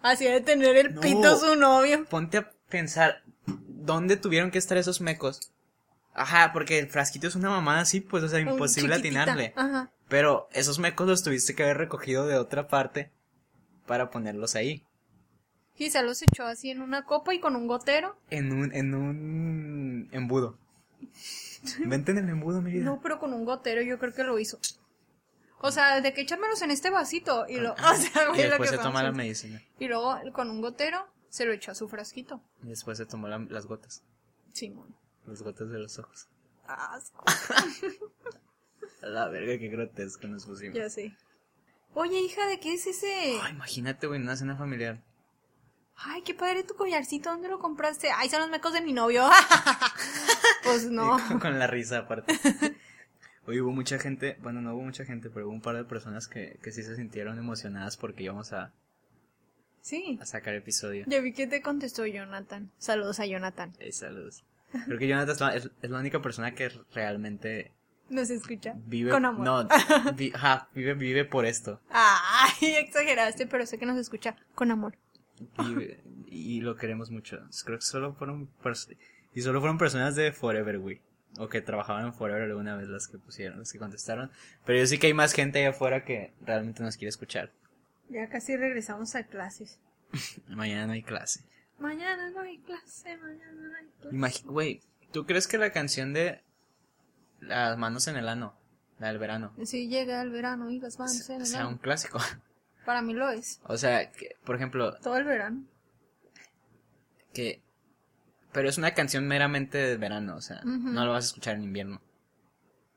Hacía 0.02 0.32
de 0.32 0.40
tener 0.40 0.76
el 0.76 0.94
No. 0.94 1.00
pito 1.00 1.36
su 1.36 1.56
novio. 1.56 2.06
Ponte 2.06 2.38
a 2.38 2.50
pensar, 2.70 3.22
¿dónde 3.46 4.16
tuvieron 4.16 4.50
que 4.50 4.58
estar 4.58 4.78
esos 4.78 5.00
mecos? 5.02 5.50
Ajá, 6.14 6.52
porque 6.52 6.78
el 6.78 6.88
frasquito 6.88 7.26
es 7.26 7.34
una 7.34 7.50
mamada 7.50 7.80
así, 7.80 8.00
pues, 8.00 8.22
o 8.22 8.28
sea, 8.28 8.38
imposible 8.40 8.94
atinarle. 8.94 9.52
Ajá. 9.56 9.90
Pero 10.08 10.48
esos 10.52 10.78
mecos 10.78 11.06
los 11.06 11.22
tuviste 11.22 11.54
que 11.54 11.64
haber 11.64 11.76
recogido 11.78 12.26
de 12.26 12.36
otra 12.36 12.68
parte 12.68 13.10
para 13.86 14.10
ponerlos 14.10 14.54
ahí. 14.54 14.84
Quizá 15.74 16.02
los 16.02 16.22
echó 16.22 16.44
así 16.44 16.70
en 16.70 16.80
una 16.82 17.04
copa 17.04 17.34
y 17.34 17.40
con 17.40 17.56
un 17.56 17.66
gotero. 17.66 18.16
En 18.30 18.52
un, 18.52 18.72
en 18.74 18.94
un 18.94 20.08
embudo. 20.12 20.56
Vente 21.86 22.12
en 22.12 22.18
el 22.18 22.28
embudo, 22.28 22.60
mi 22.62 22.72
vida. 22.72 22.84
No, 22.84 23.00
pero 23.00 23.18
con 23.18 23.32
un 23.34 23.44
gotero 23.44 23.82
yo 23.82 23.98
creo 23.98 24.12
que 24.14 24.22
lo 24.24 24.38
hizo. 24.38 24.58
O 25.60 25.70
sea, 25.72 26.00
de 26.00 26.12
que 26.12 26.20
echármelos 26.20 26.60
en 26.62 26.70
este 26.70 26.90
vasito 26.90 27.46
y 27.48 27.56
lo, 27.58 27.72
o 27.74 27.76
sea, 27.96 28.28
güey, 28.28 28.40
y 28.40 28.44
lo 28.44 28.50
después 28.50 28.70
que 28.70 28.76
se 28.76 28.82
toma 28.82 29.02
la 29.02 29.12
medicina. 29.12 29.62
Y 29.78 29.88
luego 29.88 30.14
con 30.32 30.50
un 30.50 30.60
gotero 30.60 31.06
se 31.28 31.44
lo 31.46 31.52
echó 31.52 31.72
a 31.72 31.74
su 31.74 31.88
frasquito. 31.88 32.40
Y 32.62 32.68
después 32.68 32.98
se 32.98 33.06
tomó 33.06 33.28
la- 33.28 33.38
las 33.38 33.66
gotas. 33.66 34.04
Simón. 34.52 34.94
Las 35.26 35.42
gotas 35.42 35.70
de 35.70 35.78
los 35.78 35.98
ojos. 35.98 36.28
Asco. 36.66 37.24
A 39.02 39.06
la 39.06 39.28
verga, 39.28 39.58
qué 39.58 39.68
grotesco 39.68 40.26
nos 40.28 40.46
pusimos. 40.46 40.76
Ya 40.76 40.88
sé. 40.88 41.14
Oye, 41.94 42.18
hija, 42.20 42.46
¿de 42.46 42.58
qué 42.60 42.74
es 42.74 42.86
ese? 42.86 43.38
Ay, 43.42 43.52
imagínate, 43.52 44.06
güey, 44.06 44.20
una 44.20 44.36
cena 44.36 44.56
familiar. 44.56 45.02
Ay, 45.96 46.22
qué 46.22 46.34
padre 46.34 46.64
tu 46.64 46.74
collarcito, 46.74 47.30
¿dónde 47.30 47.48
lo 47.48 47.58
compraste? 47.58 48.10
Ay, 48.10 48.28
son 48.28 48.40
los 48.40 48.50
mecos 48.50 48.72
de 48.72 48.80
mi 48.80 48.92
novio. 48.92 49.28
pues 50.64 50.86
no. 50.90 51.18
Con, 51.28 51.38
con 51.38 51.58
la 51.58 51.66
risa 51.66 51.98
aparte. 52.00 52.34
Hoy 53.46 53.60
hubo 53.60 53.72
mucha 53.72 53.98
gente, 53.98 54.36
bueno, 54.40 54.60
no 54.62 54.74
hubo 54.74 54.82
mucha 54.82 55.04
gente, 55.04 55.28
pero 55.30 55.46
hubo 55.46 55.52
un 55.54 55.60
par 55.60 55.76
de 55.76 55.84
personas 55.84 56.26
que, 56.28 56.58
que 56.62 56.72
sí 56.72 56.82
se 56.82 56.96
sintieron 56.96 57.38
emocionadas 57.38 57.96
porque 57.96 58.22
íbamos 58.22 58.52
a, 58.52 58.72
Sí. 59.82 60.18
a 60.20 60.24
sacar 60.26 60.54
episodio. 60.54 61.04
Ya 61.06 61.20
vi 61.20 61.32
que 61.34 61.46
te 61.46 61.60
contestó 61.60 62.06
Jonathan. 62.06 62.70
Saludos 62.78 63.20
a 63.20 63.26
Jonathan. 63.26 63.72
Eh, 63.78 63.92
saludos. 63.92 64.44
Creo 64.86 64.98
que 64.98 65.06
Jonathan 65.06 65.34
es 65.34 65.40
la, 65.40 65.54
es- 65.56 65.70
es 65.82 65.90
la 65.90 65.98
única 66.00 66.20
persona 66.22 66.54
que 66.54 66.70
realmente 66.94 67.70
Nos 68.08 68.30
escucha. 68.30 68.72
vive... 68.86 69.10
Con 69.10 69.24
amor. 69.26 69.44
No, 69.44 69.68
vi- 70.14 70.32
vive, 70.74 70.94
vive 70.94 71.24
por 71.26 71.44
esto. 71.44 71.80
Ay, 71.90 72.74
exageraste, 72.76 73.46
pero 73.46 73.66
sé 73.66 73.78
que 73.78 73.86
nos 73.86 73.98
escucha 73.98 74.36
con 74.54 74.70
amor. 74.70 74.96
Y 76.28 76.60
lo 76.60 76.76
queremos 76.76 77.10
mucho. 77.10 77.38
Creo 77.64 77.78
que 77.78 77.84
solo 77.84 78.14
fueron... 78.14 78.48
y 79.34 79.40
solo 79.42 79.60
fueron 79.60 79.78
personas 79.78 80.14
de 80.16 80.32
Forever, 80.32 80.78
güey. 80.78 81.00
O 81.38 81.48
que 81.48 81.60
trabajaban 81.60 82.06
en 82.06 82.14
Forever 82.14 82.42
alguna 82.42 82.76
vez 82.76 82.88
las 82.88 83.08
que 83.08 83.18
pusieron, 83.18 83.58
las 83.58 83.72
que 83.72 83.78
contestaron. 83.78 84.30
Pero 84.64 84.78
yo 84.78 84.86
sí 84.86 84.98
que 84.98 85.08
hay 85.08 85.14
más 85.14 85.32
gente 85.32 85.58
allá 85.58 85.70
afuera 85.70 86.04
que 86.04 86.32
realmente 86.42 86.82
nos 86.82 86.96
quiere 86.96 87.08
escuchar. 87.08 87.52
Ya 88.08 88.28
casi 88.28 88.56
regresamos 88.56 89.14
a 89.16 89.24
clases. 89.24 89.80
Mañana 90.48 90.86
no 90.86 90.92
hay 90.92 91.02
clase. 91.02 91.40
Mañana 91.78 92.30
no 92.30 92.40
hay 92.40 92.58
clase, 92.58 93.16
mañana 93.16 93.52
no 93.52 93.76
hay 93.76 93.86
clase. 94.00 94.16
Imagi- 94.16 94.44
Güey, 94.46 94.80
¿tú 95.12 95.26
crees 95.26 95.48
que 95.48 95.58
la 95.58 95.72
canción 95.72 96.12
de 96.12 96.40
Las 97.40 97.76
manos 97.76 98.06
en 98.06 98.16
el 98.16 98.28
ano, 98.28 98.54
la 99.00 99.08
del 99.08 99.18
verano, 99.18 99.52
Si 99.64 99.88
llega 99.88 100.22
el 100.22 100.30
verano 100.30 100.70
y 100.70 100.78
las 100.78 100.98
manos 101.00 101.28
en 101.30 101.40
el 101.40 101.46
sea 101.46 101.62
un 101.66 101.72
ano. 101.74 101.80
clásico? 101.80 102.20
Para 102.84 103.02
mí 103.02 103.14
lo 103.14 103.30
es. 103.30 103.60
O 103.64 103.76
sea, 103.76 104.10
que, 104.12 104.36
por 104.44 104.56
ejemplo, 104.56 104.94
Todo 104.98 105.16
el 105.16 105.24
verano. 105.24 105.64
que... 107.32 107.62
Pero 108.52 108.68
es 108.68 108.78
una 108.78 108.94
canción 108.94 109.26
meramente 109.26 109.78
de 109.78 109.96
verano, 109.96 110.36
o 110.36 110.40
sea, 110.40 110.60
no 110.62 111.04
lo 111.04 111.10
vas 111.12 111.24
a 111.24 111.28
escuchar 111.28 111.56
en 111.56 111.64
invierno. 111.64 112.00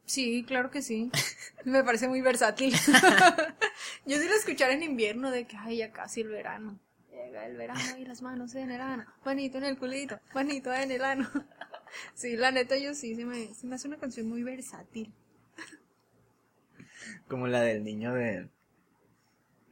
Sí, 0.06 0.46
claro 0.48 0.70
que 0.70 0.82
sí. 0.82 1.12
Me 1.66 1.84
parece 1.84 2.08
muy 2.08 2.22
versátil. 2.22 2.74
Yo 4.06 4.18
sí 4.18 4.28
lo 4.28 4.36
escuchar 4.36 4.72
en 4.72 4.84
invierno 4.84 5.32
de 5.32 5.46
que, 5.46 5.58
ay, 5.58 5.78
ya 5.78 5.92
casi 5.92 6.22
el 6.22 6.30
verano. 6.30 6.80
Llega 7.12 7.46
el 7.48 7.58
verano 7.58 7.98
y 7.98 8.06
las 8.06 8.22
manos 8.22 8.54
en 8.56 8.72
el 8.72 8.80
ano. 8.80 9.06
Manito 9.26 9.58
en 9.58 9.66
el 9.66 9.78
culito, 9.78 10.20
manito 10.34 10.74
en 10.74 10.92
el 10.92 11.04
ano. 11.04 11.30
Sí, 12.14 12.36
la 12.36 12.52
neta 12.52 12.78
yo 12.78 12.94
sí, 12.94 13.16
se 13.16 13.24
me, 13.24 13.54
se 13.54 13.66
me 13.66 13.76
hace 13.76 13.88
una 13.88 13.96
canción 13.98 14.28
muy 14.28 14.44
versátil. 14.44 15.14
Como 17.30 17.48
la 17.48 17.62
del 17.62 17.84
niño 17.86 18.14
de... 18.14 18.50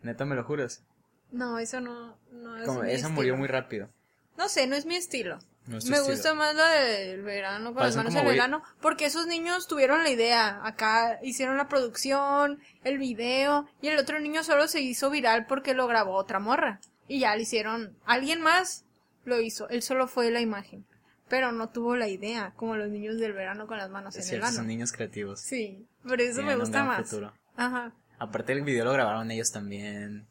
Neta, 0.06 0.24
me 0.26 0.36
lo 0.36 0.44
juras. 0.44 0.84
No, 1.32 1.58
eso 1.60 1.82
no, 1.82 2.16
no 2.32 2.58
es 2.58 2.66
Como 2.66 2.82
mi 2.82 2.88
esa 2.88 2.96
estilo. 2.98 3.14
murió 3.16 3.36
muy 3.38 3.48
rápido. 3.48 3.90
No 4.38 4.48
sé, 4.48 4.68
no 4.68 4.76
es 4.76 4.86
mi 4.86 4.96
estilo. 4.96 5.40
No 5.66 5.78
es 5.80 5.86
Me 5.90 5.98
estilo. 5.98 6.14
gusta 6.16 6.34
más 6.36 6.54
la 6.56 6.70
del 6.70 7.24
verano 7.24 7.74
con 7.74 7.82
las 7.82 7.96
manos 7.96 8.14
en 8.14 8.28
el 8.28 8.36
güey- 8.38 8.42
ano, 8.44 8.62
porque 8.82 9.06
esos 9.06 9.26
niños 9.26 9.68
tuvieron 9.68 10.04
la 10.04 10.12
idea. 10.12 10.62
Acá 10.64 11.20
hicieron 11.24 11.58
la 11.58 11.68
producción, 11.68 12.60
el 12.84 13.00
video, 13.00 13.68
y 13.82 13.88
el 13.88 13.98
otro 13.98 14.20
niño 14.20 14.44
solo 14.44 14.68
se 14.68 14.82
hizo 14.82 15.10
viral 15.10 15.48
porque 15.48 15.74
lo 15.74 15.88
grabó 15.88 16.14
otra 16.14 16.40
morra. 16.40 16.80
Y 17.08 17.20
ya 17.20 17.36
le 17.36 17.42
hicieron, 17.42 17.98
alguien 18.06 18.42
más 18.42 18.86
lo 19.26 19.42
hizo, 19.42 19.68
él 19.70 19.82
solo 19.82 20.08
fue 20.08 20.30
la 20.30 20.40
imagen. 20.42 20.86
Pero 21.28 21.52
no 21.52 21.70
tuvo 21.70 21.96
la 21.96 22.08
idea, 22.08 22.54
como 22.56 22.76
los 22.76 22.90
niños 22.90 23.18
del 23.18 23.34
verano 23.34 23.66
con 23.66 23.80
las 23.80 23.90
manos 23.90 24.16
Es 24.16 24.18
en 24.18 24.22
el 24.22 24.30
cierto, 24.30 24.48
ano. 24.48 24.56
son 24.58 24.68
niños 24.68 24.92
creativos. 24.92 25.40
Sí, 25.40 25.88
por 26.08 26.22
eso 26.22 26.36
Tienen 26.36 26.46
me 26.46 26.54
un 26.54 26.60
gusta 26.60 26.78
gran 26.84 26.88
más. 26.88 27.10
futuro. 27.10 27.34
Ajá. 27.58 27.92
Aparte 28.20 28.54
el 28.54 28.62
video 28.62 28.86
lo 28.86 28.94
grabaron 28.94 29.30
ellos 29.32 29.52
también. 29.52 30.26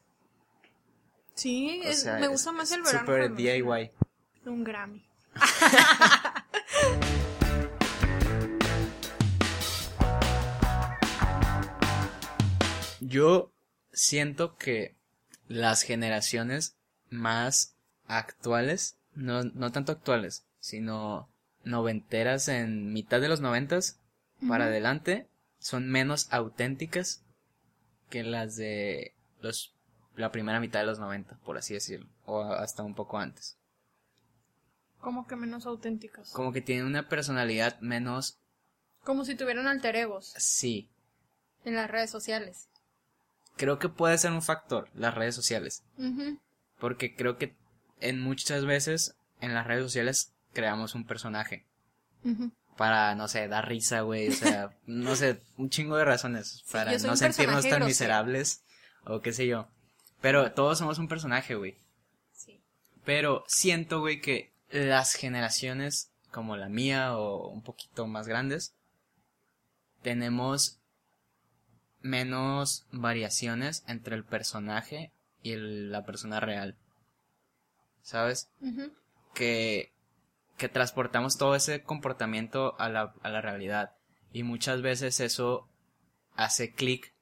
Sí, 1.35 1.82
O 1.85 1.89
es- 1.89 2.03
sea, 2.03 2.18
me 2.18 2.28
gusta 2.28 2.53
más 2.53 2.70
el 2.72 2.82
verano. 2.82 3.01
Super 3.01 3.35
DIY. 3.35 3.91
Un 4.47 4.64
Grammy. 4.64 5.05
Yo 13.01 13.53
siento 13.93 14.57
que 14.57 14.95
las 15.49 15.82
generaciones 15.82 16.76
más 17.11 17.74
actuales, 18.07 18.97
no, 19.14 19.43
no 19.45 19.72
tanto 19.72 19.93
actuales, 19.93 20.45
sino 20.61 21.28
noventeras 21.64 22.49
en 22.49 22.93
mitad 22.93 23.20
de 23.20 23.28
los 23.28 23.41
noventas 23.41 23.99
para 24.49 24.66
adelante, 24.66 25.28
son 25.59 25.89
menos 25.91 26.28
auténticas 26.30 27.22
que 28.11 28.23
las 28.23 28.57
de 28.57 29.15
los 29.41 29.75
la 30.17 30.31
primera 30.31 30.61
mitad 30.61 30.81
de 30.81 30.87
los 30.87 30.99
90, 30.99 31.39
por 31.45 31.59
así 31.59 31.75
decirlo, 31.75 32.09
o 32.25 32.43
hasta 32.43 32.83
un 32.83 32.95
poco 32.95 33.19
antes. 33.19 33.59
Como 35.01 35.27
que 35.27 35.37
menos 35.37 35.67
auténticos. 35.67 36.31
Como 36.33 36.53
que 36.53 36.61
tienen 36.63 36.87
una 36.87 37.09
personalidad 37.09 37.79
menos, 37.81 38.39
Como 39.03 39.25
si 39.25 39.35
tuvieran 39.35 39.67
alter 39.67 39.97
egos 39.97 40.33
sí, 40.39 40.89
en 41.65 41.75
las 41.75 41.91
redes 41.91 42.11
sociales. 42.11 42.69
creo 43.57 43.79
que 43.79 43.89
puede 43.89 44.17
ser 44.19 44.33
un 44.33 44.43
factor 44.43 44.89
las 44.95 45.15
redes 45.15 45.35
sociales. 45.35 45.83
Porque 46.79 47.15
creo 47.15 47.37
que 47.37 47.55
en 48.01 48.21
muchas 48.21 48.65
veces 48.65 49.17
en 49.41 49.53
las 49.55 49.67
redes 49.67 49.83
sociales 49.85 50.33
creamos 50.53 50.95
un 50.95 51.07
personaje. 51.07 51.67
Para, 52.77 53.14
no 53.14 53.29
sé, 53.29 53.47
dar 53.49 53.68
risa, 53.68 54.01
güey. 54.03 54.29
O 54.29 54.33
sea, 54.33 54.70
no 54.87 55.14
sé, 55.16 55.41
un 55.57 55.70
chingo 55.70 55.97
de 55.97 56.05
razones. 56.05 56.64
Para 56.72 56.93
no 56.99 57.16
sentirnos 57.16 57.64
tan 57.68 57.85
miserables. 57.87 58.62
O 59.05 59.20
qué 59.20 59.33
sé 59.33 59.47
yo. 59.47 59.68
Pero 60.20 60.53
todos 60.53 60.79
somos 60.79 60.99
un 60.99 61.09
personaje, 61.09 61.55
güey. 61.55 61.77
Sí. 62.33 62.61
Pero 63.05 63.45
siento, 63.47 64.01
güey, 64.01 64.20
que 64.20 64.53
las 64.70 65.14
generaciones 65.14 66.11
como 66.31 66.57
la 66.57 66.68
mía 66.68 67.16
o 67.16 67.49
un 67.49 67.62
poquito 67.62 68.07
más 68.09 68.27
grandes, 68.27 68.75
tenemos 70.03 70.79
menos 72.03 72.87
variaciones 72.91 73.85
entre 73.87 74.16
el 74.16 74.25
personaje 74.25 75.12
y 75.43 75.53
el- 75.53 75.91
la 75.93 76.05
persona 76.05 76.41
real. 76.41 76.77
¿Sabes? 78.03 78.51
Que, 79.35 79.93
que 80.57 80.69
transportamos 80.69 81.37
todo 81.37 81.55
ese 81.55 81.83
comportamiento 81.83 82.75
a 82.79 82.89
la, 82.89 83.13
a 83.23 83.29
la 83.29 83.41
realidad. 83.41 83.93
Y 84.33 84.43
muchas 84.43 84.83
veces 84.83 85.21
eso 85.21 85.69
hace 86.37 86.73
clic. 86.73 87.13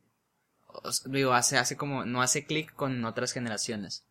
Digo, 1.07 1.33
hace, 1.35 1.59
hace 1.59 1.77
como, 1.77 2.05
no 2.05 2.23
hace 2.23 2.45
clic 2.47 2.73
con 2.75 3.05
otras 3.05 3.33
generaciones. 3.33 4.05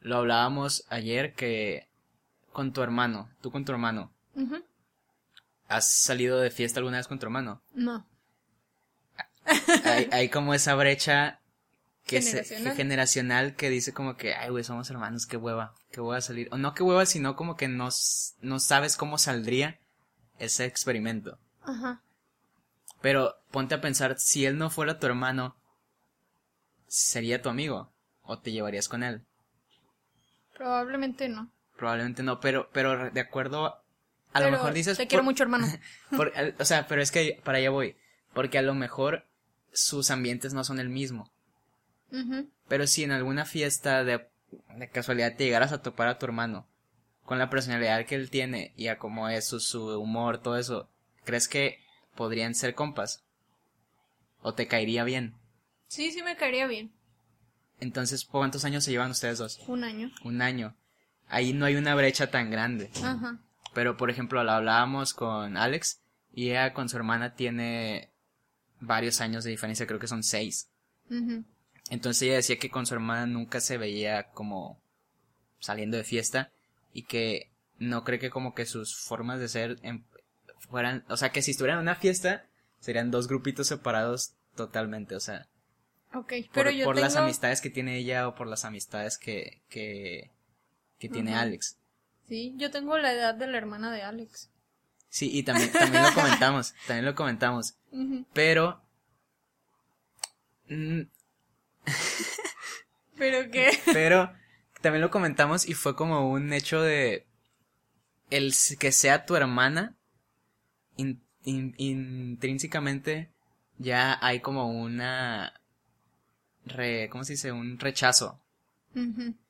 Lo 0.00 0.16
hablábamos 0.16 0.84
ayer 0.88 1.34
que 1.34 1.88
con 2.52 2.72
tu 2.72 2.82
hermano, 2.82 3.28
tú 3.40 3.50
con 3.50 3.64
tu 3.64 3.72
hermano. 3.72 4.12
¿has 5.68 5.92
salido 5.92 6.40
de 6.40 6.50
fiesta 6.50 6.80
alguna 6.80 6.96
vez 6.96 7.06
con 7.06 7.18
tu 7.20 7.26
hermano? 7.26 7.62
No. 7.74 8.04
Hay, 9.84 10.08
hay 10.12 10.28
como 10.28 10.54
esa 10.54 10.74
brecha 10.74 11.40
que 12.06 12.22
se- 12.22 12.30
Generacional. 12.44 12.76
generacional 12.76 13.56
que 13.56 13.70
dice 13.70 13.92
como 13.92 14.16
que, 14.16 14.34
ay, 14.34 14.50
güey, 14.50 14.64
somos 14.64 14.90
hermanos, 14.90 15.26
qué 15.26 15.36
hueva, 15.36 15.74
qué 15.90 16.00
hueva 16.00 16.20
salir. 16.20 16.48
O 16.52 16.58
no 16.58 16.74
qué 16.74 16.82
hueva, 16.82 17.06
sino 17.06 17.36
como 17.36 17.56
que 17.56 17.68
no, 17.68 17.88
no 18.40 18.60
sabes 18.60 18.96
cómo 18.96 19.18
saldría 19.18 19.78
ese 20.38 20.64
experimento. 20.64 21.38
Ajá. 21.62 22.02
Pero 23.00 23.36
ponte 23.50 23.74
a 23.74 23.80
pensar, 23.80 24.18
si 24.18 24.46
él 24.46 24.58
no 24.58 24.70
fuera 24.70 24.98
tu 24.98 25.06
hermano, 25.06 25.56
¿sería 26.86 27.42
tu 27.42 27.48
amigo? 27.48 27.92
¿O 28.22 28.38
te 28.38 28.52
llevarías 28.52 28.88
con 28.88 29.02
él? 29.02 29.24
Probablemente 30.56 31.28
no. 31.28 31.50
Probablemente 31.76 32.22
no, 32.22 32.40
pero, 32.40 32.68
pero 32.72 33.10
de 33.10 33.20
acuerdo, 33.20 33.66
a, 33.66 33.82
a 34.32 34.40
lo 34.40 34.50
mejor 34.50 34.72
dices... 34.74 34.98
Te 34.98 35.06
quiero 35.06 35.22
por- 35.22 35.32
mucho, 35.32 35.42
hermano. 35.42 35.66
por- 36.16 36.32
o 36.58 36.64
sea, 36.64 36.86
pero 36.86 37.00
es 37.02 37.10
que 37.10 37.40
para 37.44 37.58
allá 37.58 37.70
voy. 37.70 37.96
Porque 38.34 38.58
a 38.58 38.62
lo 38.62 38.74
mejor 38.74 39.24
sus 39.72 40.10
ambientes 40.10 40.52
no 40.52 40.62
son 40.64 40.78
el 40.78 40.90
mismo. 40.90 41.32
Ujú. 42.12 42.50
Pero 42.68 42.86
si 42.86 43.02
en 43.04 43.12
alguna 43.12 43.44
fiesta 43.46 44.04
de, 44.04 44.29
de 44.76 44.88
casualidad 44.88 45.36
te 45.36 45.44
llegaras 45.44 45.72
a 45.72 45.82
topar 45.82 46.08
a 46.08 46.18
tu 46.18 46.26
hermano, 46.26 46.66
con 47.24 47.38
la 47.38 47.50
personalidad 47.50 48.04
que 48.06 48.14
él 48.14 48.30
tiene 48.30 48.72
y 48.76 48.88
a 48.88 48.98
cómo 48.98 49.28
es 49.28 49.46
su, 49.46 49.60
su 49.60 50.00
humor, 50.00 50.38
todo 50.38 50.56
eso, 50.56 50.88
¿crees 51.24 51.48
que 51.48 51.78
podrían 52.14 52.54
ser 52.54 52.74
compas? 52.74 53.24
¿O 54.42 54.54
te 54.54 54.66
caería 54.66 55.04
bien? 55.04 55.34
Sí, 55.88 56.12
sí 56.12 56.22
me 56.22 56.36
caería 56.36 56.66
bien. 56.66 56.92
Entonces, 57.80 58.24
¿cuántos 58.24 58.64
años 58.64 58.84
se 58.84 58.90
llevan 58.90 59.10
ustedes 59.10 59.38
dos? 59.38 59.60
Un 59.66 59.84
año. 59.84 60.10
Un 60.24 60.42
año. 60.42 60.76
Ahí 61.28 61.52
no 61.52 61.66
hay 61.66 61.76
una 61.76 61.94
brecha 61.94 62.30
tan 62.30 62.50
grande. 62.50 62.90
Ajá. 63.02 63.38
Pero, 63.74 63.96
por 63.96 64.10
ejemplo, 64.10 64.42
lo 64.42 64.50
hablábamos 64.50 65.14
con 65.14 65.56
Alex 65.56 66.00
y 66.32 66.50
ella 66.50 66.74
con 66.74 66.88
su 66.88 66.96
hermana 66.96 67.34
tiene 67.34 68.10
varios 68.80 69.20
años 69.20 69.44
de 69.44 69.50
diferencia, 69.50 69.86
creo 69.86 70.00
que 70.00 70.08
son 70.08 70.22
seis. 70.22 70.68
Entonces 71.90 72.22
ella 72.22 72.36
decía 72.36 72.58
que 72.58 72.70
con 72.70 72.86
su 72.86 72.94
hermana 72.94 73.26
nunca 73.26 73.60
se 73.60 73.76
veía 73.76 74.28
como 74.30 74.80
saliendo 75.58 75.96
de 75.96 76.04
fiesta 76.04 76.50
y 76.92 77.02
que 77.02 77.50
no 77.78 78.04
cree 78.04 78.18
que 78.18 78.30
como 78.30 78.54
que 78.54 78.64
sus 78.64 78.96
formas 78.96 79.40
de 79.40 79.48
ser 79.48 79.78
em- 79.82 80.04
fueran, 80.58 81.04
o 81.08 81.16
sea, 81.16 81.30
que 81.30 81.42
si 81.42 81.50
estuvieran 81.50 81.78
en 81.78 81.82
una 81.82 81.96
fiesta 81.96 82.46
serían 82.78 83.10
dos 83.10 83.28
grupitos 83.28 83.66
separados 83.66 84.34
totalmente, 84.54 85.14
o 85.16 85.20
sea, 85.20 85.46
Ok, 86.12 86.32
Por, 86.46 86.50
pero 86.52 86.70
yo 86.70 86.84
por 86.86 86.96
tengo... 86.96 87.06
las 87.06 87.16
amistades 87.16 87.60
que 87.60 87.70
tiene 87.70 87.96
ella 87.96 88.26
o 88.26 88.34
por 88.34 88.48
las 88.48 88.64
amistades 88.64 89.16
que, 89.16 89.62
que, 89.68 90.30
que 90.98 91.08
tiene. 91.08 91.36
Alex. 91.36 91.76
Sí, 92.26 92.54
yo 92.56 92.70
tengo 92.70 92.98
la 92.98 93.12
edad 93.12 93.34
de 93.34 93.46
la 93.46 93.58
hermana 93.58 93.92
de 93.92 94.02
Alex. 94.02 94.50
Sí, 95.08 95.30
y 95.32 95.44
también, 95.44 95.70
también 95.70 96.02
lo 96.02 96.12
comentamos, 96.14 96.74
también 96.86 97.04
lo 97.04 97.14
comentamos. 97.14 97.76
Pero... 98.32 98.82
¿Pero 103.16 103.50
qué? 103.50 103.70
Pero 103.92 104.32
también 104.80 105.02
lo 105.02 105.10
comentamos 105.10 105.68
y 105.68 105.74
fue 105.74 105.94
como 105.94 106.30
un 106.30 106.52
hecho 106.52 106.80
de 106.82 107.26
el 108.30 108.54
que 108.78 108.92
sea 108.92 109.26
tu 109.26 109.36
hermana 109.36 109.94
in- 110.96 111.22
in- 111.44 111.74
intrínsecamente 111.78 113.30
ya 113.78 114.18
hay 114.24 114.40
como 114.40 114.70
una 114.70 115.60
re, 116.64 117.08
¿cómo 117.10 117.24
se 117.24 117.32
dice? 117.34 117.52
un 117.52 117.78
rechazo 117.78 118.40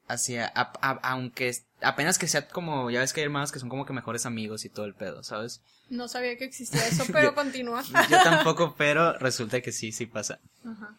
hacia 0.08 0.46
a- 0.46 0.72
a- 0.82 1.00
aunque 1.12 1.54
apenas 1.82 2.18
que 2.18 2.26
sea 2.28 2.46
como 2.48 2.90
ya 2.90 3.00
ves 3.00 3.12
que 3.12 3.20
hay 3.20 3.24
hermanos 3.26 3.52
que 3.52 3.58
son 3.58 3.68
como 3.68 3.86
que 3.86 3.92
mejores 3.92 4.26
amigos 4.26 4.64
y 4.64 4.68
todo 4.68 4.86
el 4.86 4.94
pedo, 4.94 5.22
¿sabes? 5.22 5.62
No 5.88 6.08
sabía 6.08 6.36
que 6.36 6.44
existía 6.44 6.86
eso, 6.86 7.04
pero 7.12 7.30
Yo- 7.30 7.34
continúa. 7.34 7.82
Yo 8.08 8.22
tampoco, 8.22 8.74
pero 8.76 9.16
resulta 9.18 9.60
que 9.60 9.72
sí, 9.72 9.92
sí 9.92 10.06
pasa. 10.06 10.40
Ajá. 10.64 10.96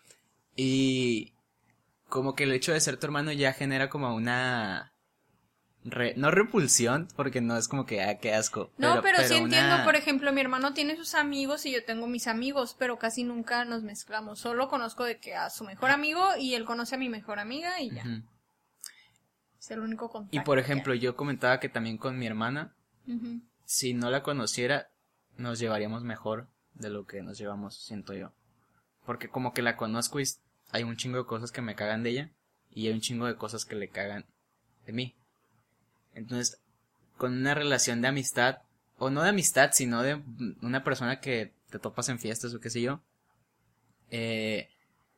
Y 0.56 1.34
como 2.10 2.36
que 2.36 2.44
el 2.44 2.52
hecho 2.52 2.74
de 2.74 2.82
ser 2.82 2.98
tu 2.98 3.06
hermano 3.06 3.32
ya 3.32 3.54
genera 3.54 3.90
como 3.90 4.14
una... 4.14 4.92
re- 5.86 6.14
no 6.18 6.30
repulsión, 6.30 7.08
porque 7.16 7.40
no 7.42 7.56
es 7.58 7.68
como 7.68 7.86
que, 7.86 8.02
ah, 8.04 8.18
qué 8.20 8.34
asco. 8.34 8.70
No, 8.78 9.02
pero, 9.02 9.20
sí 9.24 9.34
una- 9.36 9.44
entiendo, 9.44 9.84
por 9.86 9.96
ejemplo, 9.96 10.32
mi 10.34 10.42
hermano 10.42 10.74
tiene 10.74 10.96
sus 10.98 11.16
amigos 11.16 11.66
y 11.66 11.72
yo 11.72 11.84
tengo 11.86 12.08
mis 12.08 12.28
amigos, 12.28 12.76
pero 12.78 13.00
casi 13.00 13.24
nunca 13.24 13.64
nos 13.66 13.82
mezclamos. 13.84 14.40
Solo 14.40 14.68
conozco 14.68 15.04
de 15.06 15.20
que 15.20 15.36
a 15.36 15.50
su 15.50 15.64
mejor 15.64 15.90
amigo 15.92 16.22
y 16.38 16.54
él 16.56 16.66
conoce 16.66 16.96
a 16.96 16.98
mi 16.98 17.08
mejor 17.10 17.40
amiga 17.40 17.80
y 17.82 17.92
ya. 17.92 18.04
Es 19.60 19.72
el 19.72 19.80
único 19.80 20.10
contacto. 20.10 20.36
Y 20.36 20.40
por 20.42 20.60
ejemplo, 20.60 20.94
yo 20.96 21.16
comentaba 21.16 21.60
que 21.60 21.70
también 21.70 21.98
con 21.98 22.18
mi 22.20 22.26
hermana, 22.28 22.74
si 23.66 23.94
no 23.94 24.10
la 24.10 24.22
conociera, 24.24 24.90
nos 25.38 25.60
llevaríamos 25.60 26.04
mejor 26.04 26.48
de 26.74 26.90
lo 26.90 27.06
que 27.06 27.22
nos 27.22 27.38
llevamos, 27.38 27.76
siento 27.78 28.14
yo. 28.14 28.34
Porque 29.06 29.30
como 29.30 29.54
que 29.54 29.62
la 29.62 29.78
conozco 29.78 30.20
y 30.20 30.26
hay 30.72 30.84
un 30.84 30.98
chingo 30.98 31.18
de 31.18 31.26
cosas 31.26 31.52
que 31.52 31.62
me 31.62 31.76
cagan 31.76 32.04
de 32.04 32.10
ella 32.12 32.32
y 32.70 32.88
hay 32.88 32.94
un 32.94 33.02
chingo 33.02 33.26
de 33.26 33.36
cosas 33.36 33.66
que 33.66 33.76
le 33.76 33.90
cagan 33.90 34.26
de 34.86 34.94
mí. 34.94 35.16
Entonces, 36.14 36.60
con 37.18 37.34
una 37.34 37.54
relación 37.54 38.02
de 38.02 38.08
amistad, 38.08 38.60
o 38.98 39.10
no 39.10 39.24
de 39.24 39.30
amistad, 39.30 39.72
sino 39.74 40.04
de 40.04 40.22
una 40.62 40.84
persona 40.84 41.20
que 41.20 41.54
te 41.70 41.80
topas 41.80 42.10
en 42.10 42.20
fiestas 42.20 42.54
o 42.54 42.60
qué 42.60 42.70
sé 42.70 42.82
yo, 42.82 43.02
eh, 44.12 44.70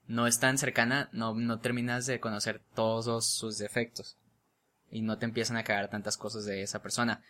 no 0.08 0.28
es 0.28 0.40
tan 0.40 0.58
cercana, 0.58 1.10
no, 1.12 1.34
no 1.34 1.60
terminas 1.60 2.06
de 2.06 2.20
conocer 2.20 2.62
todos 2.76 3.28
sus 3.28 3.58
defectos. 3.58 4.18
Y 4.90 5.02
no 5.02 5.18
te 5.18 5.26
empiezan 5.26 5.58
a 5.58 5.64
cagar 5.64 5.90
tantas 5.90 6.18
cosas 6.18 6.46
de 6.46 6.62
esa 6.62 6.82
persona. 6.82 7.24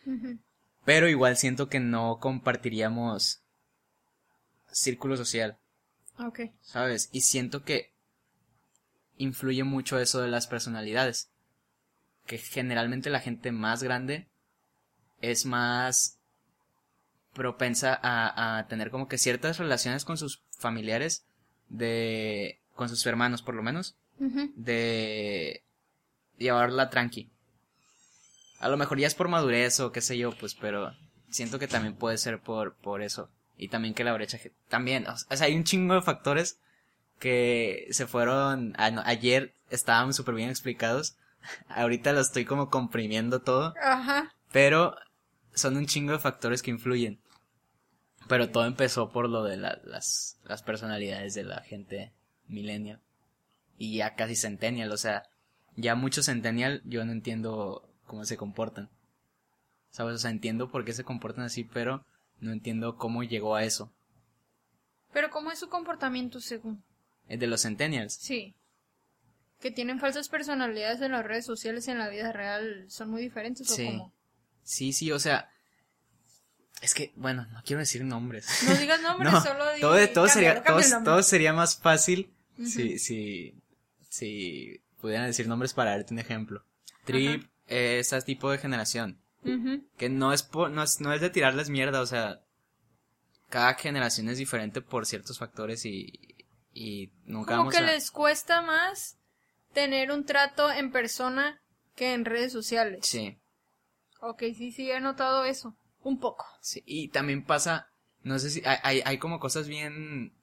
Pero 0.85 1.07
igual 1.07 1.37
siento 1.37 1.69
que 1.69 1.79
no 1.79 2.19
compartiríamos 2.19 3.41
círculo 4.71 5.15
social, 5.15 5.57
Ok. 6.19 6.41
¿sabes? 6.61 7.09
Y 7.11 7.21
siento 7.21 7.63
que 7.63 7.91
influye 9.17 9.63
mucho 9.63 9.99
eso 9.99 10.21
de 10.21 10.27
las 10.27 10.47
personalidades. 10.47 11.29
Que 12.25 12.37
generalmente 12.37 13.09
la 13.09 13.19
gente 13.19 13.51
más 13.51 13.83
grande 13.83 14.27
es 15.21 15.45
más 15.45 16.17
propensa 17.33 17.99
a, 18.01 18.57
a 18.57 18.67
tener 18.67 18.91
como 18.91 19.07
que 19.07 19.17
ciertas 19.17 19.57
relaciones 19.57 20.05
con 20.05 20.17
sus 20.17 20.41
familiares, 20.57 21.25
de 21.69 22.59
con 22.75 22.89
sus 22.89 23.05
hermanos 23.05 23.41
por 23.41 23.55
lo 23.55 23.63
menos, 23.63 23.95
de 24.17 25.63
llevarla 26.37 26.89
tranqui. 26.89 27.29
A 28.59 28.69
lo 28.69 28.77
mejor 28.77 28.99
ya 28.99 29.07
es 29.07 29.15
por 29.15 29.27
madurez 29.27 29.79
o 29.79 29.91
qué 29.91 30.01
sé 30.01 30.17
yo, 30.17 30.31
pues, 30.37 30.55
pero 30.55 30.93
siento 31.29 31.59
que 31.59 31.67
también 31.67 31.95
puede 31.95 32.17
ser 32.17 32.39
por, 32.39 32.75
por 32.75 33.01
eso. 33.01 33.29
Y 33.57 33.67
también 33.69 33.93
que 33.93 34.03
la 34.03 34.13
brecha, 34.13 34.37
también, 34.67 35.05
o 35.07 35.17
sea, 35.17 35.47
hay 35.47 35.55
un 35.55 35.63
chingo 35.63 35.93
de 35.93 36.01
factores 36.01 36.59
que 37.19 37.87
se 37.91 38.07
fueron, 38.07 38.73
a- 38.77 38.91
no, 38.91 39.01
ayer 39.05 39.53
estaban 39.69 40.13
súper 40.13 40.35
bien 40.35 40.49
explicados. 40.49 41.15
Ahorita 41.67 42.13
lo 42.13 42.19
estoy 42.21 42.45
como 42.45 42.69
comprimiendo 42.69 43.41
todo, 43.41 43.73
Ajá. 43.81 44.33
pero 44.51 44.95
son 45.53 45.77
un 45.77 45.85
chingo 45.85 46.13
de 46.13 46.19
factores 46.19 46.61
que 46.61 46.71
influyen. 46.71 47.19
Pero 48.27 48.49
todo 48.49 48.65
empezó 48.65 49.11
por 49.11 49.29
lo 49.29 49.43
de 49.43 49.57
la- 49.57 49.79
las, 49.83 50.37
las 50.45 50.63
personalidades 50.63 51.33
de 51.33 51.43
la 51.43 51.61
gente 51.61 52.11
millennial. 52.47 52.99
Y 53.77 53.97
ya 53.97 54.15
casi 54.15 54.35
centennial, 54.35 54.91
o 54.91 54.97
sea, 54.97 55.23
ya 55.75 55.95
muchos 55.95 56.25
centennial 56.25 56.81
yo 56.85 57.03
no 57.05 57.11
entiendo 57.11 57.89
cómo 58.05 58.25
se 58.25 58.37
comportan. 58.37 58.89
¿Sabes? 59.91 60.15
O 60.15 60.17
sea, 60.17 60.31
entiendo 60.31 60.71
por 60.71 60.85
qué 60.85 60.93
se 60.93 61.03
comportan 61.03 61.43
así, 61.45 61.63
pero 61.65 62.05
no 62.43 62.51
entiendo 62.53 62.97
cómo 62.97 63.23
llegó 63.23 63.55
a 63.55 63.63
eso. 63.63 63.91
Pero 65.11 65.29
¿cómo 65.29 65.51
es 65.51 65.59
su 65.59 65.69
comportamiento 65.69 66.39
según? 66.39 66.83
El 67.27 67.39
de 67.39 67.47
los 67.47 67.61
centennials. 67.61 68.13
Sí. 68.15 68.55
Que 69.59 69.71
tienen 69.71 69.99
falsas 69.99 70.27
personalidades 70.27 71.01
en 71.01 71.11
las 71.13 71.23
redes 71.25 71.45
sociales 71.45 71.87
y 71.87 71.91
en 71.91 71.99
la 71.99 72.09
vida 72.09 72.31
real 72.31 72.85
son 72.89 73.09
muy 73.11 73.21
diferentes 73.21 73.67
Sí. 73.67 73.83
o 73.83 73.91
cómo? 73.91 74.13
Sí, 74.63 74.93
sí, 74.93 75.11
o 75.11 75.19
sea, 75.19 75.49
es 76.81 76.93
que, 76.93 77.13
bueno, 77.15 77.45
no 77.53 77.61
quiero 77.63 77.79
decir 77.79 78.03
nombres. 78.03 78.47
No 78.67 78.75
digas 78.75 79.01
nombres, 79.01 79.31
No, 79.33 79.41
solo 79.41 79.73
di 79.73 79.81
todo, 79.81 80.27
sería, 80.27 80.63
todo, 80.63 80.81
todo 81.03 81.23
sería 81.23 81.53
más 81.53 81.77
fácil 81.77 82.33
si, 82.65 82.99
si, 82.99 83.55
si 84.09 84.81
pudieran 84.99 85.27
decir 85.27 85.47
nombres 85.47 85.73
para 85.73 85.91
darte 85.91 86.13
un 86.13 86.19
ejemplo. 86.19 86.65
Trip, 87.05 87.45
eh, 87.67 87.99
ese 87.99 88.21
tipo 88.21 88.51
de 88.51 88.57
generación. 88.57 89.19
Que 89.97 90.09
no 90.09 90.33
es, 90.33 90.43
por, 90.43 90.71
no, 90.71 90.83
es, 90.83 91.01
no 91.01 91.13
es 91.13 91.21
de 91.21 91.29
tirarles 91.29 91.69
mierda, 91.69 92.01
o 92.01 92.05
sea, 92.05 92.41
cada 93.49 93.75
generación 93.75 94.29
es 94.29 94.37
diferente 94.37 94.81
por 94.81 95.05
ciertos 95.05 95.37
factores 95.37 95.85
y, 95.85 96.35
y 96.73 97.11
nunca 97.25 97.55
Como 97.55 97.69
vamos 97.69 97.73
que 97.73 97.79
a... 97.79 97.81
les 97.81 98.09
cuesta 98.11 98.61
más 98.61 99.17
tener 99.73 100.11
un 100.11 100.25
trato 100.25 100.71
en 100.71 100.91
persona 100.91 101.61
que 101.95 102.13
en 102.13 102.25
redes 102.25 102.51
sociales. 102.51 103.05
Sí, 103.05 103.37
Ok, 104.25 104.43
sí, 104.55 104.71
sí, 104.71 104.89
he 104.89 105.01
notado 105.01 105.43
eso. 105.43 105.75
Un 106.01 106.19
poco. 106.19 106.45
sí, 106.61 106.81
y 106.85 107.09
también 107.09 107.43
pasa, 107.43 107.89
no 108.21 108.39
sé 108.39 108.49
si, 108.49 108.61
hay, 108.65 108.77
hay, 108.83 109.01
hay 109.05 109.17
como 109.17 109.39
cosas 109.39 109.67
bien 109.67 110.33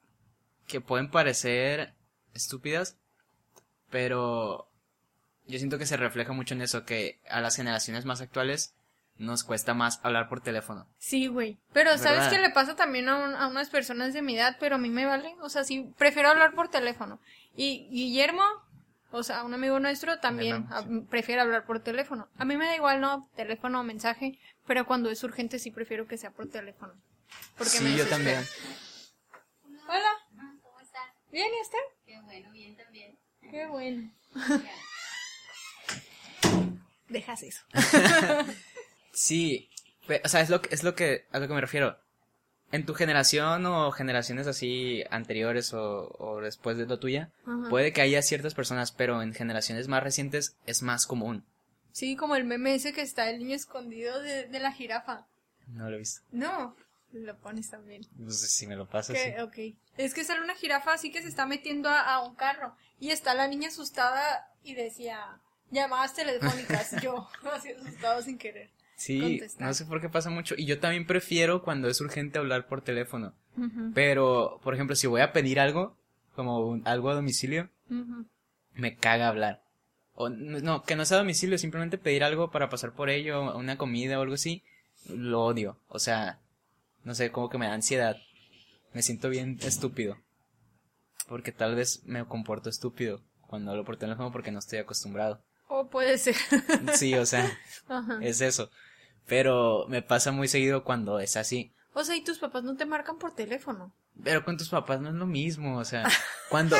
que 0.67 0.81
pueden 0.83 1.11
parecer 1.11 1.95
estúpidas, 2.35 2.99
pero 3.91 4.71
yo 5.47 5.59
siento 5.59 5.79
que 5.79 5.87
se 5.87 5.97
refleja 5.97 6.33
mucho 6.33 6.55
en 6.55 6.63
eso, 6.63 6.85
que 6.85 7.21
a 7.29 7.41
las 7.41 7.57
generaciones 7.57 8.05
más 8.05 8.21
actuales 8.21 8.75
nos 9.21 9.45
cuesta 9.45 9.75
más 9.75 10.01
hablar 10.03 10.29
por 10.29 10.41
teléfono. 10.41 10.87
Sí, 10.99 11.27
güey. 11.29 11.59
Pero 11.73 11.97
¿sabes 11.99 12.29
qué 12.29 12.39
le 12.39 12.51
pasa 12.51 12.75
también 12.75 13.09
a, 13.09 13.17
un- 13.17 13.35
a 13.35 13.47
unas 13.49 13.69
personas 13.71 14.13
de 14.15 14.23
mi 14.23 14.35
edad? 14.37 14.57
Pero 14.59 14.75
a 14.77 14.79
mí 14.79 14.89
me 14.89 15.05
vale. 15.07 15.35
O 15.43 15.49
sea, 15.49 15.63
sí, 15.65 15.93
prefiero 15.99 16.29
hablar 16.31 16.55
por 16.55 16.69
teléfono. 16.69 17.21
Y 17.55 17.87
Guillermo, 17.91 18.43
o 19.11 19.23
sea, 19.23 19.45
un 19.45 19.53
amigo 19.55 19.79
nuestro 19.79 20.19
también 20.21 20.67
Ajá, 20.71 20.79
a- 20.81 20.87
prefiere 21.09 21.41
hablar 21.43 21.67
por 21.67 21.81
teléfono. 21.81 22.29
A 22.39 22.45
mí 22.45 22.57
me 22.57 22.65
da 22.67 22.75
igual, 22.75 23.01
no, 23.01 23.29
teléfono 23.37 23.81
o 23.81 23.85
mensaje, 23.85 24.39
pero 24.67 24.87
cuando 24.87 25.11
es 25.11 25.23
urgente 25.23 25.59
sí 25.59 25.71
prefiero 25.71 26.07
que 26.07 26.17
sea 26.19 26.31
por 26.31 26.49
teléfono. 26.49 26.95
Porque 27.59 27.71
sí, 27.79 27.85
me 27.85 27.97
yo 27.97 28.07
también. 28.09 28.43
Hola, 29.89 30.11
¿Cómo 30.63 30.81
estás? 30.81 31.03
¿bien 31.31 31.49
y 31.59 31.63
usted? 31.63 31.79
Qué 32.07 32.21
bueno, 32.23 32.51
bien 32.53 32.77
también. 32.77 33.19
Qué 33.51 33.67
bueno. 33.67 34.11
Dejas 37.09 37.43
eso. 37.43 37.63
Sí, 39.21 39.69
o 40.25 40.29
sea, 40.31 40.41
es 40.41 40.49
lo 40.49 40.63
que, 40.63 40.75
es 40.75 40.83
lo 40.83 40.95
que, 40.95 41.27
a 41.31 41.39
lo 41.41 41.47
que 41.47 41.53
me 41.53 41.61
refiero. 41.61 41.99
En 42.73 42.87
tu 42.87 42.95
generación 42.95 43.67
o 43.67 43.93
generaciones 43.93 44.47
así 44.47 45.05
anteriores 45.11 45.75
o, 45.75 46.17
o 46.19 46.41
después 46.41 46.79
de 46.79 46.87
la 46.87 46.99
tuya, 46.99 47.31
Ajá. 47.45 47.69
puede 47.69 47.93
que 47.93 48.01
haya 48.01 48.23
ciertas 48.23 48.55
personas, 48.55 48.93
pero 48.93 49.21
en 49.21 49.35
generaciones 49.35 49.89
más 49.89 50.03
recientes 50.03 50.57
es 50.65 50.81
más 50.81 51.07
común. 51.07 51.45
Sí, 51.93 52.17
como 52.17 52.35
el 52.35 52.45
meme 52.45 52.75
ese 52.75 52.95
que 52.95 53.03
está 53.03 53.29
el 53.29 53.41
niño 53.41 53.57
escondido 53.57 54.23
de, 54.23 54.47
de 54.47 54.59
la 54.59 54.73
jirafa. 54.73 55.27
No 55.67 55.91
lo 55.91 55.97
he 55.97 55.99
visto. 55.99 56.23
No, 56.33 56.75
lo 57.13 57.37
pones 57.41 57.69
también. 57.69 58.07
Pues 58.17 58.41
si 58.41 58.67
me 58.67 58.75
lo 58.77 58.89
pasas. 58.89 59.19
Sí. 59.19 59.39
ok. 59.39 59.77
Es 59.99 60.15
que 60.15 60.25
sale 60.25 60.41
una 60.41 60.55
jirafa 60.55 60.95
así 60.95 61.13
que 61.13 61.21
se 61.21 61.29
está 61.29 61.45
metiendo 61.45 61.91
a, 61.91 62.01
a 62.01 62.23
un 62.23 62.37
carro. 62.37 62.75
Y 62.99 63.11
está 63.11 63.35
la 63.35 63.49
niña 63.49 63.69
asustada 63.69 64.51
y 64.63 64.75
decía 64.75 65.41
llamadas 65.71 66.15
telefónicas. 66.15 66.95
Yo, 67.03 67.29
así 67.53 67.73
asustado 67.73 68.23
sin 68.23 68.39
querer. 68.39 68.71
Sí, 69.01 69.19
contestar. 69.19 69.67
no 69.67 69.73
sé 69.73 69.87
por 69.87 70.01
qué 70.03 70.11
pasa 70.11 70.29
mucho. 70.29 70.55
Y 70.59 70.67
yo 70.67 70.79
también 70.79 71.07
prefiero 71.07 71.63
cuando 71.63 71.89
es 71.89 72.01
urgente 72.03 72.39
hablar 72.39 72.67
por 72.69 72.83
teléfono. 72.83 73.33
Pero, 73.95 74.61
por 74.63 74.75
ejemplo, 74.75 74.95
si 74.95 75.07
voy 75.07 75.23
a 75.23 75.33
pedir 75.33 75.59
algo, 75.59 75.97
como 76.35 76.61
un- 76.67 76.87
algo 76.87 77.09
a 77.11 77.15
domicilio, 77.15 77.71
me 78.75 78.97
caga 78.97 79.29
hablar. 79.29 79.63
O 80.15 80.29
no, 80.29 80.83
que 80.83 80.97
no 80.97 81.05
sea 81.07 81.17
a 81.17 81.21
domicilio, 81.21 81.57
simplemente 81.57 81.97
pedir 81.99 82.25
algo 82.25 82.51
para 82.51 82.69
pasar 82.69 82.93
por 82.93 83.09
ello, 83.09 83.57
una 83.57 83.79
comida 83.79 84.19
o 84.19 84.23
algo 84.23 84.35
así, 84.35 84.63
lo 85.09 85.43
odio. 85.45 85.79
O 85.89 85.99
sea, 85.99 86.39
no 87.05 87.15
sé, 87.15 87.33
como 87.33 87.49
que 87.49 87.57
me 87.59 87.67
da 87.67 87.73
ansiedad. 87.75 88.17
Me 88.93 89.03
siento 89.03 89.31
bien 89.31 89.59
estúpido. 89.63 90.19
porque 91.29 91.53
tal 91.53 91.75
vez 91.77 92.03
me 92.07 92.25
comporto 92.25 92.69
estúpido 92.69 93.23
cuando 93.47 93.71
hablo 93.71 93.85
por 93.85 93.97
teléfono 93.97 94.33
porque 94.33 94.51
no 94.51 94.59
estoy 94.59 94.79
acostumbrado. 94.81 95.41
O 95.69 95.89
puede 95.89 96.19
ser. 96.19 96.35
Sí, 96.95 97.15
o 97.15 97.25
sea, 97.25 97.57
Ajá. 97.89 98.19
es 98.21 98.41
eso. 98.41 98.69
Pero 99.31 99.87
me 99.89 100.03
pasa 100.03 100.33
muy 100.33 100.49
seguido 100.49 100.83
cuando 100.85 101.21
es 101.21 101.37
así. 101.39 101.73
O 101.95 102.05
sea, 102.05 102.17
y 102.17 102.23
tus 102.25 102.39
papás 102.39 102.65
no 102.65 102.77
te 102.77 102.85
marcan 102.85 103.17
por 103.19 103.33
teléfono. 103.35 103.95
Pero 104.23 104.45
con 104.45 104.57
tus 104.59 104.69
papás 104.69 105.01
no 105.01 105.09
es 105.09 105.15
lo 105.15 105.27
mismo, 105.27 105.79
o 105.79 105.85
sea, 105.85 106.05
cuando... 106.51 106.77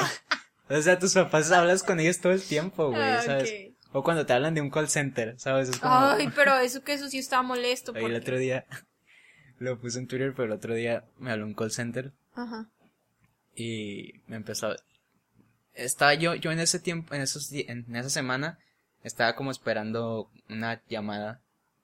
O 0.69 0.83
sea, 0.83 0.99
tus 0.99 1.15
papás 1.15 1.51
hablas 1.53 1.83
con 1.83 1.99
ellos 2.01 2.21
todo 2.21 2.33
el 2.33 2.43
tiempo, 2.43 2.89
güey, 2.91 3.01
Ah, 3.01 3.23
¿sabes? 3.23 3.53
O 3.93 4.03
cuando 4.05 4.27
te 4.27 4.33
hablan 4.33 4.55
de 4.55 4.61
un 4.61 4.71
call 4.71 4.89
center, 4.89 5.35
¿sabes? 5.39 5.69
Es 5.69 5.79
como... 5.79 5.95
Ay, 5.95 6.31
pero 6.35 6.57
eso 6.59 6.83
que 6.83 6.93
eso 6.93 7.09
sí 7.09 7.19
estaba 7.19 7.43
molesto. 7.43 7.93
Ahí 7.93 7.99
el 7.99 8.03
porque- 8.03 8.17
otro 8.19 8.39
día, 8.39 8.67
lo 9.59 9.79
puse 9.81 9.99
en 10.01 10.07
Twitter, 10.09 10.33
pero 10.35 10.47
el 10.47 10.53
otro 10.53 10.75
día 10.75 11.05
me 11.19 11.31
habló 11.31 11.47
un 11.47 11.55
call 11.55 11.71
center 11.73 12.13
Ajá. 12.35 12.69
y 13.55 14.15
me 14.27 14.37
empezó. 14.37 14.75
Estaba 15.75 16.15
yo, 16.15 16.35
yo 16.35 16.51
en 16.53 16.61
ese 16.61 16.79
tiempo, 16.81 17.15
en 17.15 17.23
esos 17.23 17.51
en 17.53 17.95
esa 17.97 18.11
semana, 18.11 18.59
estaba 19.03 19.35
como 19.35 19.51
esperando 19.51 20.31
una 20.49 20.83
llamada 20.89 21.41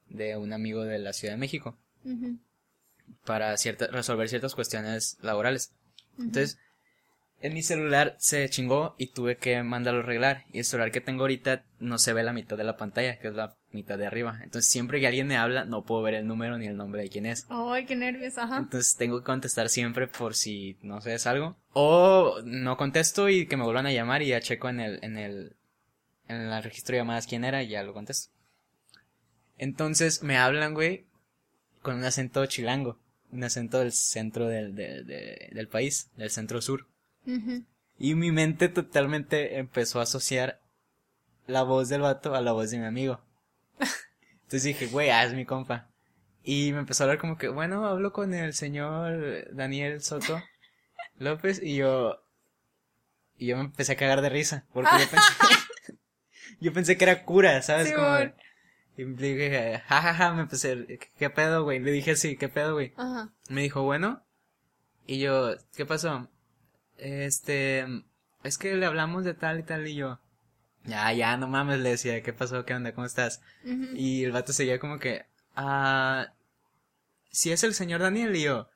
de 0.08 0.36
un 0.36 0.52
amigo 0.52 0.84
de 0.84 0.98
la 0.98 1.12
Ciudad 1.12 1.34
de 1.34 1.38
México 1.38 1.76
para 3.24 3.56
cierta, 3.56 3.88
resolver 3.88 4.28
ciertas 4.28 4.54
cuestiones 4.54 5.18
laborales. 5.22 5.72
Entonces, 6.18 6.58
en 7.40 7.52
mi 7.52 7.62
celular 7.62 8.16
se 8.18 8.48
chingó 8.48 8.94
y 8.98 9.08
tuve 9.08 9.36
que 9.36 9.62
mandarlo 9.62 10.00
a 10.00 10.02
arreglar. 10.04 10.44
Y 10.52 10.58
el 10.58 10.64
celular 10.64 10.90
que 10.90 11.00
tengo 11.00 11.22
ahorita 11.22 11.64
no 11.78 11.98
se 11.98 12.12
ve 12.12 12.22
la 12.22 12.32
mitad 12.32 12.56
de 12.56 12.64
la 12.64 12.76
pantalla, 12.76 13.18
que 13.18 13.28
es 13.28 13.34
la 13.34 13.56
mitad 13.72 13.98
de 13.98 14.06
arriba. 14.06 14.40
Entonces, 14.42 14.70
siempre 14.70 15.00
que 15.00 15.06
alguien 15.06 15.26
me 15.26 15.36
habla, 15.36 15.64
no 15.64 15.84
puedo 15.84 16.02
ver 16.02 16.14
el 16.14 16.26
número 16.26 16.56
ni 16.56 16.66
el 16.66 16.76
nombre 16.76 17.02
de 17.02 17.10
quién 17.10 17.26
es. 17.26 17.46
Ay, 17.50 17.84
qué 17.84 17.94
nervios, 17.94 18.38
ajá. 18.38 18.58
Entonces 18.58 18.96
tengo 18.96 19.18
que 19.18 19.24
contestar 19.24 19.68
siempre 19.68 20.06
por 20.08 20.34
si 20.34 20.78
no 20.82 21.00
sé 21.00 21.14
es 21.14 21.26
algo. 21.26 21.56
O 21.72 22.36
no 22.44 22.76
contesto 22.76 23.28
y 23.28 23.46
que 23.46 23.56
me 23.56 23.64
vuelvan 23.64 23.86
a 23.86 23.92
llamar 23.92 24.22
y 24.22 24.28
ya 24.28 24.40
checo 24.40 24.70
en 24.70 24.80
el, 24.80 24.98
en 25.02 25.18
el, 25.18 25.56
en 26.28 26.36
el 26.36 26.62
registro 26.62 26.94
de 26.94 27.00
llamadas 27.00 27.26
quién 27.26 27.44
era 27.44 27.62
y 27.62 27.68
ya 27.68 27.82
lo 27.82 27.92
contesto. 27.92 28.32
Entonces 29.58 30.22
me 30.22 30.36
hablan, 30.36 30.74
güey, 30.74 31.06
con 31.82 31.96
un 31.96 32.04
acento 32.04 32.44
chilango. 32.46 32.98
Un 33.32 33.42
acento 33.44 33.78
del 33.80 33.92
centro 33.92 34.46
del, 34.46 34.74
del, 34.74 35.06
de- 35.06 35.50
del 35.52 35.68
país, 35.68 36.10
del 36.16 36.30
centro 36.30 36.60
sur. 36.62 36.86
Y 37.98 38.14
mi 38.14 38.30
mente 38.30 38.68
totalmente 38.68 39.58
empezó 39.58 39.98
a 39.98 40.04
asociar 40.04 40.60
la 41.46 41.62
voz 41.62 41.88
del 41.88 42.02
vato 42.02 42.34
a 42.34 42.40
la 42.40 42.52
voz 42.52 42.70
de 42.70 42.78
mi 42.78 42.84
amigo. 42.84 43.20
Entonces 44.44 44.62
dije, 44.64 44.86
güey, 44.86 45.10
ah, 45.10 45.24
es 45.24 45.34
mi 45.34 45.44
compa. 45.44 45.88
Y 46.44 46.72
me 46.72 46.78
empezó 46.78 47.02
a 47.02 47.06
hablar 47.06 47.18
como 47.18 47.36
que, 47.36 47.48
bueno, 47.48 47.84
hablo 47.86 48.12
con 48.12 48.32
el 48.32 48.54
señor 48.54 49.48
Daniel 49.52 50.00
Soto 50.02 50.40
López 51.18 51.60
y 51.62 51.76
yo... 51.76 52.22
Y 53.38 53.46
yo 53.48 53.56
me 53.56 53.64
empecé 53.64 53.92
a 53.92 53.96
cagar 53.96 54.22
de 54.22 54.28
risa, 54.28 54.64
porque 54.72 54.90
yo 55.00 55.04
pensé... 55.10 55.98
yo 56.60 56.72
pensé 56.72 56.96
que 56.96 57.04
era 57.04 57.24
cura, 57.24 57.60
¿sabes? 57.62 57.92
Como... 57.92 58.06
Y 58.96 59.04
le 59.04 59.34
dije, 59.34 59.82
jajaja, 59.86 60.32
me 60.32 60.42
empecé, 60.42 60.86
¿qué, 60.86 61.10
qué 61.18 61.30
pedo, 61.30 61.64
güey? 61.64 61.80
Le 61.80 61.90
dije 61.90 62.12
así, 62.12 62.36
¿qué 62.36 62.48
pedo, 62.48 62.74
güey? 62.74 62.94
Ajá. 62.96 63.30
Me 63.48 63.62
dijo, 63.62 63.82
bueno. 63.82 64.22
Y 65.06 65.20
yo, 65.20 65.54
¿qué 65.74 65.84
pasó? 65.84 66.28
Este, 66.96 67.86
es 68.42 68.58
que 68.58 68.74
le 68.74 68.86
hablamos 68.86 69.24
de 69.24 69.34
tal 69.34 69.60
y 69.60 69.62
tal 69.62 69.86
y 69.86 69.94
yo. 69.94 70.18
Ya, 70.84 71.12
ya, 71.12 71.36
no 71.36 71.48
mames, 71.48 71.80
le 71.80 71.90
decía, 71.90 72.22
¿qué 72.22 72.32
pasó? 72.32 72.64
¿Qué 72.64 72.74
onda? 72.74 72.94
¿Cómo 72.94 73.06
estás? 73.06 73.42
Ujú. 73.64 73.88
Y 73.94 74.24
el 74.24 74.32
vato 74.32 74.52
seguía 74.52 74.78
como 74.78 74.98
que, 74.98 75.26
ah, 75.56 76.32
si 77.30 77.52
es 77.52 77.64
el 77.64 77.74
señor 77.74 78.00
Daniel 78.00 78.34
y 78.34 78.42
yo. 78.44 78.68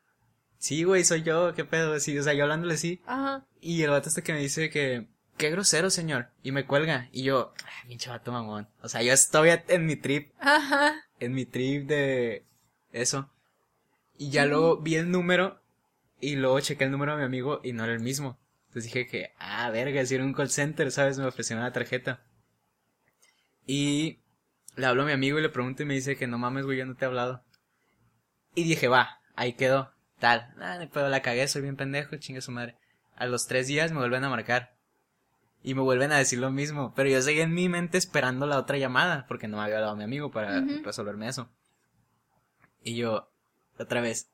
Sí, 0.59 0.85
güey, 0.85 1.05
soy 1.05 1.23
yo, 1.23 1.55
¿qué 1.55 1.65
pedo? 1.65 1.99
Sí, 2.01 2.19
o 2.19 2.23
sea, 2.23 2.35
yo 2.35 2.43
hablándole 2.43 2.75
así. 2.75 3.01
Ajá. 3.07 3.47
Y 3.61 3.83
el 3.83 3.91
vato 3.91 4.09
hasta 4.09 4.23
que 4.23 4.33
me 4.33 4.41
dice 4.41 4.69
que, 4.71 5.09
qué 5.41 5.51
grosero, 5.51 5.89
señor. 5.89 6.29
Y 6.43 6.53
me 6.53 6.67
cuelga. 6.67 7.09
Y 7.13 7.23
yo, 7.23 7.55
ah, 7.65 7.87
pinche 7.89 8.11
vato 8.11 8.31
mamón. 8.31 8.69
O 8.83 8.89
sea, 8.89 9.03
yo 9.03 9.13
estoy 9.13 9.51
en 9.69 9.87
mi 9.87 9.97
trip 9.97 10.33
Ajá. 10.39 10.95
en 11.19 11.33
mi 11.33 11.47
trip 11.47 11.89
de 11.89 12.45
eso. 12.93 13.31
Y 14.19 14.31
ya 14.31 14.45
luego 14.45 14.77
vi 14.77 14.97
el 14.97 15.11
número 15.11 15.63
y 16.21 16.37
luego 16.37 16.61
chequé 16.61 16.85
el 16.85 16.91
número 16.91 17.13
de 17.13 17.19
mi 17.19 17.25
amigo 17.25 17.61
y 17.65 17.73
no 17.73 17.85
era 17.85 17.95
el 17.95 18.01
mismo. 18.01 18.39
Entonces 18.67 18.93
dije 18.93 19.07
que, 19.07 19.33
ah, 19.39 19.71
verga, 19.71 20.05
si 20.05 20.15
era 20.15 20.25
un 20.25 20.35
call 20.35 20.51
center, 20.51 20.93
¿sabes? 20.93 21.19
Me 21.19 21.25
ofrecieron 21.25 21.65
la 21.65 21.73
tarjeta. 21.73 22.23
Y 23.67 24.21
le 24.77 24.87
hablo 24.87 25.03
a 25.03 25.07
mi 25.07 25.13
amigo 25.13 25.39
y 25.39 25.43
le 25.43 25.49
pregunto 25.49 25.83
y 25.83 25.87
me 25.87 25.95
dice 25.95 26.17
que 26.17 26.27
no 26.27 26.37
mames, 26.37 26.67
güey, 26.67 26.79
yo 26.79 26.85
no 26.85 26.97
te 26.97 27.07
he 27.07 27.09
hablado. 27.09 27.43
Y 28.55 28.65
dije, 28.65 28.89
va, 28.89 29.21
ahí 29.37 29.55
quedó. 29.55 29.91
Tal, 30.19 30.53
ah, 30.61 30.77
no 30.79 30.91
puedo, 30.91 31.09
la 31.09 31.23
cagué, 31.23 31.49
soy 31.49 31.63
bien 31.63 31.77
pendejo, 31.77 32.17
chingue 32.17 32.43
su 32.43 32.53
madre. 32.53 32.77
A 33.17 33.25
los 33.25 33.47
tres 33.47 33.69
días 33.69 33.91
me 33.91 34.01
vuelven 34.01 34.25
a 34.25 34.29
marcar. 34.29 34.80
Y 35.63 35.75
me 35.75 35.83
vuelven 35.83 36.13
a 36.13 36.19
decir 36.19 36.39
lo 36.39 36.51
mismo. 36.51 36.95
Pero 36.95 37.11
yo 37.11 37.21
seguí 37.21 37.41
en 37.41 37.53
mi 37.53 37.69
mente 37.69 37.99
esperando 37.99 38.47
la 38.47 38.59
otra 38.59 38.79
llamada. 38.79 39.27
Porque 39.29 39.49
no 39.49 39.59
me 39.59 39.65
había 39.65 39.77
hablado 39.77 39.97
mi 39.97 40.05
amigo 40.05 40.31
para 40.31 40.61
resolverme 40.83 41.29
eso. 41.29 41.51
Y 42.83 42.97
yo, 42.97 43.31
otra 43.79 44.01
vez, 44.01 44.31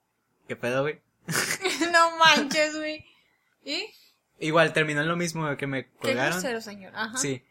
¿qué 0.46 0.54
pedo, 0.56 0.82
güey? 0.82 1.00
no 1.92 2.16
manches, 2.18 2.76
güey. 2.76 3.04
¿Y? 3.64 3.86
Igual 4.38 4.72
terminó 4.72 5.00
en 5.00 5.08
lo 5.08 5.16
mismo 5.16 5.56
que 5.56 5.66
me 5.66 5.86
Qué 5.86 5.90
colgaron. 5.98 6.32
grosero, 6.32 6.60
señor. 6.60 6.92
Ajá. 6.94 7.16
Sí. 7.16 7.44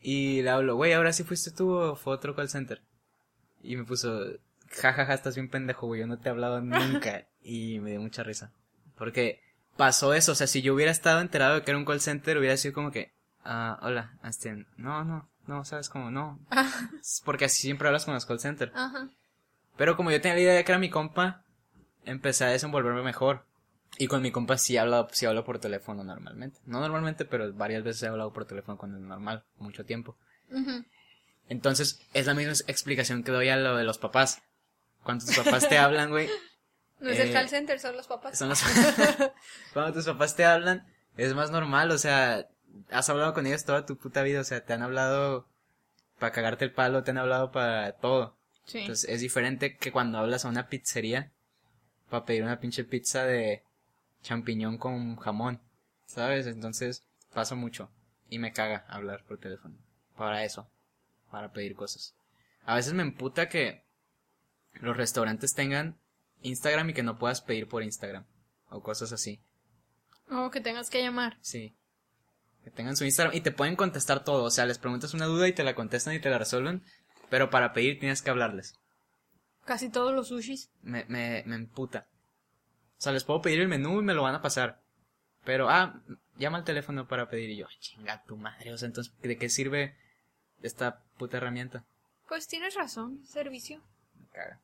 Y 0.00 0.42
le 0.42 0.50
hablo, 0.50 0.76
güey, 0.76 0.92
ahora 0.92 1.14
sí 1.14 1.24
fuiste 1.24 1.50
tú 1.50 1.72
o 1.72 1.96
fue 1.96 2.12
otro 2.12 2.36
call 2.36 2.50
center. 2.50 2.82
Y 3.62 3.76
me 3.76 3.84
puso, 3.84 4.20
jajaja, 4.68 5.14
estás 5.14 5.34
bien 5.34 5.48
pendejo, 5.48 5.86
güey, 5.86 6.00
yo 6.00 6.06
no 6.06 6.18
te 6.18 6.28
he 6.28 6.30
hablado 6.30 6.60
nunca. 6.60 7.26
y 7.42 7.80
me 7.80 7.92
dio 7.92 8.00
mucha 8.02 8.22
risa. 8.22 8.52
Porque 8.98 9.40
pasó 9.78 10.12
eso, 10.12 10.32
o 10.32 10.34
sea, 10.34 10.46
si 10.46 10.60
yo 10.60 10.74
hubiera 10.74 10.92
estado 10.92 11.20
enterado 11.22 11.54
de 11.54 11.62
que 11.62 11.70
era 11.70 11.78
un 11.78 11.86
call 11.86 12.02
center, 12.02 12.36
hubiera 12.36 12.58
sido 12.58 12.74
como 12.74 12.90
que, 12.90 13.13
ah, 13.44 13.78
hola, 13.82 14.18
este, 14.24 14.66
no, 14.76 15.04
no, 15.04 15.28
no, 15.46 15.64
sabes 15.64 15.88
cómo, 15.88 16.10
no. 16.10 16.38
Es 17.00 17.22
Porque 17.24 17.44
así 17.46 17.62
siempre 17.62 17.88
hablas 17.88 18.04
con 18.04 18.14
los 18.14 18.26
call 18.26 18.40
center. 18.40 18.72
Ajá. 18.74 19.08
Pero 19.76 19.96
como 19.96 20.10
yo 20.10 20.20
tenía 20.20 20.34
la 20.36 20.40
idea 20.40 20.54
de 20.54 20.64
que 20.64 20.72
era 20.72 20.78
mi 20.78 20.90
compa, 20.90 21.42
empecé 22.04 22.44
a 22.44 22.48
desenvolverme 22.48 23.02
mejor. 23.02 23.46
Y 23.96 24.08
con 24.08 24.22
mi 24.22 24.32
compa 24.32 24.58
sí 24.58 24.76
hablo, 24.76 25.08
sí 25.12 25.24
hablo 25.26 25.44
por 25.44 25.58
teléfono 25.60 26.02
normalmente. 26.02 26.58
No 26.66 26.80
normalmente, 26.80 27.24
pero 27.24 27.52
varias 27.52 27.84
veces 27.84 28.02
he 28.02 28.08
hablado 28.08 28.32
por 28.32 28.44
teléfono 28.44 28.76
con 28.76 28.94
el 28.94 29.06
normal, 29.06 29.44
mucho 29.58 29.84
tiempo. 29.84 30.16
Entonces, 31.48 32.00
es 32.12 32.26
la 32.26 32.34
misma 32.34 32.52
explicación 32.66 33.22
que 33.22 33.32
doy 33.32 33.48
a 33.48 33.56
lo 33.56 33.76
de 33.76 33.84
los 33.84 33.98
papás. 33.98 34.42
Cuando 35.02 35.24
tus 35.26 35.36
papás 35.38 35.68
te 35.68 35.78
hablan, 35.78 36.10
güey, 36.10 36.28
No 37.00 37.10
es 37.10 37.18
el 37.20 37.28
Eh, 37.28 37.32
call 37.32 37.48
center, 37.48 37.78
son 37.80 37.96
los 37.96 38.06
papás. 38.06 38.38
son 38.38 38.48
los... 38.48 38.62
Cuando 39.74 39.92
tus 39.92 40.06
papás 40.06 40.34
te 40.36 40.44
hablan, 40.44 40.86
es 41.16 41.34
más 41.34 41.50
normal, 41.50 41.90
o 41.90 41.98
sea, 41.98 42.48
has 42.90 43.08
hablado 43.08 43.34
con 43.34 43.46
ellos 43.46 43.64
toda 43.64 43.86
tu 43.86 43.96
puta 43.96 44.22
vida, 44.22 44.40
o 44.40 44.44
sea, 44.44 44.64
te 44.64 44.72
han 44.72 44.82
hablado 44.82 45.46
para 46.18 46.32
cagarte 46.32 46.64
el 46.64 46.72
palo, 46.72 47.02
te 47.02 47.10
han 47.10 47.18
hablado 47.18 47.52
para 47.52 47.92
todo. 47.92 48.36
Sí. 48.66 48.78
Entonces, 48.78 49.08
es 49.08 49.20
diferente 49.20 49.76
que 49.76 49.92
cuando 49.92 50.18
hablas 50.18 50.44
a 50.44 50.48
una 50.48 50.68
pizzería 50.68 51.32
para 52.08 52.24
pedir 52.24 52.42
una 52.42 52.60
pinche 52.60 52.84
pizza 52.84 53.24
de 53.24 53.62
champiñón 54.22 54.78
con 54.78 55.16
jamón, 55.16 55.60
¿sabes? 56.06 56.46
Entonces, 56.46 57.04
paso 57.32 57.56
mucho 57.56 57.90
y 58.28 58.38
me 58.38 58.52
caga 58.52 58.84
hablar 58.88 59.24
por 59.24 59.38
teléfono. 59.38 59.76
Para 60.16 60.44
eso, 60.44 60.68
para 61.30 61.52
pedir 61.52 61.74
cosas. 61.74 62.14
A 62.64 62.76
veces 62.76 62.94
me 62.94 63.02
emputa 63.02 63.48
que 63.48 63.84
los 64.74 64.96
restaurantes 64.96 65.54
tengan 65.54 65.98
Instagram 66.42 66.90
y 66.90 66.94
que 66.94 67.02
no 67.02 67.18
puedas 67.18 67.40
pedir 67.40 67.68
por 67.68 67.82
Instagram 67.82 68.24
o 68.70 68.82
cosas 68.82 69.12
así. 69.12 69.40
O 70.30 70.50
que 70.50 70.60
tengas 70.60 70.90
que 70.90 71.02
llamar. 71.02 71.36
Sí. 71.40 71.74
Que 72.64 72.70
tengan 72.70 72.96
su 72.96 73.04
Instagram 73.04 73.36
y 73.36 73.42
te 73.42 73.52
pueden 73.52 73.76
contestar 73.76 74.24
todo. 74.24 74.44
O 74.44 74.50
sea, 74.50 74.66
les 74.66 74.78
preguntas 74.78 75.14
una 75.14 75.26
duda 75.26 75.46
y 75.46 75.52
te 75.52 75.64
la 75.64 75.74
contestan 75.74 76.14
y 76.14 76.20
te 76.20 76.30
la 76.30 76.38
resuelven. 76.38 76.82
Pero 77.30 77.50
para 77.50 77.72
pedir 77.72 78.00
tienes 78.00 78.22
que 78.22 78.30
hablarles. 78.30 78.74
Casi 79.64 79.90
todos 79.90 80.14
los 80.14 80.28
sushis. 80.28 80.70
Me, 80.82 81.04
me, 81.06 81.42
me 81.46 81.56
emputa. 81.56 82.08
O 82.98 83.02
sea, 83.02 83.12
les 83.12 83.24
puedo 83.24 83.42
pedir 83.42 83.60
el 83.60 83.68
menú 83.68 84.00
y 84.00 84.04
me 84.04 84.14
lo 84.14 84.22
van 84.22 84.34
a 84.34 84.42
pasar. 84.42 84.80
Pero, 85.44 85.68
ah, 85.68 86.00
llama 86.38 86.58
al 86.58 86.64
teléfono 86.64 87.06
para 87.06 87.28
pedir. 87.28 87.50
Y 87.50 87.56
yo, 87.56 87.66
chinga 87.78 88.24
tu 88.24 88.36
madre. 88.36 88.72
O 88.72 88.78
sea, 88.78 88.86
entonces, 88.86 89.12
¿de 89.20 89.36
qué 89.36 89.48
sirve 89.48 89.96
esta 90.62 91.02
puta 91.18 91.36
herramienta? 91.36 91.84
Pues 92.28 92.46
tienes 92.46 92.74
razón, 92.74 93.24
servicio. 93.26 93.82
Me 94.18 94.26
caga. 94.28 94.60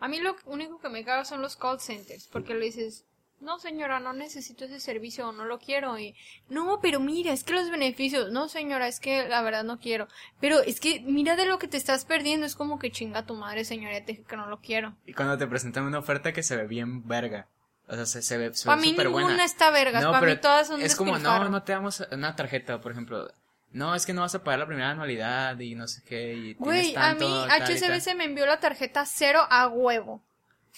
A 0.00 0.08
mí 0.08 0.20
lo 0.20 0.36
único 0.46 0.78
que 0.78 0.88
me 0.88 1.04
caga 1.04 1.24
son 1.24 1.42
los 1.42 1.56
call 1.56 1.80
centers, 1.80 2.28
porque 2.28 2.54
le 2.54 2.66
dices, 2.66 3.04
no 3.40 3.58
señora, 3.58 4.00
no 4.00 4.12
necesito 4.12 4.64
ese 4.64 4.80
servicio 4.80 5.28
o 5.28 5.32
no 5.32 5.44
lo 5.44 5.58
quiero. 5.58 5.98
Y, 5.98 6.14
no, 6.48 6.80
pero 6.80 7.00
mira, 7.00 7.32
es 7.32 7.44
que 7.44 7.52
los 7.52 7.70
beneficios, 7.70 8.32
no 8.32 8.48
señora, 8.48 8.88
es 8.88 9.00
que 9.00 9.28
la 9.28 9.42
verdad 9.42 9.64
no 9.64 9.78
quiero. 9.78 10.08
Pero 10.40 10.60
es 10.60 10.80
que 10.80 11.00
mira 11.00 11.36
de 11.36 11.46
lo 11.46 11.58
que 11.58 11.68
te 11.68 11.76
estás 11.76 12.04
perdiendo, 12.04 12.46
es 12.46 12.54
como 12.54 12.78
que 12.78 12.90
chinga 12.90 13.26
tu 13.26 13.34
madre, 13.34 13.64
señora, 13.64 14.00
te 14.00 14.12
dije 14.12 14.24
que 14.24 14.36
no 14.36 14.46
lo 14.46 14.60
quiero. 14.60 14.94
Y 15.06 15.12
cuando 15.12 15.38
te 15.38 15.46
presentan 15.46 15.84
una 15.84 15.98
oferta 15.98 16.32
que 16.32 16.42
se 16.42 16.56
ve 16.56 16.66
bien 16.66 17.06
verga. 17.06 17.48
O 17.88 17.94
sea, 17.94 18.04
se, 18.04 18.20
se 18.20 18.36
ve 18.36 18.52
Para 18.64 18.80
mí 18.80 18.90
súper 18.90 19.06
ninguna 19.06 19.24
buena. 19.24 19.44
está 19.44 19.70
vergas, 19.70 20.02
No, 20.02 20.12
para 20.12 20.26
mí 20.26 20.36
todas 20.36 20.66
son 20.66 20.82
Es 20.82 20.94
como, 20.94 21.18
no, 21.18 21.48
no 21.48 21.62
te 21.62 21.72
damos 21.72 22.06
una 22.12 22.36
tarjeta, 22.36 22.80
por 22.80 22.92
ejemplo. 22.92 23.30
No, 23.70 23.94
es 23.94 24.06
que 24.06 24.12
no 24.12 24.22
vas 24.22 24.34
a 24.34 24.42
pagar 24.42 24.60
la 24.60 24.66
primera 24.66 24.90
anualidad 24.90 25.58
y 25.58 25.74
no 25.74 25.86
sé 25.88 26.02
qué. 26.06 26.34
Y 26.34 26.54
Güey, 26.54 26.94
a 26.96 27.14
mí. 27.14 27.44
HSBC 27.48 28.14
me 28.14 28.24
envió 28.24 28.46
la 28.46 28.60
tarjeta 28.60 29.04
cero 29.06 29.40
a 29.48 29.68
huevo. 29.68 30.22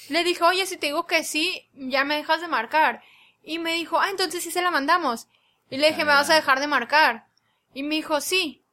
Le 0.08 0.24
dije, 0.24 0.42
oye, 0.44 0.66
si 0.66 0.76
te 0.76 0.86
digo 0.86 1.06
que 1.06 1.22
sí, 1.24 1.68
ya 1.74 2.04
me 2.04 2.16
dejas 2.16 2.40
de 2.40 2.48
marcar. 2.48 3.02
Y 3.42 3.58
me 3.58 3.74
dijo, 3.74 4.00
ah, 4.00 4.10
entonces 4.10 4.42
sí 4.42 4.50
se 4.50 4.62
la 4.62 4.70
mandamos. 4.70 5.28
Y 5.70 5.76
le 5.76 5.88
dije, 5.88 6.04
¿me 6.04 6.12
vas 6.12 6.30
a 6.30 6.34
dejar 6.34 6.58
de 6.60 6.66
marcar? 6.66 7.26
Y 7.74 7.82
me 7.82 7.94
dijo, 7.94 8.20
sí. 8.20 8.64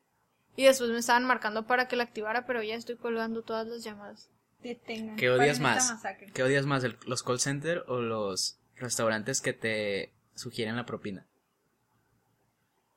Y 0.55 0.63
después 0.63 0.89
me 0.89 0.97
estaban 0.97 1.25
marcando 1.25 1.67
para 1.67 1.88
que 1.88 1.95
la 1.95 2.03
activara, 2.03 2.45
pero 2.47 2.63
ya 2.63 2.75
estoy 2.75 2.95
colgando 2.97 3.43
todas 3.43 3.67
las 3.67 3.84
llamadas. 3.84 4.30
Detengan. 4.63 5.15
¿Qué 5.15 5.30
odias 5.30 5.59
más? 5.59 5.91
masacre. 5.91 6.32
¿Qué 6.34 6.41
odias 6.43 6.65
más, 6.65 6.84
el- 6.84 6.97
los 7.05 7.21
call 7.21 7.39
center 7.39 7.84
o 7.88 8.01
los 8.01 8.57
restaurantes 8.75 9.39
que 9.41 9.53
te 9.53 10.13
sugieren 10.34 10.75
la 10.75 10.86
propina? 10.88 11.28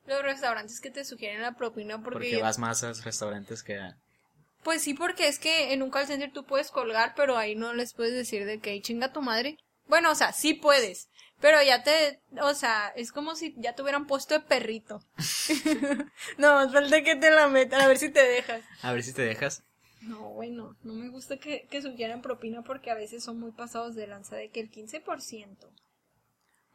Los 0.07 0.23
restaurantes 0.23 0.81
que 0.81 0.91
te 0.91 1.05
sugieren 1.05 1.43
la 1.43 1.53
propina 1.55 2.03
porque... 2.03 2.19
Porque 2.31 2.43
vas 2.43 2.59
más 2.59 2.83
a 2.83 2.89
los 2.89 3.05
restaurantes 3.05 3.63
que 3.63 3.79
a... 3.79 3.97
Pues 4.63 4.83
sí, 4.83 4.95
porque 4.95 5.29
es 5.29 5.39
que 5.39 5.73
en 5.73 5.83
un 5.83 5.91
call 5.91 6.07
center 6.07 6.33
tú 6.33 6.45
puedes 6.45 6.71
colgar, 6.71 7.15
pero 7.17 7.37
ahí 7.37 7.55
no 7.55 7.73
les 7.73 7.95
puedes 7.95 8.13
decir 8.13 8.45
de 8.45 8.61
que 8.61 8.71
"Ay, 8.71 8.83
chinga 8.83 9.13
tu 9.13 9.23
madre. 9.23 9.59
Bueno, 9.87 10.11
o 10.11 10.15
sea, 10.15 10.33
sí 10.33 10.55
puedes, 10.55 11.09
pero 11.41 11.63
ya 11.63 11.83
te, 11.83 12.21
o 12.43 12.55
sea, 12.55 12.93
es 12.95 13.11
como 13.13 13.35
si 13.35 13.55
ya 13.57 13.75
te 13.75 13.83
hubieran 13.83 14.07
puesto 14.07 14.35
de 14.35 14.41
perrito. 14.41 15.03
no, 16.39 16.55
más 16.55 16.73
falta 16.73 17.03
que 17.03 17.17
te 17.17 17.31
la 17.31 17.49
metan, 17.49 17.81
a 17.81 17.89
ver 17.89 17.99
si 17.99 18.11
te 18.11 18.23
dejas. 18.23 18.63
A 18.83 18.93
ver 18.93 19.03
si 19.03 19.13
te 19.13 19.23
dejas. 19.23 19.63
No, 20.03 20.31
bueno, 20.31 20.77
no 20.83 20.95
me 20.95 21.09
gusta 21.09 21.39
que, 21.39 21.67
que 21.71 21.83
sugieran 21.83 22.23
propina 22.23 22.63
porque 22.63 22.91
a 22.91 22.95
veces 22.95 23.23
son 23.23 23.39
muy 23.39 23.53
pasados 23.53 23.95
de 23.95 24.07
lanza 24.07 24.37
de 24.37 24.51
que 24.51 24.61
el 24.61 24.71
15%. 24.71 25.57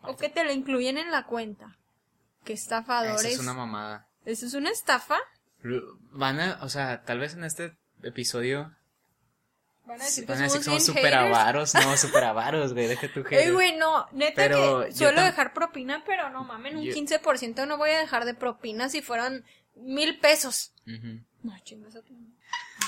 O 0.02 0.16
que 0.16 0.30
te 0.30 0.44
la 0.44 0.54
incluyen 0.54 0.98
en 0.98 1.10
la 1.10 1.26
cuenta. 1.26 1.78
Que 2.44 2.54
estafadores. 2.54 3.26
Esa 3.26 3.30
es 3.30 3.40
una 3.40 3.54
mamada. 3.56 4.08
¿Eso 4.26 4.46
es 4.46 4.54
una 4.54 4.70
estafa? 4.70 5.18
Van 6.12 6.40
a, 6.40 6.60
o 6.62 6.70
sea, 6.70 7.04
tal 7.04 7.20
vez 7.20 7.34
en 7.34 7.44
este 7.44 7.76
episodio 8.04 8.76
Van 9.86 10.02
a 10.02 10.04
decir 10.06 10.26
van 10.26 10.40
a 10.40 10.44
decir 10.44 10.60
que 10.60 10.64
somos 10.66 10.88
haters. 10.90 11.16
avaros, 11.16 11.74
no, 11.76 11.98
super 11.98 12.24
avaros, 12.24 12.74
güey, 12.74 12.88
deja 12.88 13.12
tu 13.14 13.24
Ey, 13.30 13.52
güey, 13.52 13.76
no, 13.78 14.08
neta 14.14 14.34
Pero 14.36 14.86
que 14.86 14.94
suelo 14.94 15.22
dejar 15.24 15.54
propina, 15.54 16.04
pero 16.06 16.30
no 16.30 16.44
mamen, 16.44 16.78
un 16.78 16.84
Yo- 16.84 16.94
15% 16.94 17.66
no 17.68 17.78
voy 17.78 17.92
a 17.92 18.00
dejar 18.00 18.26
de 18.26 18.34
propina 18.34 18.90
si 18.90 19.02
fueran 19.02 19.44
mil 19.76 20.20
pesos. 20.20 20.74
No, 20.86 21.54
chingas 21.64 21.96
a 21.96 22.02
tu. 22.02 22.14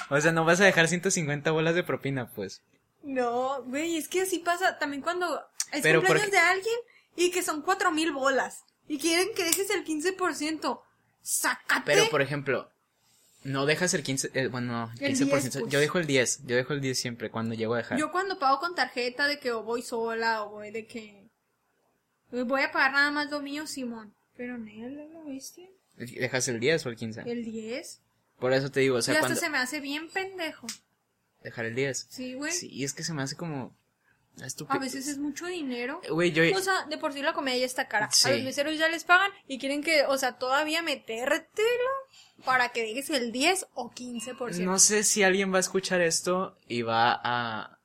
O 0.09 0.19
sea, 0.21 0.31
no 0.31 0.45
vas 0.45 0.59
a 0.61 0.65
dejar 0.65 0.87
150 0.87 1.51
bolas 1.51 1.75
de 1.75 1.83
propina, 1.83 2.29
pues. 2.29 2.61
No, 3.03 3.61
güey, 3.63 3.97
es 3.97 4.07
que 4.07 4.21
así 4.21 4.39
pasa 4.39 4.77
también 4.79 5.01
cuando 5.01 5.39
es 5.71 5.81
Pero 5.81 5.99
cumpleaños 5.99 6.25
porque- 6.29 6.31
de 6.31 6.41
alguien 6.41 6.75
y 7.15 7.31
que 7.31 7.43
son 7.43 7.61
cuatro 7.61 7.91
mil 7.91 8.11
bolas 8.11 8.63
y 8.87 8.97
quieren 8.99 9.29
que 9.35 9.43
dejes 9.43 9.69
el 9.69 9.83
15%. 9.83 10.81
Sácate. 11.27 11.81
Pero, 11.85 12.09
por 12.09 12.21
ejemplo, 12.21 12.71
no 13.43 13.65
dejas 13.65 13.93
el 13.93 14.01
15, 14.01 14.31
eh, 14.33 14.47
bueno, 14.47 14.89
El 15.01 15.13
15%. 15.13 15.17
10, 15.17 15.29
pues. 15.29 15.69
Yo 15.69 15.79
dejo 15.81 15.99
el 15.99 16.07
10, 16.07 16.45
yo 16.45 16.55
dejo 16.55 16.71
el 16.71 16.79
10 16.79 16.97
siempre 16.97 17.29
cuando 17.29 17.53
llego 17.53 17.73
a 17.73 17.77
dejar. 17.79 17.99
Yo 17.99 18.13
cuando 18.13 18.39
pago 18.39 18.59
con 18.59 18.75
tarjeta 18.75 19.27
de 19.27 19.37
que 19.37 19.51
o 19.51 19.61
voy 19.61 19.81
sola 19.81 20.43
o 20.43 20.51
voy 20.51 20.71
de 20.71 20.87
que 20.87 21.27
voy 22.31 22.61
a 22.61 22.71
pagar 22.71 22.93
nada 22.93 23.11
más 23.11 23.29
lo 23.29 23.41
mío, 23.41 23.67
Simón. 23.67 24.15
Pero 24.37 24.57
no, 24.57 24.87
¿lo 24.87 25.25
viste? 25.25 25.69
¿Dejas 25.97 26.47
el 26.47 26.61
10 26.61 26.85
o 26.85 26.89
el 26.89 26.95
15? 26.95 27.23
El 27.25 27.43
10. 27.43 28.01
Por 28.39 28.53
eso 28.53 28.71
te 28.71 28.79
digo, 28.79 28.95
o 28.95 29.01
sea, 29.01 29.15
y 29.15 29.17
hasta 29.17 29.27
cuando... 29.27 29.41
se 29.41 29.49
me 29.49 29.57
hace 29.57 29.81
bien 29.81 30.09
pendejo. 30.09 30.67
Dejar 31.43 31.65
el 31.65 31.75
10. 31.75 32.07
Sí, 32.09 32.35
güey. 32.35 32.53
Sí, 32.53 32.85
es 32.85 32.93
que 32.93 33.03
se 33.03 33.13
me 33.13 33.23
hace 33.23 33.35
como... 33.35 33.75
A 34.69 34.77
veces 34.77 35.07
es 35.07 35.17
mucho 35.17 35.47
dinero. 35.47 36.01
Güey, 36.09 36.31
yo... 36.31 36.43
O 36.55 36.61
sea, 36.61 36.85
de 36.85 36.97
por 36.97 37.13
sí 37.13 37.21
la 37.21 37.33
comida 37.33 37.55
ya 37.55 37.65
está 37.65 37.87
cara. 37.87 38.09
Sí. 38.11 38.29
A 38.29 38.31
los 38.33 38.43
meseros 38.43 38.77
ya 38.77 38.87
les 38.87 39.03
pagan 39.03 39.31
y 39.47 39.57
quieren 39.57 39.81
que, 39.81 40.03
o 40.05 40.17
sea, 40.17 40.37
todavía 40.37 40.81
metértelo 40.81 41.89
para 42.45 42.69
que 42.69 42.83
dejes 42.83 43.09
el 43.09 43.31
10 43.31 43.67
o 43.73 43.89
15%. 43.91 44.59
No 44.59 44.79
sé 44.79 45.03
si 45.03 45.23
alguien 45.23 45.51
va 45.51 45.57
a 45.57 45.61
escuchar 45.61 46.01
esto 46.01 46.57
y 46.67 46.83
va 46.83 47.19
a 47.23 47.79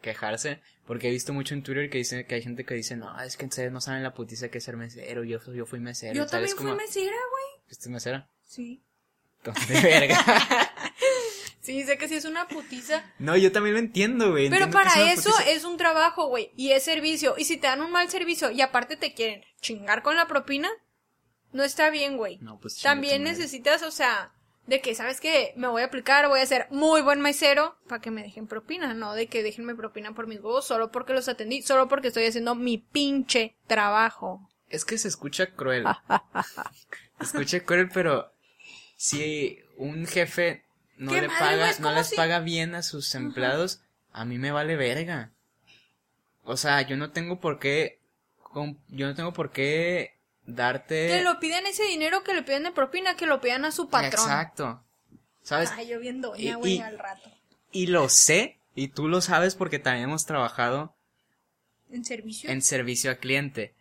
quejarse, 0.00 0.62
porque 0.86 1.08
he 1.08 1.10
visto 1.10 1.32
mucho 1.32 1.54
en 1.54 1.62
Twitter 1.62 1.90
que 1.90 1.98
dice 1.98 2.26
que 2.26 2.34
hay 2.34 2.42
gente 2.42 2.64
que 2.64 2.74
dice, 2.74 2.96
no, 2.96 3.20
es 3.20 3.36
que 3.36 3.44
ustedes 3.44 3.70
no 3.70 3.80
saben 3.80 4.02
la 4.02 4.14
putiza 4.14 4.48
que 4.48 4.58
es 4.58 4.64
ser 4.64 4.76
mesero, 4.76 5.24
yo, 5.24 5.38
yo 5.52 5.66
fui 5.66 5.80
mesero. 5.80 6.14
Yo 6.14 6.26
también 6.26 6.56
fui 6.56 6.64
como, 6.64 6.76
mesera, 6.76 7.16
güey. 7.30 7.66
¿Fuiste 7.66 7.90
mesera? 7.90 8.28
Sí. 8.42 8.82
Entonces, 9.38 9.82
verga. 9.82 10.18
Sí, 11.60 11.84
sé 11.84 11.98
que 11.98 12.08
sí 12.08 12.14
es 12.14 12.24
una 12.24 12.48
putiza. 12.48 13.04
no, 13.18 13.36
yo 13.36 13.52
también 13.52 13.74
lo 13.74 13.80
entiendo, 13.80 14.30
güey. 14.30 14.48
Pero 14.48 14.64
entiendo 14.64 14.90
para 14.90 15.12
es 15.12 15.20
eso 15.20 15.30
putiza. 15.30 15.50
es 15.50 15.64
un 15.64 15.76
trabajo, 15.76 16.26
güey. 16.28 16.52
Y 16.56 16.72
es 16.72 16.82
servicio. 16.82 17.34
Y 17.36 17.44
si 17.44 17.58
te 17.58 17.66
dan 17.66 17.82
un 17.82 17.92
mal 17.92 18.08
servicio 18.10 18.50
y 18.50 18.62
aparte 18.62 18.96
te 18.96 19.12
quieren 19.12 19.44
chingar 19.60 20.02
con 20.02 20.16
la 20.16 20.26
propina, 20.26 20.70
no 21.52 21.62
está 21.62 21.90
bien, 21.90 22.16
güey. 22.16 22.38
No, 22.38 22.58
pues 22.58 22.80
También 22.80 23.22
necesitas, 23.24 23.82
o 23.82 23.90
sea, 23.90 24.32
de 24.66 24.80
que, 24.80 24.94
¿sabes 24.94 25.20
qué? 25.20 25.52
Me 25.56 25.68
voy 25.68 25.82
a 25.82 25.86
aplicar, 25.86 26.28
voy 26.28 26.40
a 26.40 26.46
ser 26.46 26.66
muy 26.70 27.02
buen 27.02 27.20
mesero 27.20 27.76
para 27.88 28.00
que 28.00 28.10
me 28.10 28.22
dejen 28.22 28.46
propina, 28.46 28.94
no 28.94 29.14
de 29.14 29.26
que 29.26 29.42
déjenme 29.42 29.74
propina 29.74 30.14
por 30.14 30.26
mis 30.26 30.38
huevos 30.40 30.66
solo 30.66 30.90
porque 30.90 31.12
los 31.12 31.28
atendí, 31.28 31.62
solo 31.62 31.88
porque 31.88 32.08
estoy 32.08 32.24
haciendo 32.24 32.54
mi 32.54 32.78
pinche 32.78 33.56
trabajo. 33.66 34.48
Es 34.68 34.84
que 34.84 34.96
se 34.96 35.08
escucha 35.08 35.54
cruel. 35.54 35.84
se 37.18 37.24
escucha 37.24 37.64
cruel, 37.64 37.90
pero 37.92 38.32
si 38.96 39.58
un 39.76 40.06
jefe 40.06 40.64
no 41.00 41.12
¡Qué 41.12 41.22
le 41.22 41.28
madre, 41.28 41.40
paga, 41.58 41.72
no 41.80 41.92
les 41.94 42.08
si- 42.08 42.16
paga 42.16 42.40
bien 42.40 42.74
a 42.74 42.82
sus 42.82 43.14
empleados, 43.14 43.80
a 44.12 44.24
mí 44.24 44.38
me 44.38 44.50
vale 44.52 44.76
verga. 44.76 45.30
O 46.44 46.56
sea, 46.56 46.82
yo 46.82 46.96
no 46.96 47.10
tengo 47.10 47.40
por 47.40 47.58
qué, 47.58 47.98
yo 48.88 49.06
no 49.06 49.14
tengo 49.14 49.32
por 49.32 49.50
qué 49.50 50.14
darte. 50.46 51.08
Que 51.08 51.22
lo 51.22 51.38
piden 51.40 51.66
ese 51.66 51.84
dinero 51.84 52.22
que 52.22 52.34
le 52.34 52.42
piden 52.42 52.64
de 52.64 52.72
propina, 52.72 53.16
que 53.16 53.26
lo 53.26 53.40
pidan 53.40 53.64
a 53.64 53.72
su 53.72 53.88
patrón. 53.88 54.12
Exacto. 54.24 54.82
¿Sabes? 55.42 55.70
Ay, 55.74 55.88
yo 55.88 56.00
bien 56.00 56.18
Y- 56.18 56.20
doña, 56.20 56.56
güey, 56.56 56.74
y- 56.74 56.80
al 56.80 56.98
rato. 56.98 57.30
Y 57.72 57.86
lo 57.86 58.08
sé, 58.08 58.58
y 58.74 58.88
tú 58.88 59.08
lo 59.08 59.20
sabes 59.20 59.54
porque 59.54 59.78
también 59.78 60.04
hemos 60.04 60.26
trabajado 60.26 60.94
¿En 61.90 62.04
servicio? 62.04 62.50
en 62.50 62.62
servicio 62.62 63.10
a 63.10 63.14
cliente. 63.16 63.74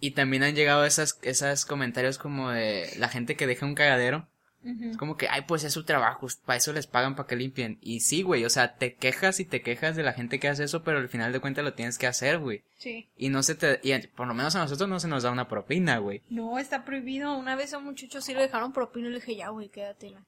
Y 0.00 0.12
también 0.12 0.42
han 0.44 0.54
llegado 0.54 0.84
esas, 0.84 1.18
esas 1.22 1.64
comentarios 1.64 2.18
como 2.18 2.50
de 2.50 2.92
la 2.98 3.08
gente 3.08 3.34
que 3.36 3.46
deja 3.46 3.66
un 3.66 3.74
cagadero. 3.74 4.28
Es 4.64 4.96
como 4.96 5.16
que, 5.16 5.28
ay, 5.28 5.42
pues 5.46 5.64
es 5.64 5.72
su 5.72 5.84
trabajo, 5.84 6.26
para 6.44 6.56
eso 6.56 6.72
les 6.72 6.86
pagan 6.86 7.14
para 7.14 7.26
que 7.26 7.36
limpien. 7.36 7.78
Y 7.80 8.00
sí, 8.00 8.22
güey, 8.22 8.44
o 8.44 8.50
sea, 8.50 8.74
te 8.74 8.94
quejas 8.94 9.40
y 9.40 9.44
te 9.44 9.62
quejas 9.62 9.96
de 9.96 10.02
la 10.02 10.12
gente 10.12 10.40
que 10.40 10.48
hace 10.48 10.64
eso, 10.64 10.82
pero 10.82 10.98
al 10.98 11.08
final 11.08 11.32
de 11.32 11.40
cuentas 11.40 11.64
lo 11.64 11.74
tienes 11.74 11.96
que 11.96 12.06
hacer, 12.06 12.38
güey. 12.38 12.64
Sí. 12.76 13.08
Y 13.16 13.28
no 13.28 13.42
se 13.42 13.54
te, 13.54 13.80
y 13.82 13.96
por 14.08 14.26
lo 14.26 14.34
menos 14.34 14.56
a 14.56 14.60
nosotros 14.60 14.88
no 14.88 15.00
se 15.00 15.08
nos 15.08 15.22
da 15.22 15.30
una 15.30 15.48
propina, 15.48 15.98
güey. 15.98 16.22
No, 16.28 16.58
está 16.58 16.84
prohibido. 16.84 17.36
Una 17.36 17.56
vez 17.56 17.72
a 17.72 17.78
un 17.78 17.84
muchacho 17.84 18.20
sí 18.20 18.34
le 18.34 18.42
dejaron 18.42 18.72
propina 18.72 19.08
y 19.08 19.10
le 19.10 19.20
dije, 19.20 19.36
ya, 19.36 19.48
güey, 19.50 19.68
quédatela. 19.68 20.26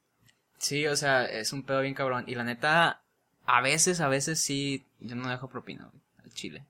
Sí, 0.59 0.87
o 0.87 0.97
sea, 0.97 1.25
es 1.25 1.53
un 1.53 1.65
pedo 1.65 1.81
bien 1.81 1.95
cabrón. 1.95 2.25
Y 2.27 2.35
la 2.35 2.45
neta, 2.45 3.03
a 3.47 3.61
veces, 3.61 4.01
a 4.01 4.09
veces 4.09 4.41
sí, 4.41 4.87
yo 5.01 5.17
no 5.17 5.29
dejo 5.29 5.49
propina, 5.49 5.91
güey, 5.91 6.03
al 6.23 6.33
chile. 6.33 6.65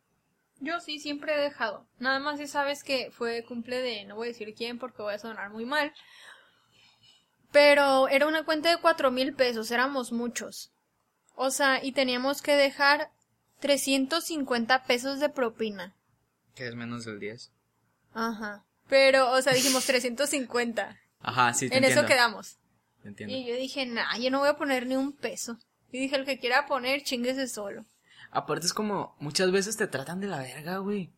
Yo 0.61 0.79
sí, 0.81 0.99
siempre 0.99 1.35
he 1.35 1.41
dejado. 1.41 1.87
Nada 1.99 2.19
más 2.19 2.39
esa 2.39 2.65
vez 2.65 2.85
que 2.85 3.11
fue 3.11 3.45
cumple 3.45 3.81
de, 3.81 4.05
no 4.05 4.17
voy 4.17 4.29
a 4.29 4.33
decir 4.33 4.55
quién 4.55 4.79
porque 4.79 5.03
voy 5.03 5.15
a 5.15 5.19
sonar 5.19 5.51
muy 5.51 5.65
mal. 5.65 5.93
Pero 7.53 8.09
era 8.09 8.27
una 8.27 8.45
cuenta 8.45 8.71
de 8.71 8.81
cuatro 8.81 9.11
mil 9.11 9.35
pesos, 9.35 9.71
éramos 9.71 10.13
muchos. 10.13 10.73
O 11.35 11.51
sea, 11.51 11.83
y 11.85 11.93
teníamos 11.93 12.43
que 12.43 12.55
dejar 12.55 13.11
350 13.61 14.85
pesos 14.85 15.21
de 15.21 15.29
propina. 15.29 15.95
Que 16.55 16.69
es 16.69 16.75
menos 16.75 17.05
del 17.05 17.19
10. 17.21 17.51
Ajá. 18.13 18.65
Pero, 18.89 19.31
o 19.33 19.41
sea, 19.43 19.53
dijimos 19.53 19.87
350. 19.87 20.99
Ajá, 21.21 21.55
sí, 21.55 21.69
te 21.69 21.77
en 21.77 21.85
entiendo. 21.85 22.01
eso 22.03 22.09
quedamos. 22.09 22.59
Te 23.03 23.09
entiendo. 23.09 23.35
Y 23.35 23.47
yo 23.47 23.55
dije, 23.57 23.87
nah, 23.87 24.17
yo 24.19 24.31
no 24.31 24.41
voy 24.41 24.49
a 24.49 24.57
poner 24.57 24.87
ni 24.87 24.97
un 24.97 25.13
peso. 25.13 25.59
Y 25.93 25.99
dije, 26.01 26.17
el 26.17 26.25
que 26.25 26.39
quiera 26.39 26.67
poner, 26.67 27.03
chinguese 27.03 27.49
solo. 27.49 27.85
Aparte 28.31 28.67
es 28.67 28.73
como, 28.73 29.17
muchas 29.19 29.51
veces 29.51 29.77
te 29.77 29.87
tratan 29.87 30.21
de 30.21 30.29
la 30.29 30.39
verga, 30.39 30.79
güey. 30.79 31.11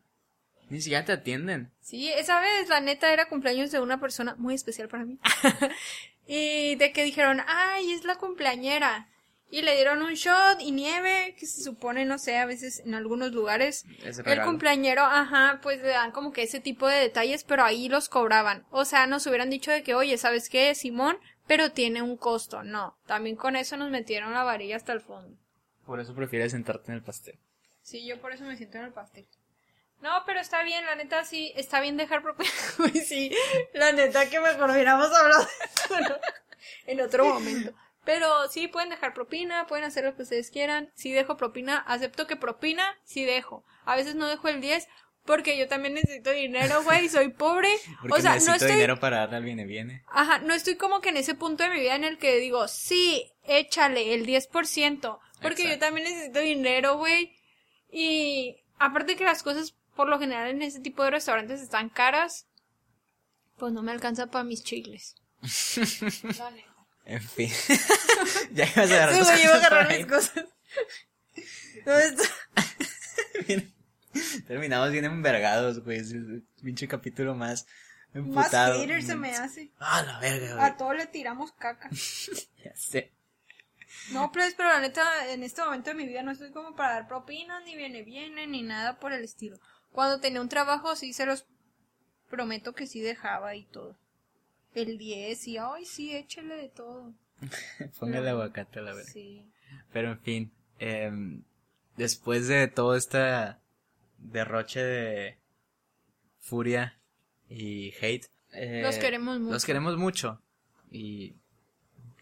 Ni 0.69 0.81
siquiera 0.81 1.05
te 1.05 1.13
atienden. 1.13 1.71
Sí, 1.81 2.11
esa 2.11 2.41
vez 2.41 2.69
la 2.69 2.81
neta 2.81 3.13
era 3.13 3.29
cumpleaños 3.29 3.71
de 3.71 3.81
una 3.81 4.01
persona 4.01 4.35
muy 4.37 4.55
especial 4.55 4.89
para 4.89 5.05
mí. 5.05 5.19
y 6.35 6.77
de 6.77 6.93
que 6.93 7.05
dijeron, 7.05 7.43
ay, 7.47 7.93
es 7.93 8.05
la 8.05 8.17
cumpleañera. 8.17 9.07
Y 9.51 9.61
le 9.61 9.77
dieron 9.77 10.01
un 10.01 10.15
shot 10.15 10.63
y 10.63 10.73
nieve, 10.73 11.37
que 11.39 11.45
se 11.45 11.63
supone, 11.63 12.07
no 12.07 12.17
sé, 12.17 12.39
a 12.39 12.47
veces 12.47 12.81
en 12.87 12.95
algunos 12.95 13.33
lugares. 13.33 13.85
Es 14.03 14.19
El 14.25 14.43
cumpleañero, 14.43 15.03
ajá, 15.03 15.61
pues 15.63 15.83
le 15.83 15.89
dan 15.89 16.11
como 16.11 16.33
que 16.33 16.45
ese 16.45 16.59
tipo 16.59 16.89
de 16.89 16.97
detalles, 16.97 17.45
pero 17.45 17.65
ahí 17.65 17.91
los 17.91 18.09
cobraban. 18.09 18.65
O 18.71 18.87
sea, 18.87 19.07
nos 19.07 19.27
hubieran 19.27 19.51
dicho 19.51 19.71
de 19.71 19.83
que, 19.83 19.95
oye, 19.95 20.17
¿sabes 20.17 20.49
qué, 20.49 20.75
Simón? 20.75 21.19
Pero 21.47 21.73
tiene 21.73 22.01
un 22.01 22.17
costo. 22.17 22.63
No, 22.63 22.97
también 23.05 23.37
con 23.37 23.55
eso 23.55 23.77
nos 23.77 23.91
metieron 23.91 24.33
la 24.33 24.43
varilla 24.43 24.77
hasta 24.77 24.95
el 24.95 25.03
fondo. 25.03 25.37
Por 25.85 26.01
eso 26.01 26.15
prefieres 26.15 26.53
sentarte 26.53 26.93
en 26.93 26.97
el 26.97 27.05
pastel. 27.05 27.39
Sí, 27.83 28.07
yo 28.07 28.19
por 28.23 28.33
eso 28.33 28.45
me 28.45 28.57
siento 28.57 28.79
en 28.79 28.85
el 28.85 28.93
pastel. 28.93 29.27
No, 30.03 30.23
pero 30.27 30.41
está 30.41 30.63
bien, 30.65 30.85
la 30.85 30.97
neta 30.97 31.25
sí, 31.25 31.53
está 31.57 31.81
bien 31.81 31.97
dejar 31.97 32.23
propina. 32.23 32.51
Uy, 32.79 33.01
sí, 33.01 33.35
la 33.73 33.93
neta 33.93 34.29
que 34.29 34.41
mejor 34.41 34.71
hubiéramos 34.71 35.13
hablado 35.13 35.45
de 35.45 35.51
eso, 35.65 36.01
¿no? 36.01 36.17
en 36.87 37.01
otro 37.01 37.25
momento. 37.25 37.73
Pero 38.05 38.49
sí, 38.49 38.67
pueden 38.67 38.91
dejar 38.91 39.15
propina, 39.15 39.67
pueden 39.69 39.85
hacer 39.85 40.05
lo 40.05 40.17
que 40.17 40.23
ustedes 40.23 40.51
quieran. 40.51 40.91
Si 40.95 41.13
dejo 41.13 41.37
propina, 41.37 41.79
acepto 41.79 42.27
que 42.27 42.35
propina, 42.35 42.99
sí 43.05 43.25
dejo. 43.25 43.65
A 43.85 43.95
veces 43.95 44.17
no 44.17 44.27
dejo 44.27 44.49
el 44.49 44.61
10 44.61 44.89
porque 45.25 45.57
yo 45.57 45.69
también 45.69 45.95
necesito 45.95 46.31
dinero, 46.33 46.83
güey, 46.83 47.09
soy 47.09 47.29
pobre. 47.29 47.69
Porque 48.01 48.19
o 48.19 48.21
sea, 48.21 48.33
necesito 48.33 48.51
no 48.51 48.57
estoy 48.57 48.73
dinero 48.73 48.99
para 48.99 49.19
darle 49.19 49.37
al 49.37 49.45
viene 49.45 49.65
viene. 49.65 50.03
Ajá, 50.09 50.39
no 50.39 50.53
estoy 50.53 50.75
como 50.75 51.01
que 51.01 51.11
en 51.11 51.17
ese 51.17 51.37
punto 51.37 51.63
de 51.63 51.71
mi 51.71 51.79
vida 51.79 51.95
en 51.95 52.03
el 52.03 52.19
que 52.19 52.39
digo, 52.39 52.67
sí, 52.67 53.33
échale 53.45 54.15
el 54.15 54.27
10%, 54.27 55.21
porque 55.41 55.69
yo 55.69 55.79
también 55.79 56.09
necesito 56.09 56.41
dinero, 56.41 56.97
güey. 56.97 57.37
Y 57.89 58.57
aparte 58.79 59.15
que 59.15 59.25
las 59.25 59.45
cosas 59.45 59.77
por 59.97 60.09
lo 60.09 60.19
general 60.19 60.49
en 60.51 60.63
ese 60.63 60.81
tipo 60.81 61.05
de 61.05 61.11
restaurantes 61.11 61.61
están 61.61 61.89
caras, 61.89 62.47
pues 63.59 63.73
no 63.73 63.83
me 63.83 63.93
alcanza 63.93 64.27
para 64.29 64.45
mis 64.45 64.63
chicles. 64.65 65.17
En 67.05 67.21
fin. 67.21 67.51
ya 68.53 68.65
ibas 68.65 68.79
a 68.79 68.95
agarrar 68.95 69.25
Sí, 69.25 69.43
iba 69.43 69.55
a 69.55 69.57
agarrar 69.57 69.91
ahí. 69.91 69.99
mis 69.99 70.07
cosas. 70.07 70.45
Terminamos 74.47 74.93
bien 74.93 75.05
envergados, 75.07 75.83
güey. 75.83 76.01
Pinche 76.63 76.87
capítulo 76.87 77.35
más 77.35 77.67
Más 78.15 78.25
emputado. 78.25 78.81
hater 78.81 79.03
se 79.03 79.17
me 79.17 79.35
hace. 79.35 79.73
Ah, 79.81 80.03
la 80.03 80.21
verga, 80.21 80.55
güey. 80.55 80.65
A 80.65 80.77
todos 80.77 80.97
le 80.97 81.07
tiramos 81.07 81.51
caca. 81.53 81.91
Ya 82.65 82.77
sé. 82.77 83.13
No, 84.13 84.31
pues, 84.33 84.55
pero 84.55 84.69
la 84.69 84.81
neta, 84.81 85.33
en 85.33 85.43
este 85.43 85.63
momento 85.63 85.91
de 85.91 85.97
mi 85.97 86.07
vida 86.07 86.23
no 86.23 86.31
estoy 86.33 86.51
como 86.53 86.75
para 86.75 86.95
dar 86.95 87.09
propinas, 87.09 87.65
ni 87.65 87.77
viene, 87.77 88.03
viene, 88.03 88.47
ni 88.47 88.63
nada 88.63 88.99
por 88.99 89.13
el 89.13 89.25
estilo. 89.25 89.59
Cuando 89.93 90.21
tenía 90.21 90.41
un 90.41 90.49
trabajo, 90.49 90.97
sí 90.97 91.13
se 91.13 91.27
los 91.27 91.47
prometo 92.31 92.73
que 92.75 92.87
sí 92.87 93.01
dejaba 93.01 93.55
y 93.55 93.65
todo. 93.65 93.97
El 94.75 94.97
10 94.97 95.49
y, 95.49 95.59
ay, 95.59 95.85
sí, 95.85 96.17
échale 96.17 96.57
de 96.57 96.69
todo. 96.71 97.13
Póngale 98.01 98.31
aguacate 98.31 98.79
a 98.79 98.83
la 98.83 98.95
verga. 98.95 99.11
Sí. 99.11 99.47
Pero 99.93 100.13
en 100.13 100.21
fin, 100.21 100.53
em, 100.79 101.43
después 101.97 102.49
de 102.49 102.69
todo 102.69 102.97
este 102.97 103.55
derroche 104.19 104.81
de 104.81 105.39
furia 106.41 106.99
y 107.49 107.93
hate, 108.01 108.27
eh, 108.53 108.81
Los 108.83 108.97
queremos 108.97 109.41
mucho. 109.41 109.53
Los 109.53 109.65
queremos 109.65 109.97
mucho 109.97 110.41
y 110.91 111.35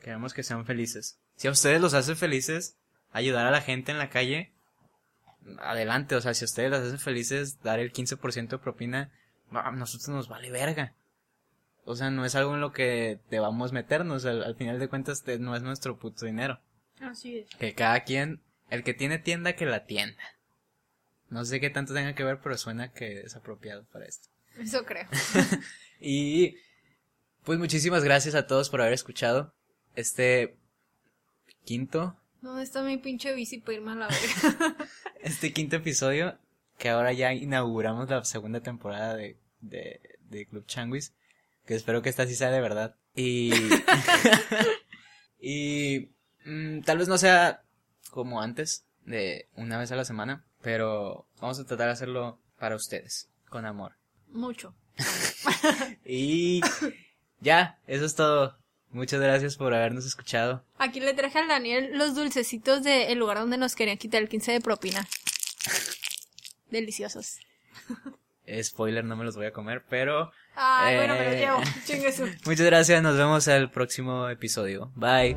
queremos 0.01 0.33
que 0.33 0.43
sean 0.43 0.64
felices. 0.64 1.18
Si 1.37 1.49
a 1.49 1.51
ustedes 1.51 1.81
los 1.81 1.95
hace 1.95 2.14
felices 2.14 2.77
ayudar 3.12 3.47
a 3.47 3.51
la 3.51 3.61
gente 3.61 3.93
en 3.93 3.99
la 3.99 4.11
calle, 4.11 4.53
adelante. 5.59 6.14
O 6.16 6.20
sea, 6.20 6.34
si 6.34 6.45
a 6.45 6.47
ustedes 6.47 6.70
las 6.70 6.82
hace 6.82 6.99
felices 6.99 7.62
dar 7.62 7.78
el 7.78 7.93
15% 7.93 8.49
de 8.49 8.59
propina, 8.59 9.11
no, 9.51 9.61
a 9.61 9.70
nosotros 9.72 10.09
nos 10.09 10.28
vale 10.28 10.51
verga. 10.51 10.95
O 11.84 11.97
sea, 11.97 12.11
no 12.11 12.24
es 12.24 12.34
algo 12.34 12.55
en 12.55 12.61
lo 12.61 12.72
que 12.72 13.18
debamos 13.30 13.72
meternos. 13.72 14.24
Al, 14.26 14.45
al 14.45 14.55
final 14.55 14.78
de 14.78 14.88
cuentas, 14.88 15.22
te- 15.22 15.38
no 15.38 15.57
es 15.57 15.62
nuestro 15.62 15.99
puto 15.99 16.26
dinero. 16.26 16.61
Así 17.01 17.38
es. 17.38 17.49
Que 17.57 17.74
cada 17.74 18.01
quien, 18.05 18.41
el 18.68 18.84
que 18.84 18.95
tiene 18.95 19.18
tienda, 19.18 19.55
que 19.55 19.66
la 19.66 19.86
tienda. 19.86 20.22
No 21.30 21.45
sé 21.45 21.61
qué 21.61 21.70
tanto 21.70 21.95
tenga 21.95 22.14
que 22.14 22.24
ver, 22.24 22.41
pero 22.43 22.57
suena 22.59 22.93
que 22.93 23.20
es 23.20 23.34
apropiado 23.36 23.84
para 23.93 24.05
esto. 24.07 24.28
Eso 24.59 24.84
creo. 24.84 25.07
Y 26.03 26.57
pues 27.45 27.59
muchísimas 27.59 28.03
gracias 28.05 28.34
a 28.34 28.47
todos 28.47 28.70
por 28.70 28.80
haber 28.80 28.95
escuchado 28.95 29.53
este 29.97 30.57
quinto, 31.64 32.16
¿Dónde 32.41 32.62
está 32.62 32.82
mi 32.82 32.97
pinche 32.97 33.34
bici 33.34 33.59
para 33.59 33.74
irme 33.74 33.93
a 33.93 33.95
la 33.97 34.09
verga? 34.09 34.76
este 35.23 35.53
quinto 35.53 35.77
episodio, 35.77 36.39
que 36.79 36.89
ahora 36.89 37.12
ya 37.12 37.33
inauguramos 37.33 38.09
la 38.09 38.25
segunda 38.25 38.61
temporada 38.61 39.14
de, 39.16 39.37
de, 39.61 40.01
de 40.29 40.47
Club 40.47 40.66
Changuis, 40.66 41.14
que 41.66 41.75
espero 41.75 42.03
que 42.03 42.09
esta 42.09 42.27
sí 42.27 42.35
sea 42.35 42.51
de 42.51 42.61
verdad. 42.61 42.97
Y, 43.14 43.53
y 45.41 46.11
mm, 46.45 46.81
tal 46.83 46.99
vez 46.99 47.09
no 47.09 47.18
sea 47.18 47.62
como 48.11 48.41
antes, 48.41 48.85
de 49.05 49.49
una 49.57 49.79
vez 49.79 49.91
a 49.93 49.97
la 49.97 50.05
semana, 50.05 50.45
pero 50.62 51.27
vamos 51.41 51.59
a 51.59 51.64
tratar 51.64 51.87
de 51.87 51.93
hacerlo 51.93 52.39
para 52.59 52.77
ustedes, 52.77 53.29
con 53.49 53.66
amor. 53.66 53.97
Mucho. 54.29 54.75
Y 56.05 56.61
ya, 57.41 57.79
eso 57.87 58.05
es 58.05 58.14
todo. 58.14 58.60
Muchas 58.93 59.20
gracias 59.20 59.57
por 59.57 59.72
habernos 59.72 60.05
escuchado. 60.05 60.64
Aquí 60.78 60.99
le 61.01 61.14
traje 61.14 61.38
al 61.38 61.49
Daniel 61.49 61.91
los 61.97 62.14
dulcecitos 62.14 62.82
del 62.82 63.18
lugar 63.18 63.38
donde 63.38 63.57
nos 63.57 63.74
querían 63.76 63.97
quitar 63.99 64.20
el 64.20 64.28
15 64.28 64.53
de 64.53 64.61
propina. 64.61 65.07
Deliciosos. 66.70 67.38
Eh, 68.47 68.62
Spoiler, 68.64 69.05
no 69.05 69.14
me 69.16 69.24
los 69.24 69.36
voy 69.36 69.47
a 69.47 69.53
comer, 69.53 69.84
pero 69.88 70.32
Ay, 70.57 70.97
bueno, 70.97 71.14
me 71.14 71.24
los 71.24 71.34
Eh. 71.34 71.38
llevo. 71.38 71.59
Muchas 72.47 72.66
gracias. 72.66 73.03
Nos 73.03 73.16
vemos 73.16 73.47
al 73.49 73.70
próximo 73.70 74.28
episodio. 74.28 74.91
Bye. 74.97 75.36